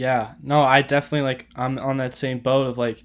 Yeah. 0.00 0.32
No, 0.42 0.62
I 0.62 0.80
definitely 0.80 1.20
like 1.28 1.46
I'm 1.54 1.78
on 1.78 1.98
that 1.98 2.14
same 2.14 2.38
boat 2.38 2.66
of 2.66 2.78
like 2.78 3.04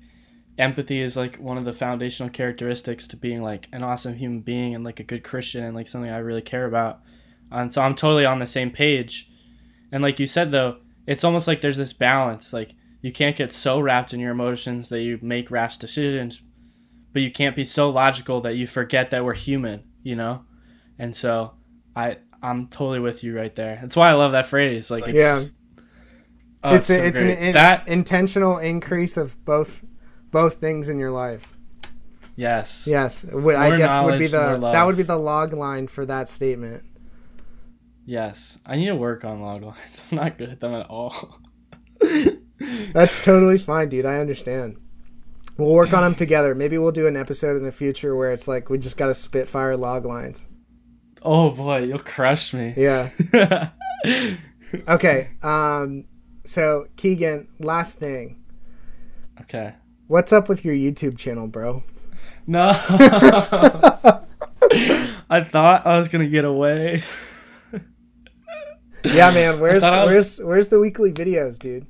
empathy 0.57 1.01
is 1.01 1.17
like 1.17 1.35
one 1.35 1.57
of 1.57 1.65
the 1.65 1.73
foundational 1.73 2.29
characteristics 2.29 3.05
to 3.09 3.17
being 3.17 3.41
like 3.41 3.67
an 3.73 3.83
awesome 3.83 4.15
human 4.15 4.39
being 4.39 4.73
and 4.73 4.85
like 4.85 5.01
a 5.01 5.03
good 5.03 5.21
Christian 5.21 5.65
and 5.65 5.75
like 5.75 5.89
something 5.89 6.09
I 6.09 6.19
really 6.19 6.41
care 6.41 6.65
about. 6.65 7.01
And 7.51 7.73
so 7.73 7.81
I'm 7.81 7.95
totally 7.95 8.25
on 8.25 8.39
the 8.39 8.47
same 8.47 8.71
page. 8.71 9.29
And 9.91 10.01
like 10.01 10.21
you 10.21 10.25
said 10.25 10.51
though, 10.51 10.77
it's 11.05 11.25
almost 11.25 11.49
like 11.49 11.59
there's 11.59 11.75
this 11.75 11.91
balance. 11.91 12.53
Like 12.53 12.71
you 13.01 13.11
can't 13.11 13.35
get 13.35 13.51
so 13.51 13.81
wrapped 13.81 14.13
in 14.13 14.21
your 14.21 14.31
emotions 14.31 14.87
that 14.87 15.01
you 15.01 15.19
make 15.21 15.51
rash 15.51 15.75
decisions, 15.77 16.41
but 17.11 17.21
you 17.21 17.29
can't 17.29 17.57
be 17.57 17.65
so 17.65 17.89
logical 17.89 18.39
that 18.43 18.55
you 18.55 18.67
forget 18.67 19.11
that 19.11 19.25
we're 19.25 19.33
human, 19.33 19.83
you 20.01 20.15
know? 20.15 20.45
And 20.97 21.13
so 21.13 21.55
I 21.93 22.19
I'm 22.41 22.69
totally 22.69 22.99
with 23.01 23.21
you 23.21 23.35
right 23.35 23.53
there. 23.53 23.79
That's 23.81 23.97
why 23.97 24.11
I 24.11 24.13
love 24.13 24.31
that 24.31 24.47
phrase. 24.47 24.89
Like 24.89 25.07
Yeah. 25.07 25.39
just- 25.39 25.55
oh, 26.65 26.75
it's 26.75 26.87
so 26.87 26.95
a, 26.95 26.97
it's 27.05 27.19
an 27.19 27.29
in, 27.29 27.53
that 27.53 27.87
intentional 27.87 28.57
increase 28.57 29.17
of 29.17 29.43
both 29.45 29.83
both 30.31 30.55
things 30.55 30.89
in 30.89 30.99
your 30.99 31.11
life. 31.11 31.55
yes. 32.35 32.85
Yes, 32.87 33.23
would, 33.23 33.55
I 33.55 33.77
guess 33.77 34.03
would 34.03 34.19
be 34.19 34.27
the 34.27 34.59
that 34.59 34.85
would 34.85 34.97
be 34.97 35.03
the 35.03 35.17
log 35.17 35.53
line 35.53 35.87
for 35.87 36.05
that 36.05 36.29
statement. 36.29 36.83
Yes. 38.05 38.59
I 38.65 38.75
need 38.75 38.87
to 38.87 38.95
work 38.95 39.25
on 39.25 39.41
log 39.41 39.63
lines. 39.71 40.03
I'm 40.11 40.17
not 40.17 40.37
good 40.37 40.49
at 40.49 40.59
them 40.59 40.73
at 40.73 40.87
all. 40.87 41.39
That's 42.93 43.19
totally 43.23 43.57
fine, 43.57 43.89
dude. 43.89 44.05
I 44.05 44.17
understand. 44.19 44.77
We'll 45.57 45.71
work 45.73 45.93
on 45.93 46.03
them 46.03 46.15
together. 46.15 46.53
Maybe 46.53 46.77
we'll 46.77 46.91
do 46.91 47.07
an 47.07 47.15
episode 47.15 47.55
in 47.57 47.63
the 47.63 47.71
future 47.71 48.15
where 48.15 48.31
it's 48.31 48.47
like 48.47 48.69
we 48.69 48.77
just 48.77 48.97
got 48.97 49.07
to 49.07 49.13
spitfire 49.13 49.75
log 49.77 50.05
lines. 50.05 50.47
Oh 51.21 51.49
boy, 51.49 51.83
you'll 51.83 51.99
crush 51.99 52.53
me. 52.53 52.73
Yeah. 52.75 53.69
Okay. 54.89 55.29
Um. 55.41 56.03
So 56.45 56.87
Keegan, 56.95 57.47
last 57.59 57.99
thing. 57.99 58.41
okay. 59.41 59.73
What's 60.07 60.31
up 60.31 60.47
with 60.47 60.63
your 60.63 60.75
YouTube 60.75 61.17
channel, 61.17 61.47
bro? 61.47 61.83
No. 62.45 62.69
I 65.27 65.43
thought 65.51 65.85
I 65.87 65.97
was 65.97 66.07
gonna 66.09 66.27
get 66.27 66.45
away. 66.45 67.03
Yeah, 69.03 69.31
man. 69.31 69.59
Where's 69.59 69.81
was- 69.83 70.07
where's 70.07 70.39
where's 70.39 70.69
the 70.69 70.79
weekly 70.79 71.11
videos, 71.11 71.57
dude? 71.57 71.87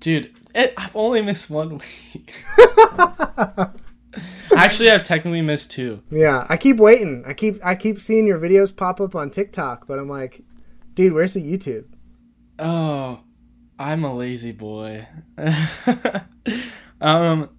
Dude, 0.00 0.34
it, 0.54 0.72
I've 0.76 0.94
only 0.96 1.22
missed 1.22 1.48
one 1.50 1.80
week. 2.14 2.34
Actually, 4.56 4.90
I've 4.90 5.02
technically 5.02 5.40
missed 5.42 5.70
two. 5.70 6.00
Yeah, 6.10 6.46
I 6.48 6.56
keep 6.56 6.76
waiting. 6.78 7.24
I 7.26 7.32
keep 7.34 7.64
I 7.64 7.74
keep 7.74 8.00
seeing 8.00 8.26
your 8.26 8.38
videos 8.38 8.74
pop 8.74 9.00
up 9.00 9.14
on 9.14 9.30
TikTok, 9.30 9.86
but 9.86 9.98
I'm 9.98 10.08
like, 10.08 10.42
dude, 10.94 11.12
where's 11.12 11.34
the 11.34 11.40
YouTube? 11.40 11.84
Oh, 12.58 13.20
I'm 13.78 14.04
a 14.04 14.14
lazy 14.14 14.52
boy. 14.52 15.08
um, 17.00 17.50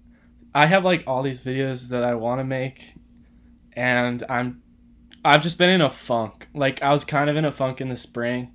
I 0.54 0.66
have 0.66 0.84
like 0.84 1.04
all 1.06 1.22
these 1.22 1.42
videos 1.42 1.88
that 1.88 2.04
I 2.04 2.14
want 2.14 2.40
to 2.40 2.44
make, 2.44 2.94
and 3.74 4.24
I'm, 4.28 4.62
I've 5.24 5.42
just 5.42 5.58
been 5.58 5.68
in 5.68 5.82
a 5.82 5.90
funk. 5.90 6.48
Like 6.54 6.82
I 6.82 6.92
was 6.92 7.04
kind 7.04 7.28
of 7.28 7.36
in 7.36 7.44
a 7.44 7.52
funk 7.52 7.80
in 7.80 7.90
the 7.90 7.96
spring, 7.96 8.52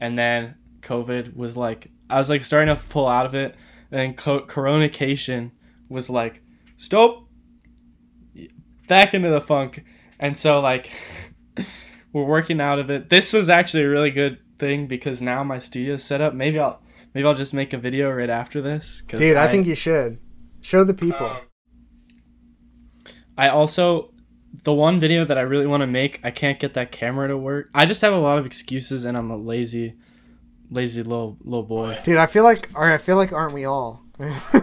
and 0.00 0.18
then 0.18 0.56
COVID 0.82 1.34
was 1.34 1.56
like, 1.56 1.90
I 2.10 2.18
was 2.18 2.28
like 2.28 2.44
starting 2.44 2.74
to 2.74 2.82
pull 2.90 3.08
out 3.08 3.24
of 3.24 3.34
it, 3.34 3.56
and 3.90 4.00
then 4.00 4.14
co- 4.14 4.44
Coronacation 4.44 5.52
was 5.88 6.10
like, 6.10 6.42
stop, 6.76 7.26
back 8.86 9.14
into 9.14 9.30
the 9.30 9.40
funk, 9.40 9.82
and 10.20 10.36
so 10.36 10.60
like, 10.60 10.90
we're 12.12 12.24
working 12.24 12.60
out 12.60 12.78
of 12.78 12.90
it. 12.90 13.08
This 13.08 13.32
was 13.32 13.48
actually 13.48 13.84
a 13.84 13.88
really 13.88 14.10
good 14.10 14.38
thing 14.62 14.86
because 14.86 15.20
now 15.20 15.42
my 15.42 15.58
studio 15.58 15.94
is 15.94 16.04
set 16.04 16.20
up. 16.20 16.32
Maybe 16.34 16.58
I'll 16.58 16.80
maybe 17.14 17.26
I'll 17.26 17.34
just 17.34 17.52
make 17.52 17.72
a 17.72 17.78
video 17.78 18.10
right 18.10 18.30
after 18.30 18.62
this. 18.62 19.02
'cause 19.02 19.18
Dude, 19.18 19.36
I 19.36 19.48
think 19.48 19.66
you 19.66 19.74
should 19.74 20.18
show 20.60 20.84
the 20.84 20.94
people. 20.94 21.26
Um, 21.26 21.36
I 23.36 23.48
also 23.48 24.12
the 24.64 24.72
one 24.72 25.00
video 25.00 25.24
that 25.24 25.38
I 25.38 25.40
really 25.42 25.66
want 25.66 25.80
to 25.80 25.86
make. 25.86 26.20
I 26.22 26.30
can't 26.30 26.60
get 26.60 26.74
that 26.74 26.92
camera 26.92 27.26
to 27.28 27.36
work. 27.36 27.70
I 27.74 27.86
just 27.86 28.00
have 28.02 28.12
a 28.12 28.18
lot 28.18 28.38
of 28.38 28.46
excuses, 28.46 29.04
and 29.04 29.16
I'm 29.16 29.30
a 29.30 29.36
lazy, 29.36 29.94
lazy 30.70 31.02
little 31.02 31.36
little 31.42 31.64
boy. 31.64 31.98
Dude, 32.04 32.18
I 32.18 32.26
feel 32.26 32.44
like 32.44 32.68
or 32.74 32.90
I 32.90 32.98
feel 32.98 33.16
like 33.16 33.32
aren't 33.32 33.54
we 33.54 33.64
all 33.64 34.02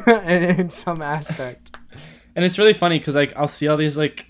in, 0.08 0.44
in 0.44 0.70
some 0.70 1.02
aspect? 1.02 1.76
And 2.36 2.46
it's 2.46 2.58
really 2.60 2.74
funny 2.74 3.00
because 3.00 3.16
like 3.16 3.34
I'll 3.36 3.50
see 3.50 3.68
all 3.68 3.76
these 3.76 3.98
like, 3.98 4.28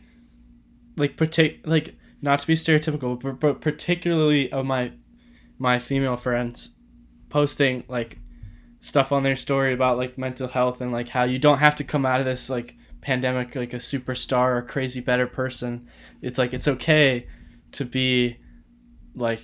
like 0.95 1.15
partic 1.15 1.59
like 1.65 1.95
not 2.24 2.39
to 2.39 2.47
be 2.47 2.55
stereotypical, 2.55 3.22
but, 3.22 3.39
but 3.39 3.61
particularly 3.61 4.51
of 4.51 4.65
my 4.65 4.93
my 5.60 5.78
female 5.78 6.18
friends 6.18 6.72
posting 7.30 7.84
like 7.88 8.18
stuff 8.80 9.12
on 9.12 9.24
their 9.24 9.36
story 9.36 9.74
about 9.74 9.97
like 9.97 10.18
mental 10.18 10.47
health 10.47 10.80
and 10.82 10.91
like 10.91 11.10
how 11.10 11.24
you 11.26 11.38
don't 11.38 11.60
have 11.60 11.76
to 11.76 11.84
come 11.84 12.05
out 12.05 12.20
of 12.20 12.26
this 12.26 12.49
like 12.49 12.76
pandemic 13.01 13.53
like 13.55 13.74
a 13.74 13.78
superstar 13.78 14.57
or 14.57 14.62
crazy 14.62 15.01
better 15.01 15.28
person. 15.28 15.88
It's 16.22 16.38
like 16.39 16.53
it's 16.53 16.68
okay 16.68 17.28
to 17.74 17.86
be 17.86 18.38
like 19.16 19.41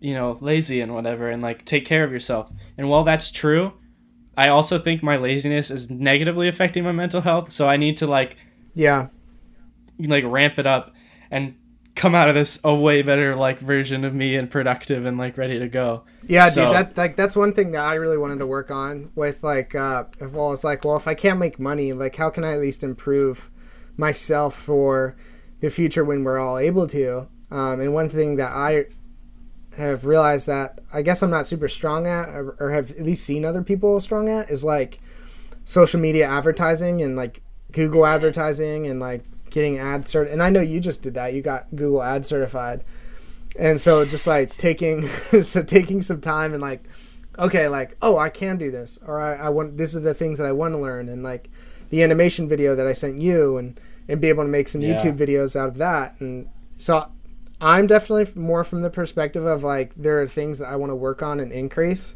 you 0.00 0.12
know 0.14 0.36
lazy 0.40 0.80
and 0.80 0.92
whatever 0.92 1.30
and 1.30 1.42
like 1.42 1.64
take 1.64 1.86
care 1.86 2.04
of 2.04 2.12
yourself. 2.12 2.50
And 2.76 2.88
while 2.88 3.04
that's 3.04 3.30
true, 3.30 3.72
I 4.36 4.48
also 4.48 4.78
think 4.78 5.02
my 5.02 5.16
laziness 5.16 5.70
is 5.70 5.88
negatively 5.88 6.48
affecting 6.48 6.84
my 6.84 6.92
mental 6.92 7.20
health, 7.22 7.52
so 7.52 7.68
I 7.68 7.76
need 7.76 7.96
to 7.98 8.06
like 8.06 8.36
Yeah. 8.74 9.08
like 9.98 10.24
ramp 10.26 10.58
it 10.58 10.66
up 10.66 10.92
and 11.30 11.54
come 11.96 12.14
out 12.14 12.28
of 12.28 12.34
this 12.34 12.60
a 12.62 12.74
way 12.74 13.02
better 13.02 13.34
like 13.34 13.58
version 13.58 14.04
of 14.04 14.14
me 14.14 14.36
and 14.36 14.50
productive 14.50 15.04
and 15.06 15.16
like 15.18 15.36
ready 15.36 15.58
to 15.58 15.68
go. 15.68 16.04
Yeah, 16.26 16.48
So- 16.50 16.66
dude, 16.66 16.74
that 16.74 16.96
like 16.96 17.16
that's 17.16 17.34
one 17.34 17.52
thing 17.52 17.72
that 17.72 17.82
I 17.82 17.94
really 17.94 18.18
wanted 18.18 18.38
to 18.38 18.46
work 18.46 18.70
on 18.70 19.10
with 19.14 19.42
like 19.42 19.74
uh 19.74 20.04
if- 20.20 20.32
well 20.32 20.52
it's 20.52 20.62
like, 20.64 20.84
well, 20.84 20.96
if 20.96 21.08
I 21.08 21.14
can't 21.14 21.38
make 21.38 21.58
money, 21.58 21.92
like 21.92 22.14
how 22.16 22.30
can 22.30 22.44
I 22.44 22.52
at 22.52 22.60
least 22.60 22.82
improve 22.84 23.50
myself 23.96 24.54
for 24.54 25.16
the 25.60 25.70
future 25.70 26.04
when 26.04 26.22
we're 26.22 26.38
all 26.38 26.58
able 26.58 26.86
to? 26.88 27.28
Um 27.50 27.80
and 27.80 27.92
one 27.94 28.08
thing 28.08 28.36
that 28.36 28.52
I 28.52 28.86
have 29.78 30.06
realized 30.06 30.46
that 30.46 30.80
I 30.92 31.02
guess 31.02 31.22
I'm 31.22 31.30
not 31.30 31.46
super 31.46 31.68
strong 31.68 32.06
at 32.06 32.28
or, 32.28 32.56
or 32.60 32.70
have 32.70 32.92
at 32.92 33.02
least 33.02 33.24
seen 33.26 33.44
other 33.44 33.62
people 33.62 33.98
strong 34.00 34.28
at 34.28 34.50
is 34.50 34.64
like 34.64 35.00
social 35.64 36.00
media 36.00 36.26
advertising 36.26 37.02
and 37.02 37.16
like 37.16 37.42
Google 37.72 38.06
advertising 38.06 38.86
and 38.86 39.00
like 39.00 39.24
getting 39.50 39.78
ad 39.78 40.02
cert 40.02 40.32
and 40.32 40.42
I 40.42 40.50
know 40.50 40.60
you 40.60 40.80
just 40.80 41.02
did 41.02 41.14
that. 41.14 41.34
You 41.34 41.42
got 41.42 41.66
Google 41.74 42.02
ad 42.02 42.24
certified. 42.26 42.84
And 43.58 43.80
so 43.80 44.04
just 44.04 44.26
like 44.26 44.56
taking 44.58 45.08
so 45.42 45.62
taking 45.62 46.02
some 46.02 46.20
time 46.20 46.52
and 46.52 46.62
like 46.62 46.84
okay, 47.38 47.68
like, 47.68 47.94
oh, 48.00 48.16
I 48.18 48.30
can 48.30 48.56
do 48.56 48.70
this 48.70 48.98
or 49.06 49.20
I, 49.20 49.46
I 49.46 49.48
want 49.50 49.76
these 49.76 49.94
are 49.94 50.00
the 50.00 50.14
things 50.14 50.38
that 50.38 50.46
I 50.46 50.52
want 50.52 50.72
to 50.74 50.78
learn 50.78 51.08
and 51.08 51.22
like 51.22 51.48
the 51.90 52.02
animation 52.02 52.48
video 52.48 52.74
that 52.74 52.86
I 52.86 52.92
sent 52.92 53.20
you 53.20 53.56
and 53.58 53.78
and 54.08 54.20
be 54.20 54.28
able 54.28 54.44
to 54.44 54.48
make 54.48 54.68
some 54.68 54.80
Yeah. 54.82 54.98
YouTube 54.98 55.16
videos 55.18 55.56
out 55.56 55.68
of 55.68 55.76
that. 55.78 56.20
And 56.20 56.48
so 56.76 57.06
I'm 57.60 57.86
definitely 57.86 58.32
more 58.40 58.64
from 58.64 58.82
the 58.82 58.90
perspective 58.90 59.44
of 59.44 59.62
like 59.64 59.94
there 59.94 60.20
are 60.20 60.26
things 60.26 60.58
that 60.58 60.68
I 60.68 60.76
want 60.76 60.90
to 60.90 60.96
work 60.96 61.22
on 61.22 61.40
and 61.40 61.52
increase. 61.52 62.14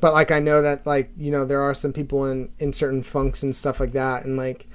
But 0.00 0.12
like 0.12 0.30
I 0.30 0.38
know 0.38 0.62
that 0.62 0.86
like, 0.86 1.10
you 1.16 1.30
know, 1.30 1.44
there 1.44 1.60
are 1.60 1.74
some 1.74 1.92
people 1.92 2.24
in 2.26 2.50
in 2.58 2.72
certain 2.72 3.02
funks 3.02 3.42
and 3.42 3.54
stuff 3.54 3.80
like 3.80 3.92
that 3.92 4.24
and 4.24 4.36
like 4.36 4.66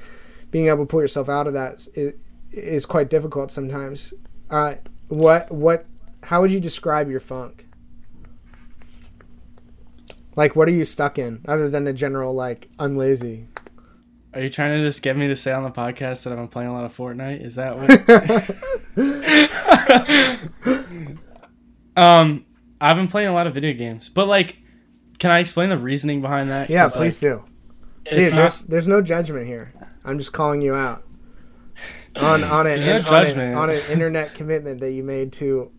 being 0.54 0.68
able 0.68 0.86
to 0.86 0.86
pull 0.86 1.02
yourself 1.02 1.28
out 1.30 1.48
of 1.48 1.54
that 1.54 1.88
is, 1.96 2.14
is 2.52 2.86
quite 2.86 3.10
difficult 3.10 3.50
sometimes. 3.52 4.14
Uh 4.50 4.76
what 5.08 5.52
what 5.52 5.86
how 6.24 6.40
would 6.42 6.52
you 6.52 6.60
describe 6.60 7.10
your 7.10 7.20
funk? 7.20 7.66
Like 10.36 10.56
what 10.56 10.68
are 10.68 10.72
you 10.72 10.86
stuck 10.86 11.18
in 11.18 11.42
other 11.48 11.70
than 11.70 11.88
a 11.88 11.94
general 11.94 12.34
like 12.36 12.70
I'm 12.78 12.96
lazy? 12.96 13.48
Are 14.36 14.42
you 14.42 14.50
trying 14.50 14.80
to 14.80 14.88
just 14.88 15.02
get 15.02 15.18
me 15.18 15.28
to 15.28 15.36
say 15.36 15.52
on 15.52 15.64
the 15.64 15.72
podcast 15.72 16.24
that 16.24 16.34
I've 16.34 16.40
been 16.40 16.48
playing 16.48 16.70
a 16.70 16.74
lot 16.74 16.86
of 16.86 16.96
Fortnite? 16.96 17.44
Is 17.46 17.56
that 17.56 17.78
what? 17.78 17.90
um, 21.98 22.46
I've 22.82 22.96
been 22.96 23.08
playing 23.08 23.28
a 23.30 23.34
lot 23.34 23.46
of 23.48 23.54
video 23.54 23.74
games, 23.74 24.10
but 24.10 24.28
like, 24.28 24.58
can 25.20 25.30
I 25.30 25.38
explain 25.40 25.70
the 25.70 25.78
reasoning 25.78 26.22
behind 26.22 26.50
that? 26.50 26.70
Yeah, 26.70 26.90
please 26.90 27.20
do. 27.20 27.36
like, 27.36 27.46
it's 28.06 28.16
Dude, 28.16 28.32
not- 28.32 28.38
there's 28.40 28.62
there's 28.64 28.88
no 28.88 29.02
judgment 29.02 29.46
here. 29.46 29.74
I'm 30.06 30.18
just 30.18 30.34
calling 30.34 30.62
you 30.62 30.74
out 30.74 31.04
on 32.18 32.44
on 32.44 32.68
it 32.68 32.80
no 32.80 33.10
on, 33.10 33.54
on 33.56 33.70
an 33.70 33.82
internet 33.90 34.36
commitment 34.36 34.80
that 34.82 34.92
you 34.92 35.04
made 35.04 35.34
to 35.34 35.72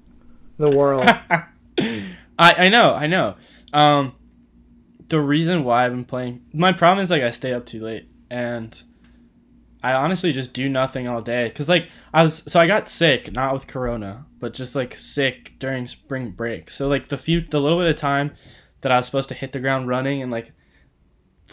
the 0.59 0.71
world. 0.71 1.05
I 1.79 2.05
I 2.39 2.69
know, 2.69 2.95
I 2.95 3.07
know. 3.07 3.37
Um, 3.73 4.15
the 5.09 5.21
reason 5.21 5.65
why 5.65 5.85
I've 5.85 5.93
been 5.93 6.05
playing, 6.05 6.43
my 6.53 6.73
problem 6.73 7.03
is 7.03 7.11
like 7.11 7.23
I 7.23 7.31
stay 7.31 7.53
up 7.53 7.67
too 7.67 7.83
late, 7.85 8.09
and 8.31 8.81
I 9.83 9.93
honestly 9.93 10.33
just 10.33 10.53
do 10.53 10.69
nothing 10.69 11.07
all 11.07 11.21
day. 11.21 11.51
Cause 11.51 11.69
like 11.69 11.89
I 12.13 12.23
was, 12.23 12.43
so 12.47 12.59
I 12.59 12.67
got 12.67 12.89
sick, 12.89 13.31
not 13.33 13.53
with 13.53 13.67
Corona, 13.67 14.27
but 14.41 14.55
just 14.55 14.75
like 14.75 14.97
sick 14.97 15.53
during 15.59 15.87
spring 15.87 16.31
break. 16.31 16.71
So 16.71 16.89
like 16.89 17.09
the 17.11 17.19
few, 17.19 17.43
the 17.43 17.61
little 17.61 17.79
bit 17.79 17.91
of 17.91 17.97
time 17.97 18.33
that 18.81 18.91
I 18.91 18.97
was 18.97 19.07
supposed 19.07 19.29
to 19.29 19.35
hit 19.35 19.53
the 19.53 19.61
ground 19.61 19.89
running 19.89 20.23
and 20.23 20.33
like 20.33 20.53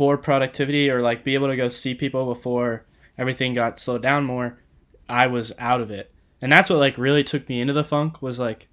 for 0.02 0.18
productivity 0.18 0.90
or 0.90 1.00
like 1.00 1.24
be 1.24 1.36
able 1.36 1.48
to 1.48 1.56
go 1.56 1.70
see 1.70 1.94
people 1.94 2.26
before 2.26 2.84
everything 3.20 3.54
got 3.54 3.80
slowed 3.80 4.02
down 4.02 4.24
more, 4.24 4.58
I 5.08 5.28
was 5.28 5.54
out 5.60 5.80
of 5.80 5.92
it. 5.92 6.12
And 6.42 6.52
that's 6.52 6.72
what 6.72 6.80
like 6.80 6.98
really 6.98 7.24
took 7.24 7.48
me 7.48 7.62
into 7.62 7.74
the 7.74 7.84
funk 7.84 8.20
was 8.20 8.40
like 8.40 8.68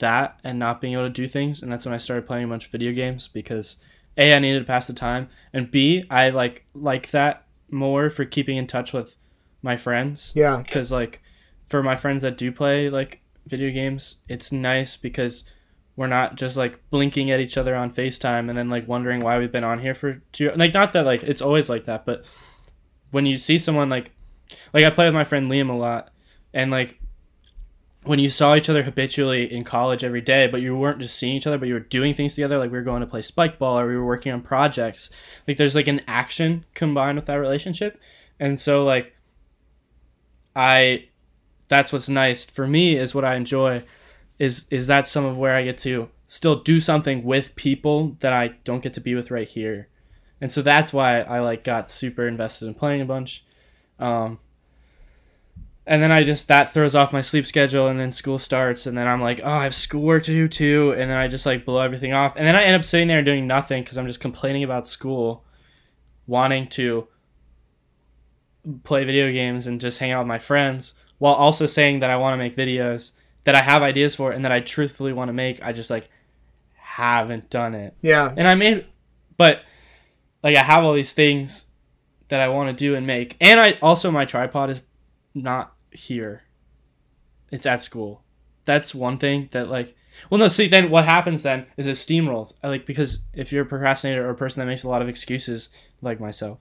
that 0.00 0.40
and 0.42 0.58
not 0.58 0.80
being 0.80 0.94
able 0.94 1.04
to 1.04 1.10
do 1.10 1.28
things 1.28 1.62
and 1.62 1.70
that's 1.70 1.84
when 1.84 1.94
I 1.94 1.98
started 1.98 2.26
playing 2.26 2.46
a 2.46 2.48
bunch 2.48 2.66
of 2.66 2.72
video 2.72 2.90
games 2.90 3.28
because 3.28 3.76
A 4.18 4.34
I 4.34 4.40
needed 4.40 4.58
to 4.58 4.64
pass 4.64 4.88
the 4.88 4.94
time 4.94 5.28
and 5.52 5.70
B 5.70 6.06
I 6.10 6.30
like 6.30 6.66
like 6.74 7.12
that 7.12 7.46
more 7.70 8.10
for 8.10 8.24
keeping 8.24 8.56
in 8.56 8.66
touch 8.66 8.92
with 8.92 9.16
my 9.62 9.76
friends. 9.76 10.32
Yeah. 10.34 10.60
Cuz 10.64 10.90
like 10.90 11.22
for 11.68 11.84
my 11.84 11.94
friends 11.94 12.22
that 12.22 12.36
do 12.36 12.50
play 12.50 12.90
like 12.90 13.20
video 13.46 13.70
games, 13.70 14.16
it's 14.28 14.50
nice 14.50 14.96
because 14.96 15.44
we're 15.96 16.06
not 16.06 16.36
just 16.36 16.56
like 16.56 16.78
blinking 16.90 17.30
at 17.30 17.40
each 17.40 17.56
other 17.56 17.74
on 17.74 17.92
FaceTime 17.92 18.48
and 18.48 18.58
then 18.58 18.68
like 18.68 18.88
wondering 18.88 19.20
why 19.20 19.38
we've 19.38 19.52
been 19.52 19.64
on 19.64 19.80
here 19.80 19.94
for 19.94 20.20
two 20.32 20.50
like 20.56 20.74
not 20.74 20.92
that 20.92 21.04
like 21.04 21.22
it's 21.22 21.42
always 21.42 21.68
like 21.68 21.86
that, 21.86 22.04
but 22.04 22.24
when 23.10 23.26
you 23.26 23.38
see 23.38 23.58
someone 23.58 23.88
like 23.88 24.10
like 24.72 24.84
I 24.84 24.90
play 24.90 25.04
with 25.06 25.14
my 25.14 25.24
friend 25.24 25.50
Liam 25.50 25.70
a 25.70 25.74
lot 25.74 26.10
and 26.52 26.70
like 26.70 27.00
when 28.04 28.18
you 28.18 28.28
saw 28.28 28.54
each 28.54 28.68
other 28.68 28.82
habitually 28.82 29.50
in 29.50 29.64
college 29.64 30.04
every 30.04 30.20
day, 30.20 30.46
but 30.46 30.60
you 30.60 30.76
weren't 30.76 31.00
just 31.00 31.18
seeing 31.18 31.36
each 31.36 31.46
other, 31.46 31.56
but 31.56 31.68
you 31.68 31.74
were 31.74 31.80
doing 31.80 32.14
things 32.14 32.34
together, 32.34 32.58
like 32.58 32.70
we 32.70 32.76
were 32.76 32.84
going 32.84 33.00
to 33.00 33.06
play 33.06 33.22
spike 33.22 33.58
ball 33.58 33.78
or 33.78 33.88
we 33.88 33.96
were 33.96 34.04
working 34.04 34.30
on 34.30 34.42
projects. 34.42 35.08
Like 35.48 35.56
there's 35.56 35.74
like 35.74 35.88
an 35.88 36.02
action 36.06 36.66
combined 36.74 37.16
with 37.16 37.26
that 37.26 37.36
relationship. 37.36 37.98
And 38.38 38.60
so 38.60 38.84
like 38.84 39.14
I 40.54 41.08
that's 41.68 41.92
what's 41.92 42.08
nice 42.08 42.44
for 42.44 42.66
me 42.66 42.96
is 42.96 43.14
what 43.14 43.24
I 43.24 43.36
enjoy 43.36 43.84
is 44.38 44.66
is 44.70 44.86
that 44.88 45.06
some 45.06 45.24
of 45.24 45.36
where 45.36 45.54
I 45.54 45.64
get 45.64 45.78
to 45.78 46.08
still 46.26 46.62
do 46.62 46.80
something 46.80 47.22
with 47.22 47.54
people 47.54 48.16
that 48.20 48.32
I 48.32 48.48
don't 48.64 48.82
get 48.82 48.94
to 48.94 49.00
be 49.00 49.14
with 49.14 49.30
right 49.30 49.48
here. 49.48 49.88
And 50.40 50.50
so 50.50 50.62
that's 50.62 50.92
why 50.92 51.20
I 51.20 51.40
like 51.40 51.64
got 51.64 51.88
super 51.90 52.26
invested 52.26 52.66
in 52.66 52.74
playing 52.74 53.00
a 53.00 53.06
bunch. 53.06 53.44
Um, 53.98 54.38
and 55.86 56.02
then 56.02 56.10
I 56.10 56.24
just 56.24 56.48
that 56.48 56.72
throws 56.72 56.94
off 56.94 57.12
my 57.12 57.20
sleep 57.20 57.46
schedule, 57.46 57.88
and 57.88 58.00
then 58.00 58.10
school 58.10 58.38
starts, 58.38 58.86
and 58.86 58.96
then 58.96 59.06
I'm 59.06 59.20
like, 59.20 59.40
oh, 59.44 59.50
I 59.50 59.64
have 59.64 59.74
schoolwork 59.74 60.24
to 60.24 60.32
do 60.32 60.48
too, 60.48 60.92
and 60.92 61.10
then 61.10 61.16
I 61.16 61.28
just 61.28 61.46
like 61.46 61.64
blow 61.64 61.80
everything 61.80 62.14
off, 62.14 62.34
and 62.36 62.46
then 62.46 62.56
I 62.56 62.64
end 62.64 62.76
up 62.76 62.84
sitting 62.84 63.08
there 63.08 63.22
doing 63.22 63.46
nothing 63.46 63.82
because 63.82 63.98
I'm 63.98 64.06
just 64.06 64.20
complaining 64.20 64.64
about 64.64 64.88
school, 64.88 65.44
wanting 66.26 66.68
to 66.68 67.06
play 68.82 69.04
video 69.04 69.30
games 69.30 69.66
and 69.66 69.78
just 69.80 69.98
hang 69.98 70.10
out 70.10 70.20
with 70.20 70.28
my 70.28 70.38
friends, 70.38 70.94
while 71.18 71.34
also 71.34 71.66
saying 71.66 72.00
that 72.00 72.10
I 72.10 72.16
want 72.16 72.32
to 72.32 72.38
make 72.38 72.56
videos 72.56 73.12
that 73.44 73.54
I 73.54 73.62
have 73.62 73.82
ideas 73.82 74.14
for 74.14 74.32
and 74.32 74.44
that 74.44 74.52
I 74.52 74.60
truthfully 74.60 75.12
want 75.12 75.28
to 75.28 75.32
make. 75.32 75.62
I 75.62 75.72
just 75.72 75.90
like 75.90 76.08
haven't 76.72 77.50
done 77.50 77.74
it. 77.74 77.94
Yeah. 78.02 78.32
And 78.36 78.48
I 78.48 78.54
made, 78.54 78.86
but 79.36 79.62
like 80.42 80.56
I 80.56 80.62
have 80.62 80.84
all 80.84 80.94
these 80.94 81.12
things 81.12 81.66
that 82.28 82.40
I 82.40 82.48
want 82.48 82.76
to 82.76 82.84
do 82.84 82.94
and 82.94 83.06
make, 83.06 83.36
and 83.40 83.60
I 83.60 83.78
also 83.82 84.10
my 84.10 84.24
tripod 84.24 84.70
is 84.70 84.80
not 85.34 85.74
here. 85.90 86.42
It's 87.50 87.66
at 87.66 87.82
school. 87.82 88.22
That's 88.64 88.94
one 88.94 89.18
thing 89.18 89.48
that 89.52 89.68
like. 89.68 89.94
Well, 90.30 90.38
no. 90.38 90.46
See, 90.46 90.68
then 90.68 90.90
what 90.90 91.04
happens 91.04 91.42
then 91.42 91.66
is 91.76 91.88
it 91.88 91.92
steamrolls. 91.92 92.54
I 92.62 92.68
like 92.68 92.86
because 92.86 93.18
if 93.32 93.52
you're 93.52 93.64
a 93.64 93.66
procrastinator 93.66 94.26
or 94.26 94.30
a 94.30 94.36
person 94.36 94.60
that 94.60 94.66
makes 94.66 94.84
a 94.84 94.88
lot 94.88 95.02
of 95.02 95.08
excuses, 95.08 95.70
like 96.00 96.20
myself, 96.20 96.58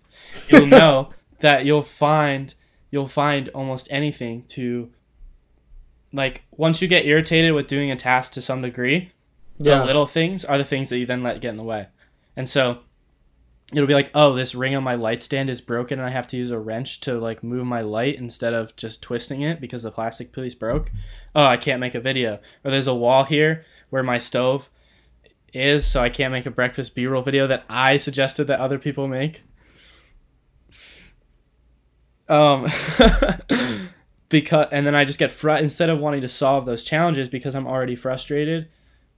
you'll 0.49 0.65
know 0.67 1.09
that 1.39 1.63
you'll 1.63 1.83
find 1.83 2.55
you'll 2.89 3.07
find 3.07 3.49
almost 3.49 3.87
anything 3.91 4.45
to 4.49 4.91
like 6.13 6.43
once 6.51 6.81
you 6.81 6.87
get 6.87 7.05
irritated 7.05 7.53
with 7.53 7.67
doing 7.67 7.91
a 7.91 7.95
task 7.95 8.33
to 8.33 8.41
some 8.41 8.61
degree, 8.61 9.11
Yeah. 9.57 9.79
the 9.79 9.85
little 9.85 10.05
things 10.05 10.45
are 10.45 10.57
the 10.57 10.63
things 10.63 10.89
that 10.89 10.97
you 10.99 11.05
then 11.05 11.23
let 11.23 11.41
get 11.41 11.49
in 11.49 11.57
the 11.57 11.63
way. 11.63 11.87
And 12.35 12.49
so 12.49 12.79
it'll 13.71 13.87
be 13.87 13.93
like, 13.95 14.11
oh, 14.13 14.33
this 14.35 14.53
ring 14.53 14.75
on 14.75 14.83
my 14.83 14.93
light 14.95 15.23
stand 15.23 15.49
is 15.49 15.59
broken 15.61 15.99
and 15.99 16.07
I 16.07 16.11
have 16.11 16.27
to 16.29 16.37
use 16.37 16.51
a 16.51 16.59
wrench 16.59 16.99
to 17.01 17.19
like 17.19 17.43
move 17.43 17.65
my 17.65 17.81
light 17.81 18.15
instead 18.15 18.53
of 18.53 18.75
just 18.75 19.01
twisting 19.01 19.41
it 19.41 19.59
because 19.59 19.83
the 19.83 19.91
plastic 19.91 20.31
piece 20.31 20.53
broke. 20.53 20.91
Oh, 21.35 21.45
I 21.45 21.57
can't 21.57 21.79
make 21.79 21.95
a 21.95 21.99
video. 21.99 22.39
Or 22.63 22.69
there's 22.71 22.87
a 22.87 22.93
wall 22.95 23.23
here 23.23 23.65
where 23.89 24.03
my 24.03 24.19
stove 24.19 24.69
is, 25.53 25.85
so 25.85 26.01
I 26.01 26.09
can't 26.09 26.31
make 26.31 26.45
a 26.45 26.51
breakfast 26.51 26.93
B-roll 26.95 27.21
video 27.23 27.47
that 27.47 27.63
I 27.69 27.97
suggested 27.97 28.45
that 28.45 28.59
other 28.59 28.77
people 28.79 29.07
make. 29.07 29.41
Um 32.29 32.67
because 34.33 34.67
and 34.71 34.87
then 34.87 34.95
I 34.95 35.05
just 35.05 35.19
get 35.19 35.29
fr- 35.29 35.51
instead 35.51 35.91
of 35.91 35.99
wanting 35.99 36.21
to 36.21 36.27
solve 36.27 36.65
those 36.65 36.83
challenges 36.83 37.29
because 37.29 37.55
I'm 37.55 37.67
already 37.67 37.95
frustrated 37.95 38.67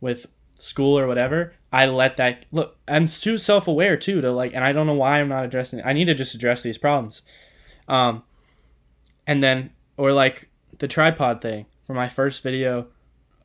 with 0.02 0.28
school 0.60 1.00
or 1.00 1.08
whatever, 1.08 1.54
I 1.72 1.86
let 1.86 2.18
that 2.18 2.44
look. 2.52 2.78
I'm 2.86 3.08
too 3.08 3.38
self 3.38 3.66
aware 3.66 3.96
too 3.96 4.20
to 4.20 4.30
like, 4.34 4.54
and 4.54 4.62
I 4.62 4.74
don't 4.74 4.88
know 4.88 4.94
why 4.94 5.22
I'm 5.22 5.30
not 5.30 5.46
addressing. 5.46 5.82
I 5.86 5.94
need 5.94 6.06
to 6.06 6.16
just 6.16 6.36
address 6.36 6.64
these 6.64 6.78
problems, 6.78 7.22
um, 7.88 8.24
and 9.26 9.42
then 9.42 9.70
or 9.96 10.12
like 10.12 10.50
the 10.80 10.88
tripod 10.90 11.42
thing 11.42 11.66
for 11.88 11.94
my 11.94 12.10
first 12.10 12.44
video 12.44 12.88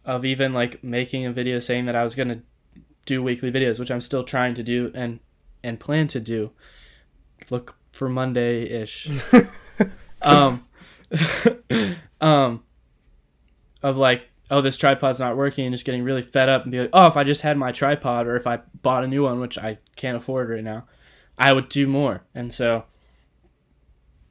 of 0.05 0.25
even 0.25 0.53
like 0.53 0.83
making 0.83 1.25
a 1.25 1.33
video 1.33 1.61
saying 1.61 1.87
that 1.87 1.95
I 1.95 2.03
was 2.03 2.17
gonna 2.17 2.43
do 3.07 3.23
weekly 3.23 3.53
videos, 3.53 3.79
which 3.79 3.93
I'm 3.93 4.01
still 4.01 4.25
trying 4.25 4.57
to 4.57 4.65
do 4.65 4.91
and 4.93 5.21
and 5.63 5.79
plan 5.79 6.09
to 6.09 6.19
do. 6.19 6.51
Look 7.49 7.77
for 7.93 8.09
Monday 8.09 8.65
ish. 8.65 9.09
um, 10.23 10.67
um, 12.21 12.63
of 13.83 13.97
like 13.97 14.31
oh, 14.51 14.61
this 14.61 14.77
tripod's 14.77 15.21
not 15.21 15.37
working, 15.37 15.67
and 15.67 15.75
just 15.75 15.85
getting 15.85 16.03
really 16.03 16.23
fed 16.23 16.49
up 16.49 16.65
and 16.65 16.73
be 16.73 16.81
like, 16.81 16.91
oh, 16.93 17.07
if 17.07 17.17
I 17.17 17.25
just 17.25 17.43
had 17.43 17.57
my 17.57 17.73
tripod 17.73 18.27
or 18.27 18.37
if 18.37 18.47
I 18.47 18.61
bought 18.83 19.05
a 19.05 19.09
new 19.09 19.23
one, 19.23 19.41
which 19.41 19.57
I 19.57 19.79
can't 19.97 20.17
afford 20.17 20.51
right 20.51 20.65
now, 20.65 20.85
I 21.39 21.53
would 21.53 21.69
do 21.69 21.87
more. 21.87 22.23
And 22.35 22.53
so, 22.53 22.85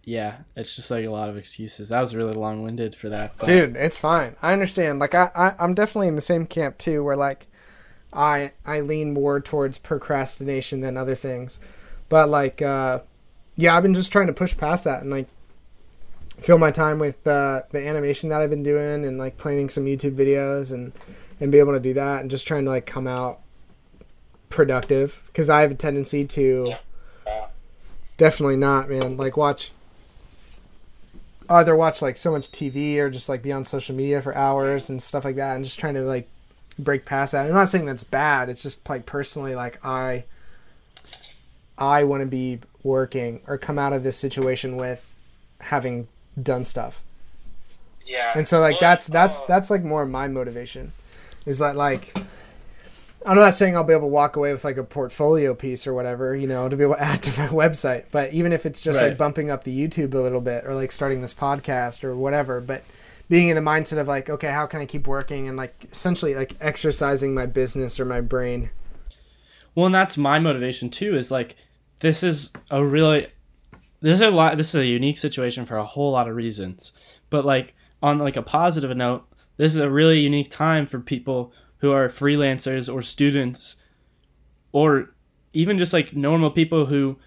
yeah, 0.03 0.39
it's 0.55 0.75
just 0.75 0.91
like 0.91 1.05
a 1.05 1.09
lot 1.09 1.30
of 1.30 1.38
excuses. 1.38 1.89
That 1.89 2.01
was 2.01 2.15
really 2.15 2.34
long 2.34 2.63
winded 2.63 2.95
for 2.95 3.09
that. 3.09 3.38
But 3.38 3.45
Dude, 3.47 3.75
it's 3.77 3.97
fine. 3.97 4.36
I 4.41 4.53
understand. 4.53 4.99
Like 4.99 5.15
I, 5.15 5.32
I 5.36 5.55
I'm 5.59 5.73
definitely 5.73 6.09
in 6.09 6.15
the 6.15 6.21
same 6.21 6.45
camp 6.45 6.77
too 6.77 7.03
where 7.03 7.15
like 7.15 7.47
I 8.11 8.51
I 8.65 8.82
lean 8.82 9.13
more 9.13 9.39
towards 9.39 9.77
procrastination 9.77 10.82
than 10.82 10.97
other 10.97 11.15
things. 11.15 11.59
But 12.09 12.27
like 12.30 12.61
uh 12.61 12.99
yeah, 13.55 13.75
I've 13.75 13.84
been 13.84 13.93
just 13.93 14.11
trying 14.11 14.27
to 14.27 14.34
push 14.34 14.57
past 14.57 14.84
that 14.86 15.01
and 15.01 15.11
like 15.11 15.27
fill 16.41 16.57
my 16.57 16.71
time 16.71 16.99
with 16.99 17.25
uh 17.27 17.61
the 17.71 17.85
animation 17.85 18.29
that 18.29 18.41
I've 18.41 18.49
been 18.49 18.63
doing 18.63 19.05
and 19.05 19.17
like 19.17 19.37
planning 19.37 19.69
some 19.69 19.85
YouTube 19.85 20.15
videos 20.15 20.73
and 20.73 20.93
and 21.39 21.51
be 21.51 21.59
able 21.59 21.73
to 21.73 21.79
do 21.79 21.93
that 21.93 22.21
and 22.21 22.29
just 22.29 22.47
trying 22.47 22.65
to 22.65 22.69
like 22.69 22.85
come 22.85 23.07
out 23.07 23.39
productive 24.49 25.23
because 25.27 25.49
I 25.49 25.61
have 25.61 25.71
a 25.71 25.75
tendency 25.75 26.25
to 26.25 26.73
definitely 28.17 28.57
not, 28.57 28.89
man. 28.89 29.17
Like 29.17 29.37
watch 29.37 29.71
either 31.49 31.75
watch 31.75 32.01
like 32.01 32.17
so 32.17 32.31
much 32.31 32.51
TV 32.51 32.97
or 32.97 33.09
just 33.09 33.29
like 33.29 33.41
be 33.41 33.51
on 33.51 33.63
social 33.63 33.95
media 33.95 34.21
for 34.21 34.35
hours 34.35 34.89
and 34.89 35.01
stuff 35.01 35.25
like 35.25 35.37
that 35.37 35.55
and 35.55 35.65
just 35.65 35.79
trying 35.79 35.95
to 35.95 36.01
like 36.01 36.27
break 36.77 37.05
past 37.05 37.31
that. 37.31 37.45
I'm 37.45 37.53
not 37.53 37.69
saying 37.69 37.85
that's 37.85 38.03
bad. 38.03 38.49
It's 38.49 38.61
just 38.61 38.87
like 38.87 39.05
personally 39.05 39.55
like 39.55 39.83
I 39.83 40.25
I 41.77 42.03
want 42.03 42.21
to 42.21 42.27
be 42.27 42.59
working 42.83 43.41
or 43.47 43.57
come 43.57 43.79
out 43.79 43.93
of 43.93 44.03
this 44.03 44.17
situation 44.17 44.75
with 44.77 45.13
having 45.61 46.07
done 46.41 46.65
stuff. 46.65 47.01
Yeah. 48.05 48.34
And 48.36 48.47
so 48.47 48.59
like 48.59 48.73
Well, 48.73 48.91
that's 48.91 49.07
that's 49.07 49.41
uh, 49.41 49.45
that's 49.47 49.69
like 49.69 49.84
more 49.84 50.05
my 50.05 50.27
motivation. 50.27 50.93
Is 51.45 51.59
that 51.59 51.75
like 51.75 52.17
I'm 53.25 53.36
not 53.36 53.53
saying 53.53 53.75
I'll 53.75 53.84
be 53.84 53.93
able 53.93 54.03
to 54.03 54.07
walk 54.07 54.36
away 54.36 54.53
with 54.53 54.63
like 54.63 54.77
a 54.77 54.84
portfolio 54.84 55.53
piece 55.53 55.86
or 55.86 55.93
whatever, 55.93 56.36
you 56.36 56.47
know, 56.47 56.69
to 56.69 56.77
be 56.77 56.84
able 56.84 56.95
to 56.95 57.03
add 57.03 57.21
to 57.23 57.39
my 57.39 57.47
website. 57.67 58.05
But 58.11 58.34
even 58.34 58.53
if 58.53 58.65
it's 58.65 58.82
just 58.82 59.01
like 59.01 59.17
bumping 59.17 59.51
up 59.51 59.63
the 59.63 59.88
YouTube 59.88 60.13
a 60.13 60.19
little 60.19 60.41
bit 60.41 60.65
or 60.65 60.73
like 60.73 60.91
starting 60.91 61.21
this 61.21 61.34
podcast 61.34 62.03
or 62.03 62.15
whatever, 62.15 62.61
but 62.61 62.84
being 63.30 63.49
in 63.49 63.55
the 63.55 63.61
mindset 63.61 63.99
of 63.99 64.07
like, 64.07 64.30
okay, 64.30 64.49
how 64.49 64.65
can 64.65 64.80
I 64.80 64.86
keep 64.86 65.05
working 65.05 65.47
and 65.47 65.57
like 65.57 65.75
essentially 65.91 66.34
like 66.34 66.55
exercising 66.59 67.34
my 67.34 67.45
business 67.45 67.99
or 67.99 68.05
my 68.05 68.21
brain. 68.21 68.71
Well, 69.75 69.86
and 69.86 69.95
that's 69.95 70.17
my 70.17 70.39
motivation 70.39 70.89
too. 70.89 71.15
Is 71.15 71.30
like 71.30 71.55
this 71.99 72.23
is 72.23 72.51
a 72.71 72.84
really 72.84 73.27
this 74.01 74.15
is 74.15 74.21
a 74.21 74.31
lot. 74.31 74.57
This 74.57 74.69
is 74.69 74.81
a 74.81 74.85
unique 74.85 75.17
situation 75.17 75.65
for 75.65 75.77
a 75.77 75.85
whole 75.85 76.11
lot 76.11 76.27
of 76.27 76.35
reasons. 76.35 76.93
But 77.29 77.45
like 77.45 77.73
on 78.01 78.19
like 78.19 78.37
a 78.37 78.41
positive 78.41 78.95
note, 78.95 79.25
this 79.57 79.73
is 79.73 79.79
a 79.79 79.89
really 79.89 80.19
unique 80.19 80.51
time 80.51 80.87
for 80.87 80.99
people 80.99 81.51
who 81.79 81.91
are 81.91 82.09
freelancers 82.09 82.93
or 82.93 83.01
students, 83.01 83.77
or 84.71 85.09
even 85.53 85.77
just 85.77 85.93
like 85.93 86.15
normal 86.15 86.51
people 86.51 86.85
who 86.85 87.17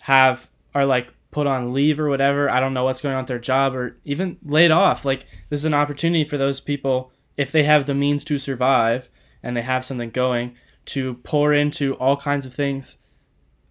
have 0.00 0.48
are 0.74 0.86
like 0.86 1.12
put 1.30 1.46
on 1.46 1.72
leave 1.72 2.00
or 2.00 2.08
whatever. 2.08 2.50
I 2.50 2.60
don't 2.60 2.74
know 2.74 2.84
what's 2.84 3.00
going 3.00 3.14
on 3.14 3.22
with 3.22 3.28
their 3.28 3.38
job 3.38 3.74
or 3.74 3.96
even 4.04 4.36
laid 4.44 4.70
off. 4.70 5.04
Like 5.04 5.26
this 5.48 5.60
is 5.60 5.64
an 5.64 5.74
opportunity 5.74 6.24
for 6.24 6.38
those 6.38 6.60
people 6.60 7.12
if 7.36 7.52
they 7.52 7.64
have 7.64 7.86
the 7.86 7.94
means 7.94 8.24
to 8.24 8.38
survive 8.38 9.08
and 9.42 9.56
they 9.56 9.62
have 9.62 9.84
something 9.84 10.10
going 10.10 10.56
to 10.86 11.14
pour 11.22 11.54
into 11.54 11.94
all 11.94 12.16
kinds 12.16 12.44
of 12.44 12.52
things 12.52 12.98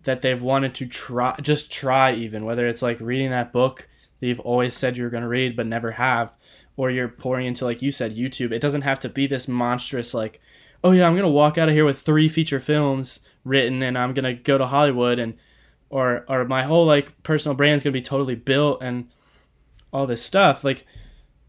that 0.03 0.21
they've 0.21 0.41
wanted 0.41 0.73
to 0.75 0.85
try 0.85 1.35
just 1.41 1.71
try 1.71 2.13
even 2.13 2.45
whether 2.45 2.67
it's 2.67 2.81
like 2.81 2.99
reading 2.99 3.31
that 3.31 3.51
book 3.51 3.87
that 4.19 4.27
you've 4.27 4.39
always 4.39 4.75
said 4.75 4.97
you're 4.97 5.09
going 5.09 5.23
to 5.23 5.29
read 5.29 5.55
but 5.55 5.67
never 5.67 5.91
have 5.91 6.33
or 6.77 6.89
you're 6.89 7.09
pouring 7.09 7.45
into 7.45 7.65
like 7.65 7.81
you 7.81 7.91
said 7.91 8.15
YouTube. 8.15 8.51
It 8.51 8.61
doesn't 8.61 8.83
have 8.83 8.99
to 9.01 9.09
be 9.09 9.27
this 9.27 9.47
monstrous 9.47 10.13
like 10.13 10.39
oh 10.83 10.91
yeah 10.91 11.05
I'm 11.05 11.13
going 11.13 11.23
to 11.23 11.29
walk 11.29 11.57
out 11.57 11.69
of 11.69 11.75
here 11.75 11.85
with 11.85 11.99
three 11.99 12.29
feature 12.29 12.61
films 12.61 13.19
written 13.43 13.83
and 13.83 13.97
I'm 13.97 14.13
going 14.13 14.25
to 14.25 14.41
go 14.41 14.57
to 14.57 14.67
Hollywood 14.67 15.19
and 15.19 15.35
or 15.89 16.25
or 16.27 16.45
my 16.45 16.63
whole 16.63 16.85
like 16.85 17.21
personal 17.23 17.55
brand's 17.55 17.83
going 17.83 17.93
to 17.93 17.99
be 17.99 18.03
totally 18.03 18.35
built 18.35 18.81
and 18.81 19.09
all 19.91 20.07
this 20.07 20.23
stuff. 20.23 20.63
Like 20.63 20.85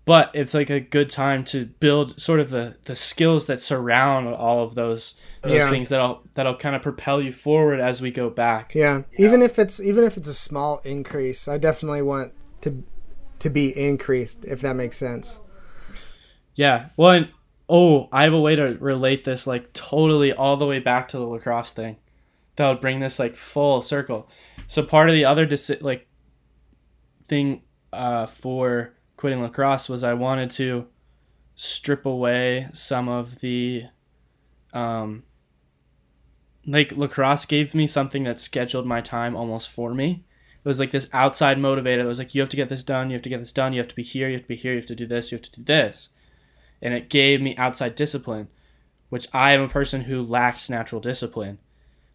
but 0.05 0.31
it's 0.35 0.55
like 0.55 0.71
a 0.71 0.81
good 0.81 1.11
time 1.11 1.45
to 1.47 1.67
build 1.67 2.21
sort 2.21 2.41
of 2.41 2.51
the 2.51 2.77
the 2.85 2.97
skills 2.97 3.47
that 3.47 3.61
surround 3.61 4.29
all 4.29 4.65
of 4.65 4.75
those 4.75 5.15
those 5.43 5.53
Yeah. 5.53 5.71
things 5.71 5.89
that'll 5.89 6.23
that'll 6.35 6.57
kind 6.57 6.75
of 6.77 6.83
propel 6.83 7.21
you 7.23 7.33
forward 7.33 7.81
as 7.81 8.01
we 8.01 8.11
go 8.11 8.29
back. 8.31 8.75
Yeah. 8.75 9.03
Even 9.19 9.43
if 9.43 9.59
it's 9.59 9.81
even 9.81 10.05
if 10.05 10.17
it's 10.17 10.29
a 10.29 10.35
small 10.35 10.81
increase, 10.85 11.47
I 11.49 11.59
definitely 11.59 12.03
want 12.03 12.33
to 12.63 12.83
to 13.39 13.51
be 13.51 13.69
increased 13.79 14.45
if 14.45 14.61
that 14.63 14.75
makes 14.77 14.97
sense. 14.97 15.41
Yeah. 16.55 16.89
Well, 16.97 17.11
and, 17.13 17.29
oh, 17.69 18.09
I 18.13 18.25
have 18.25 18.33
a 18.35 18.41
way 18.41 18.57
to 18.57 18.77
relate 18.81 19.25
this 19.25 19.47
like 19.47 19.73
totally 19.73 20.33
all 20.33 20.57
the 20.57 20.67
way 20.67 20.79
back 20.79 21.09
to 21.09 21.17
the 21.19 21.25
lacrosse 21.25 21.73
thing. 21.73 21.97
That 22.57 22.69
would 22.69 22.81
bring 22.81 23.01
this 23.01 23.19
like 23.19 23.37
full 23.37 23.81
circle. 23.81 24.29
So 24.67 24.83
part 24.83 25.09
of 25.09 25.15
the 25.15 25.25
other 25.25 25.47
deci- 25.47 25.81
like 25.81 26.07
thing 27.29 27.63
uh, 27.93 28.27
for 28.27 28.93
quitting 29.21 29.43
lacrosse 29.43 29.87
was 29.87 30.03
I 30.03 30.15
wanted 30.15 30.51
to 30.53 30.87
strip 31.55 32.07
away 32.07 32.69
some 32.73 33.07
of 33.07 33.41
the 33.41 33.85
um 34.73 35.25
like 36.67 36.93
lacrosse 36.93 37.45
gave 37.45 37.75
me 37.75 37.87
something 37.87 38.25
that 38.25 38.39
scheduled 38.39 38.87
my 38.87 39.03
time 39.03 39.37
almost 39.37 39.69
for 39.69 39.93
me. 39.93 40.25
It 40.65 40.69
was 40.69 40.81
like 40.81 40.91
this 40.91 41.11
outside 41.13 41.59
motivator 41.59 41.99
that 41.99 42.07
was 42.07 42.19
like 42.19 42.35
you 42.35 42.41
have 42.41 42.49
to 42.49 42.57
get 42.57 42.71
this 42.71 42.83
done, 42.83 43.11
you 43.11 43.15
have 43.15 43.23
to 43.23 43.29
get 43.29 43.41
this 43.41 43.53
done, 43.53 43.75
you 43.75 43.81
have 43.81 43.89
to 43.89 43.95
be 43.95 44.03
here, 44.03 44.27
you 44.29 44.37
have 44.37 44.45
to 44.45 44.49
be 44.49 44.57
here, 44.57 44.73
you 44.73 44.79
have 44.79 44.87
to 44.87 44.95
do 44.95 45.07
this, 45.07 45.31
you 45.31 45.37
have 45.37 45.43
to 45.43 45.53
do 45.53 45.65
this. 45.65 46.09
And 46.81 46.95
it 46.95 47.11
gave 47.11 47.43
me 47.43 47.55
outside 47.59 47.95
discipline, 47.97 48.49
which 49.11 49.29
I 49.35 49.53
am 49.53 49.61
a 49.61 49.69
person 49.69 50.03
who 50.03 50.23
lacks 50.23 50.71
natural 50.71 51.01
discipline. 51.03 51.59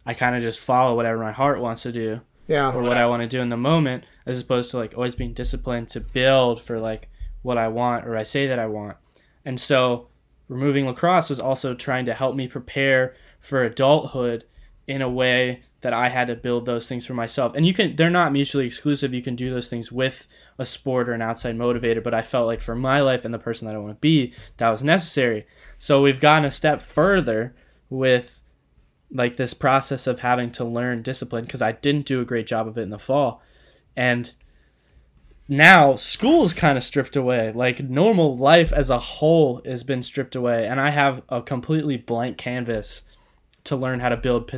I 0.04 0.14
kind 0.14 0.34
of 0.34 0.42
just 0.42 0.58
follow 0.58 0.96
whatever 0.96 1.22
my 1.22 1.32
heart 1.32 1.60
wants 1.60 1.82
to 1.82 1.92
do 1.92 2.20
Yeah. 2.46 2.72
or 2.72 2.82
what 2.82 2.96
I 2.96 3.06
want 3.06 3.22
to 3.22 3.28
do 3.28 3.40
in 3.40 3.48
the 3.48 3.56
moment, 3.56 4.04
as 4.24 4.40
opposed 4.40 4.70
to 4.70 4.76
like 4.76 4.94
always 4.94 5.14
being 5.14 5.34
disciplined 5.34 5.90
to 5.90 6.00
build 6.00 6.62
for 6.62 6.78
like 6.78 7.08
what 7.42 7.58
I 7.58 7.68
want 7.68 8.06
or 8.06 8.16
I 8.16 8.24
say 8.24 8.46
that 8.46 8.58
I 8.58 8.66
want. 8.66 8.96
And 9.44 9.60
so 9.60 10.08
removing 10.48 10.86
lacrosse 10.86 11.28
was 11.28 11.40
also 11.40 11.74
trying 11.74 12.06
to 12.06 12.14
help 12.14 12.36
me 12.36 12.48
prepare 12.48 13.14
for 13.40 13.64
adulthood 13.64 14.44
in 14.86 15.02
a 15.02 15.10
way 15.10 15.62
that 15.82 15.92
I 15.92 16.08
had 16.08 16.28
to 16.28 16.34
build 16.34 16.66
those 16.66 16.88
things 16.88 17.06
for 17.06 17.14
myself. 17.14 17.54
And 17.54 17.66
you 17.66 17.74
can 17.74 17.96
they're 17.96 18.10
not 18.10 18.32
mutually 18.32 18.66
exclusive. 18.66 19.14
You 19.14 19.22
can 19.22 19.36
do 19.36 19.52
those 19.52 19.68
things 19.68 19.92
with 19.92 20.26
a 20.58 20.66
sport 20.66 21.08
or 21.08 21.12
an 21.12 21.22
outside 21.22 21.56
motivator, 21.56 22.02
but 22.02 22.14
I 22.14 22.22
felt 22.22 22.46
like 22.46 22.60
for 22.60 22.74
my 22.74 23.00
life 23.00 23.24
and 23.24 23.32
the 23.32 23.38
person 23.38 23.66
that 23.66 23.74
I 23.74 23.78
want 23.78 23.94
to 23.94 24.00
be, 24.00 24.32
that 24.56 24.70
was 24.70 24.82
necessary. 24.82 25.46
So 25.78 26.02
we've 26.02 26.20
gotten 26.20 26.44
a 26.44 26.50
step 26.50 26.82
further 26.82 27.54
with 27.90 28.40
like 29.10 29.36
this 29.36 29.54
process 29.54 30.06
of 30.06 30.20
having 30.20 30.50
to 30.52 30.64
learn 30.64 31.02
discipline 31.02 31.44
because 31.44 31.62
I 31.62 31.72
didn't 31.72 32.06
do 32.06 32.20
a 32.20 32.24
great 32.24 32.46
job 32.46 32.66
of 32.66 32.76
it 32.76 32.82
in 32.82 32.90
the 32.90 32.98
fall. 32.98 33.42
And 33.96 34.32
now 35.48 35.96
school's 35.96 36.52
kind 36.52 36.76
of 36.76 36.84
stripped 36.84 37.16
away. 37.16 37.52
Like 37.52 37.80
normal 37.80 38.36
life 38.36 38.72
as 38.72 38.90
a 38.90 38.98
whole 38.98 39.62
has 39.64 39.84
been 39.84 40.02
stripped 40.02 40.34
away, 40.34 40.66
and 40.66 40.80
I 40.80 40.90
have 40.90 41.22
a 41.28 41.40
completely 41.40 41.96
blank 41.96 42.36
canvas 42.36 43.02
to 43.64 43.76
learn 43.76 44.00
how 44.00 44.08
to 44.08 44.16
build 44.16 44.50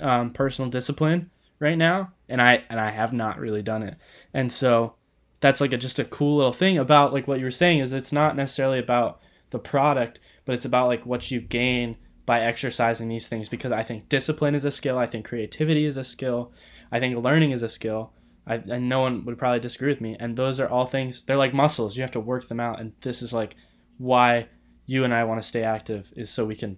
um, 0.00 0.32
personal 0.32 0.70
discipline 0.70 1.30
right 1.58 1.76
now, 1.76 2.12
and 2.28 2.40
I 2.40 2.64
and 2.70 2.80
I 2.80 2.90
have 2.90 3.12
not 3.12 3.38
really 3.38 3.62
done 3.62 3.82
it. 3.82 3.96
And 4.32 4.52
so 4.52 4.94
that's 5.40 5.60
like 5.60 5.72
a, 5.72 5.76
just 5.76 5.98
a 5.98 6.04
cool 6.04 6.38
little 6.38 6.52
thing 6.52 6.78
about 6.78 7.12
like 7.12 7.28
what 7.28 7.38
you 7.38 7.44
were 7.44 7.50
saying 7.50 7.80
is 7.80 7.92
it's 7.92 8.12
not 8.12 8.36
necessarily 8.36 8.78
about 8.78 9.20
the 9.50 9.58
product, 9.58 10.18
but 10.44 10.54
it's 10.54 10.64
about 10.64 10.88
like 10.88 11.04
what 11.04 11.30
you 11.30 11.40
gain 11.40 11.96
by 12.28 12.42
exercising 12.42 13.08
these 13.08 13.26
things 13.26 13.48
because 13.48 13.72
I 13.72 13.82
think 13.82 14.10
discipline 14.10 14.54
is 14.54 14.66
a 14.66 14.70
skill, 14.70 14.98
I 14.98 15.06
think 15.06 15.24
creativity 15.26 15.86
is 15.86 15.96
a 15.96 16.04
skill, 16.04 16.52
I 16.92 17.00
think 17.00 17.16
learning 17.24 17.52
is 17.52 17.62
a 17.62 17.70
skill. 17.70 18.12
I, 18.46 18.56
and 18.56 18.86
no 18.86 19.00
one 19.00 19.24
would 19.24 19.38
probably 19.38 19.60
disagree 19.60 19.90
with 19.90 20.02
me. 20.02 20.14
And 20.20 20.36
those 20.36 20.60
are 20.60 20.68
all 20.68 20.84
things, 20.84 21.22
they're 21.22 21.38
like 21.38 21.54
muscles. 21.54 21.96
You 21.96 22.02
have 22.02 22.10
to 22.12 22.20
work 22.20 22.46
them 22.46 22.60
out. 22.60 22.80
And 22.80 22.92
this 23.00 23.22
is 23.22 23.32
like 23.32 23.56
why 23.96 24.48
you 24.84 25.04
and 25.04 25.14
I 25.14 25.24
want 25.24 25.40
to 25.40 25.48
stay 25.48 25.62
active 25.62 26.12
is 26.16 26.28
so 26.28 26.44
we 26.44 26.54
can 26.54 26.76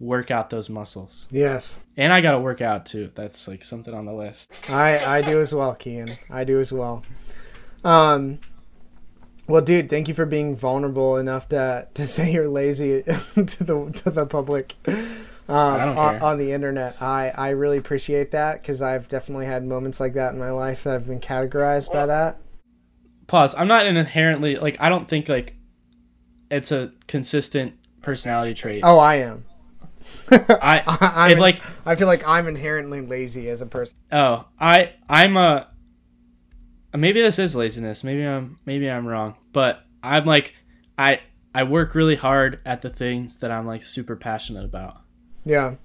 work 0.00 0.32
out 0.32 0.50
those 0.50 0.68
muscles. 0.68 1.28
Yes. 1.30 1.78
And 1.96 2.12
I 2.12 2.20
got 2.20 2.32
to 2.32 2.40
work 2.40 2.60
out 2.60 2.84
too. 2.84 3.12
That's 3.14 3.46
like 3.46 3.64
something 3.64 3.94
on 3.94 4.06
the 4.06 4.12
list. 4.12 4.58
I 4.68 5.18
I 5.18 5.22
do 5.22 5.40
as 5.40 5.54
well, 5.54 5.76
Kean. 5.76 6.18
I 6.28 6.42
do 6.42 6.58
as 6.58 6.72
well. 6.72 7.04
Um 7.84 8.40
well, 9.50 9.62
dude, 9.62 9.90
thank 9.90 10.08
you 10.08 10.14
for 10.14 10.26
being 10.26 10.56
vulnerable 10.56 11.16
enough 11.16 11.48
to 11.50 11.88
to 11.94 12.06
say 12.06 12.32
you're 12.32 12.48
lazy 12.48 13.02
to 13.34 13.64
the 13.64 13.90
to 14.04 14.10
the 14.10 14.26
public 14.26 14.74
um, 15.48 15.98
on, 15.98 16.22
on 16.22 16.38
the 16.38 16.52
internet. 16.52 17.00
I 17.02 17.30
I 17.30 17.50
really 17.50 17.78
appreciate 17.78 18.30
that 18.30 18.60
because 18.60 18.80
I've 18.80 19.08
definitely 19.08 19.46
had 19.46 19.64
moments 19.64 20.00
like 20.00 20.14
that 20.14 20.32
in 20.32 20.38
my 20.38 20.50
life 20.50 20.84
that 20.84 20.92
have 20.92 21.06
been 21.06 21.20
categorized 21.20 21.92
by 21.92 22.06
that. 22.06 22.40
Pause. 23.26 23.54
I'm 23.56 23.68
not 23.68 23.86
an 23.86 23.96
inherently, 23.96 24.56
like, 24.56 24.76
I 24.80 24.88
don't 24.88 25.08
think 25.08 25.28
like 25.28 25.54
it's 26.50 26.72
a 26.72 26.92
consistent 27.06 27.74
personality 28.02 28.54
trait. 28.54 28.82
Oh, 28.84 28.98
I 28.98 29.16
am. 29.16 29.44
I, 30.30 30.82
I, 30.86 31.30
I'm 31.30 31.38
like, 31.38 31.62
I 31.86 31.94
feel 31.94 32.08
like 32.08 32.26
I'm 32.26 32.48
inherently 32.48 33.00
lazy 33.00 33.48
as 33.48 33.62
a 33.62 33.66
person. 33.66 33.98
Oh, 34.10 34.46
I 34.58 34.94
I'm 35.08 35.36
a 35.36 35.68
maybe 36.94 37.22
this 37.22 37.38
is 37.38 37.54
laziness. 37.54 38.02
Maybe 38.02 38.24
I'm 38.24 38.58
maybe 38.66 38.90
I'm 38.90 39.06
wrong, 39.06 39.36
but 39.52 39.84
I'm 40.02 40.24
like 40.24 40.54
I 40.98 41.20
I 41.54 41.64
work 41.64 41.94
really 41.94 42.16
hard 42.16 42.60
at 42.64 42.82
the 42.82 42.90
things 42.90 43.36
that 43.38 43.50
I'm 43.50 43.66
like 43.66 43.82
super 43.82 44.16
passionate 44.16 44.64
about. 44.64 45.00
Yeah. 45.44 45.76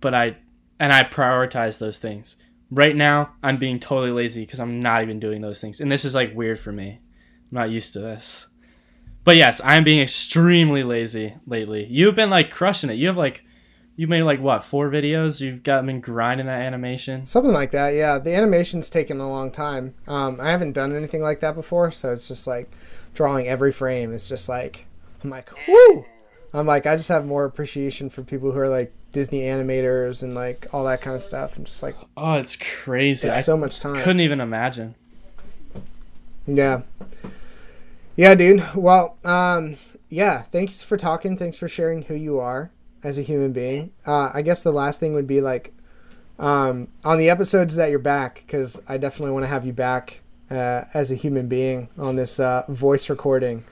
But 0.00 0.14
I 0.14 0.36
and 0.78 0.92
I 0.92 1.04
prioritize 1.04 1.78
those 1.78 1.98
things. 1.98 2.36
Right 2.70 2.94
now, 2.94 3.32
I'm 3.42 3.58
being 3.58 3.80
totally 3.80 4.12
lazy 4.12 4.44
because 4.44 4.60
I'm 4.60 4.80
not 4.80 5.02
even 5.02 5.18
doing 5.18 5.40
those 5.40 5.60
things. 5.60 5.80
And 5.80 5.90
this 5.90 6.04
is 6.04 6.14
like 6.14 6.34
weird 6.34 6.60
for 6.60 6.70
me. 6.70 7.00
I'm 7.50 7.58
not 7.58 7.70
used 7.70 7.92
to 7.94 7.98
this. 8.00 8.46
But 9.24 9.36
yes, 9.36 9.60
I'm 9.64 9.84
being 9.84 10.00
extremely 10.00 10.82
lazy 10.82 11.34
lately. 11.46 11.86
You've 11.86 12.14
been 12.14 12.30
like 12.30 12.50
crushing 12.50 12.90
it. 12.90 12.94
You 12.94 13.08
have 13.08 13.16
like 13.16 13.44
you 13.96 14.06
made 14.06 14.22
like 14.22 14.40
what, 14.40 14.64
four 14.64 14.88
videos? 14.88 15.40
You've 15.40 15.62
got 15.62 15.84
been 15.84 16.00
grinding 16.00 16.46
that 16.46 16.62
animation. 16.62 17.26
Something 17.26 17.52
like 17.52 17.72
that, 17.72 17.90
yeah. 17.90 18.18
The 18.18 18.34
animation's 18.34 18.88
taken 18.88 19.20
a 19.20 19.28
long 19.28 19.50
time. 19.50 19.94
Um, 20.08 20.38
I 20.40 20.50
haven't 20.50 20.72
done 20.72 20.96
anything 20.96 21.22
like 21.22 21.40
that 21.40 21.54
before, 21.54 21.90
so 21.90 22.10
it's 22.10 22.26
just 22.26 22.46
like 22.46 22.70
drawing 23.20 23.46
every 23.46 23.70
frame. 23.70 24.14
It's 24.14 24.26
just 24.30 24.48
like 24.48 24.86
I'm 25.22 25.28
like, 25.28 25.50
whoo! 25.68 26.06
I'm 26.54 26.66
like, 26.66 26.86
I 26.86 26.96
just 26.96 27.10
have 27.10 27.26
more 27.26 27.44
appreciation 27.44 28.08
for 28.08 28.22
people 28.22 28.50
who 28.50 28.58
are 28.58 28.68
like 28.70 28.94
Disney 29.12 29.42
animators 29.42 30.22
and 30.22 30.34
like 30.34 30.66
all 30.72 30.84
that 30.84 31.02
kind 31.02 31.14
of 31.14 31.20
stuff. 31.20 31.58
I'm 31.58 31.64
just 31.64 31.82
like, 31.82 31.96
Oh, 32.16 32.32
it's 32.34 32.56
crazy. 32.56 33.28
it's 33.28 33.36
I 33.36 33.40
so 33.42 33.58
much 33.58 33.78
time. 33.78 33.96
couldn't 33.96 34.20
even 34.20 34.40
imagine. 34.40 34.94
Yeah. 36.46 36.80
Yeah, 38.16 38.34
dude. 38.34 38.64
Well, 38.74 39.18
um, 39.22 39.76
yeah, 40.08 40.40
thanks 40.42 40.82
for 40.82 40.96
talking. 40.96 41.36
Thanks 41.36 41.58
for 41.58 41.68
sharing 41.68 42.02
who 42.02 42.14
you 42.14 42.38
are 42.38 42.70
as 43.04 43.18
a 43.18 43.22
human 43.22 43.52
being. 43.52 43.92
Uh, 44.06 44.30
I 44.32 44.40
guess 44.40 44.62
the 44.62 44.72
last 44.72 44.98
thing 44.98 45.12
would 45.12 45.26
be 45.26 45.42
like 45.42 45.74
um, 46.38 46.88
on 47.04 47.18
the 47.18 47.28
episodes 47.28 47.76
that 47.76 47.90
you're 47.90 47.98
back, 47.98 48.42
because 48.46 48.80
I 48.88 48.96
definitely 48.96 49.32
want 49.32 49.42
to 49.44 49.48
have 49.48 49.66
you 49.66 49.74
back 49.74 50.20
uh, 50.50 50.84
as 50.92 51.10
a 51.10 51.14
human 51.14 51.48
being 51.48 51.88
on 51.98 52.16
this 52.16 52.40
uh, 52.40 52.64
voice 52.68 53.08
recording. 53.08 53.64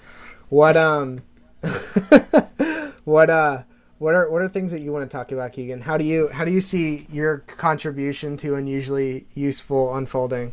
What 0.49 0.76
um, 0.76 1.22
what 3.05 3.31
uh, 3.31 3.62
what 3.99 4.14
are 4.14 4.31
what 4.31 4.43
are 4.43 4.49
things 4.49 4.72
that 4.72 4.81
you 4.81 4.93
want 4.93 5.09
to 5.11 5.14
talk 5.14 5.33
about, 5.33 5.53
Keegan? 5.53 5.83
How 5.83 5.99
do 5.99 6.05
you 6.05 6.29
how 6.29 6.45
do 6.45 6.53
you 6.53 6.61
see 6.61 7.07
your 7.11 7.39
contribution 7.39 8.37
to 8.39 8.55
unusually 8.55 9.26
useful 9.35 9.95
unfolding? 9.97 10.53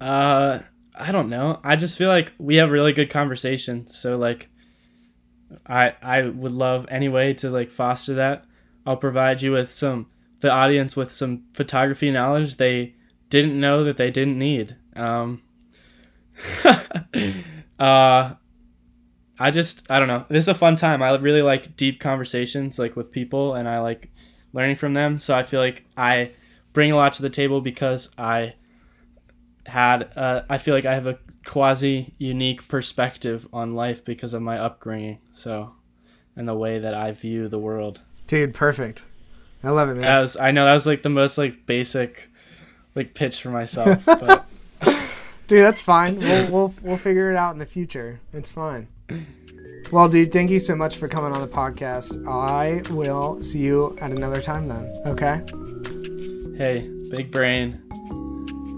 Uh, 0.00 0.60
I 0.94 1.12
don't 1.12 1.28
know. 1.28 1.60
I 1.62 1.76
just 1.76 1.98
feel 1.98 2.08
like 2.08 2.32
we 2.38 2.56
have 2.56 2.70
really 2.70 2.92
good 2.92 3.10
conversations. 3.10 3.96
So 3.96 4.16
like, 4.16 4.48
I 5.66 5.92
I 6.02 6.22
would 6.22 6.52
love 6.52 6.86
any 6.88 7.08
way 7.08 7.34
to 7.34 7.50
like 7.50 7.70
foster 7.70 8.14
that. 8.14 8.44
I'll 8.86 8.96
provide 8.96 9.42
you 9.42 9.52
with 9.52 9.72
some 9.72 10.06
the 10.40 10.50
audience 10.50 10.96
with 10.96 11.12
some 11.12 11.44
photography 11.54 12.10
knowledge 12.10 12.56
they 12.56 12.94
didn't 13.34 13.58
know 13.58 13.82
that 13.82 13.96
they 13.96 14.12
didn't 14.12 14.38
need. 14.38 14.76
Um, 14.94 15.42
uh, 17.80 18.34
I 19.38 19.50
just 19.50 19.82
I 19.90 19.98
don't 19.98 20.06
know. 20.06 20.24
This 20.28 20.44
is 20.44 20.48
a 20.48 20.54
fun 20.54 20.76
time. 20.76 21.02
I 21.02 21.10
really 21.16 21.42
like 21.42 21.76
deep 21.76 21.98
conversations 21.98 22.78
like 22.78 22.94
with 22.94 23.10
people, 23.10 23.56
and 23.56 23.68
I 23.68 23.80
like 23.80 24.12
learning 24.52 24.76
from 24.76 24.94
them. 24.94 25.18
So 25.18 25.36
I 25.36 25.42
feel 25.42 25.58
like 25.58 25.84
I 25.96 26.30
bring 26.72 26.92
a 26.92 26.96
lot 26.96 27.14
to 27.14 27.22
the 27.22 27.30
table 27.30 27.60
because 27.60 28.08
I 28.16 28.54
had 29.66 30.12
uh, 30.16 30.42
I 30.48 30.58
feel 30.58 30.74
like 30.76 30.86
I 30.86 30.94
have 30.94 31.08
a 31.08 31.18
quasi 31.44 32.14
unique 32.18 32.68
perspective 32.68 33.48
on 33.52 33.74
life 33.74 34.04
because 34.04 34.32
of 34.32 34.42
my 34.42 34.58
upbringing. 34.58 35.18
So, 35.32 35.72
and 36.36 36.46
the 36.46 36.54
way 36.54 36.78
that 36.78 36.94
I 36.94 37.10
view 37.10 37.48
the 37.48 37.58
world. 37.58 38.00
Dude, 38.28 38.54
perfect. 38.54 39.04
I 39.64 39.70
love 39.70 39.90
it, 39.90 39.94
man. 39.94 40.02
That 40.02 40.20
was 40.20 40.36
I 40.36 40.52
know 40.52 40.66
that 40.66 40.74
was 40.74 40.86
like 40.86 41.02
the 41.02 41.08
most 41.08 41.36
like 41.36 41.66
basic 41.66 42.28
like 42.94 43.14
pitch 43.14 43.42
for 43.42 43.50
myself. 43.50 44.04
But 44.04 44.46
Dude, 45.46 45.58
that's 45.62 45.82
fine. 45.82 46.18
We'll, 46.18 46.50
we'll 46.50 46.74
we'll 46.82 46.96
figure 46.96 47.30
it 47.30 47.36
out 47.36 47.52
in 47.52 47.58
the 47.58 47.66
future. 47.66 48.20
It's 48.32 48.50
fine. 48.50 48.88
Well, 49.92 50.08
dude, 50.08 50.32
thank 50.32 50.50
you 50.50 50.58
so 50.58 50.74
much 50.74 50.96
for 50.96 51.06
coming 51.08 51.32
on 51.32 51.42
the 51.42 51.52
podcast. 51.52 52.26
I 52.26 52.82
will 52.90 53.42
see 53.42 53.58
you 53.58 53.96
at 54.00 54.10
another 54.10 54.40
time 54.40 54.68
then. 54.68 54.90
Okay? 55.06 55.42
hey, 56.56 56.88
big 57.10 57.30
brain, 57.30 57.80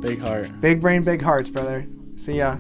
big 0.01 0.19
heart. 0.19 0.61
Big 0.61 0.81
brain, 0.81 1.03
big 1.03 1.23
hearts, 1.23 1.49
brother. 1.51 1.87
See 2.17 2.39
ya. 2.39 2.57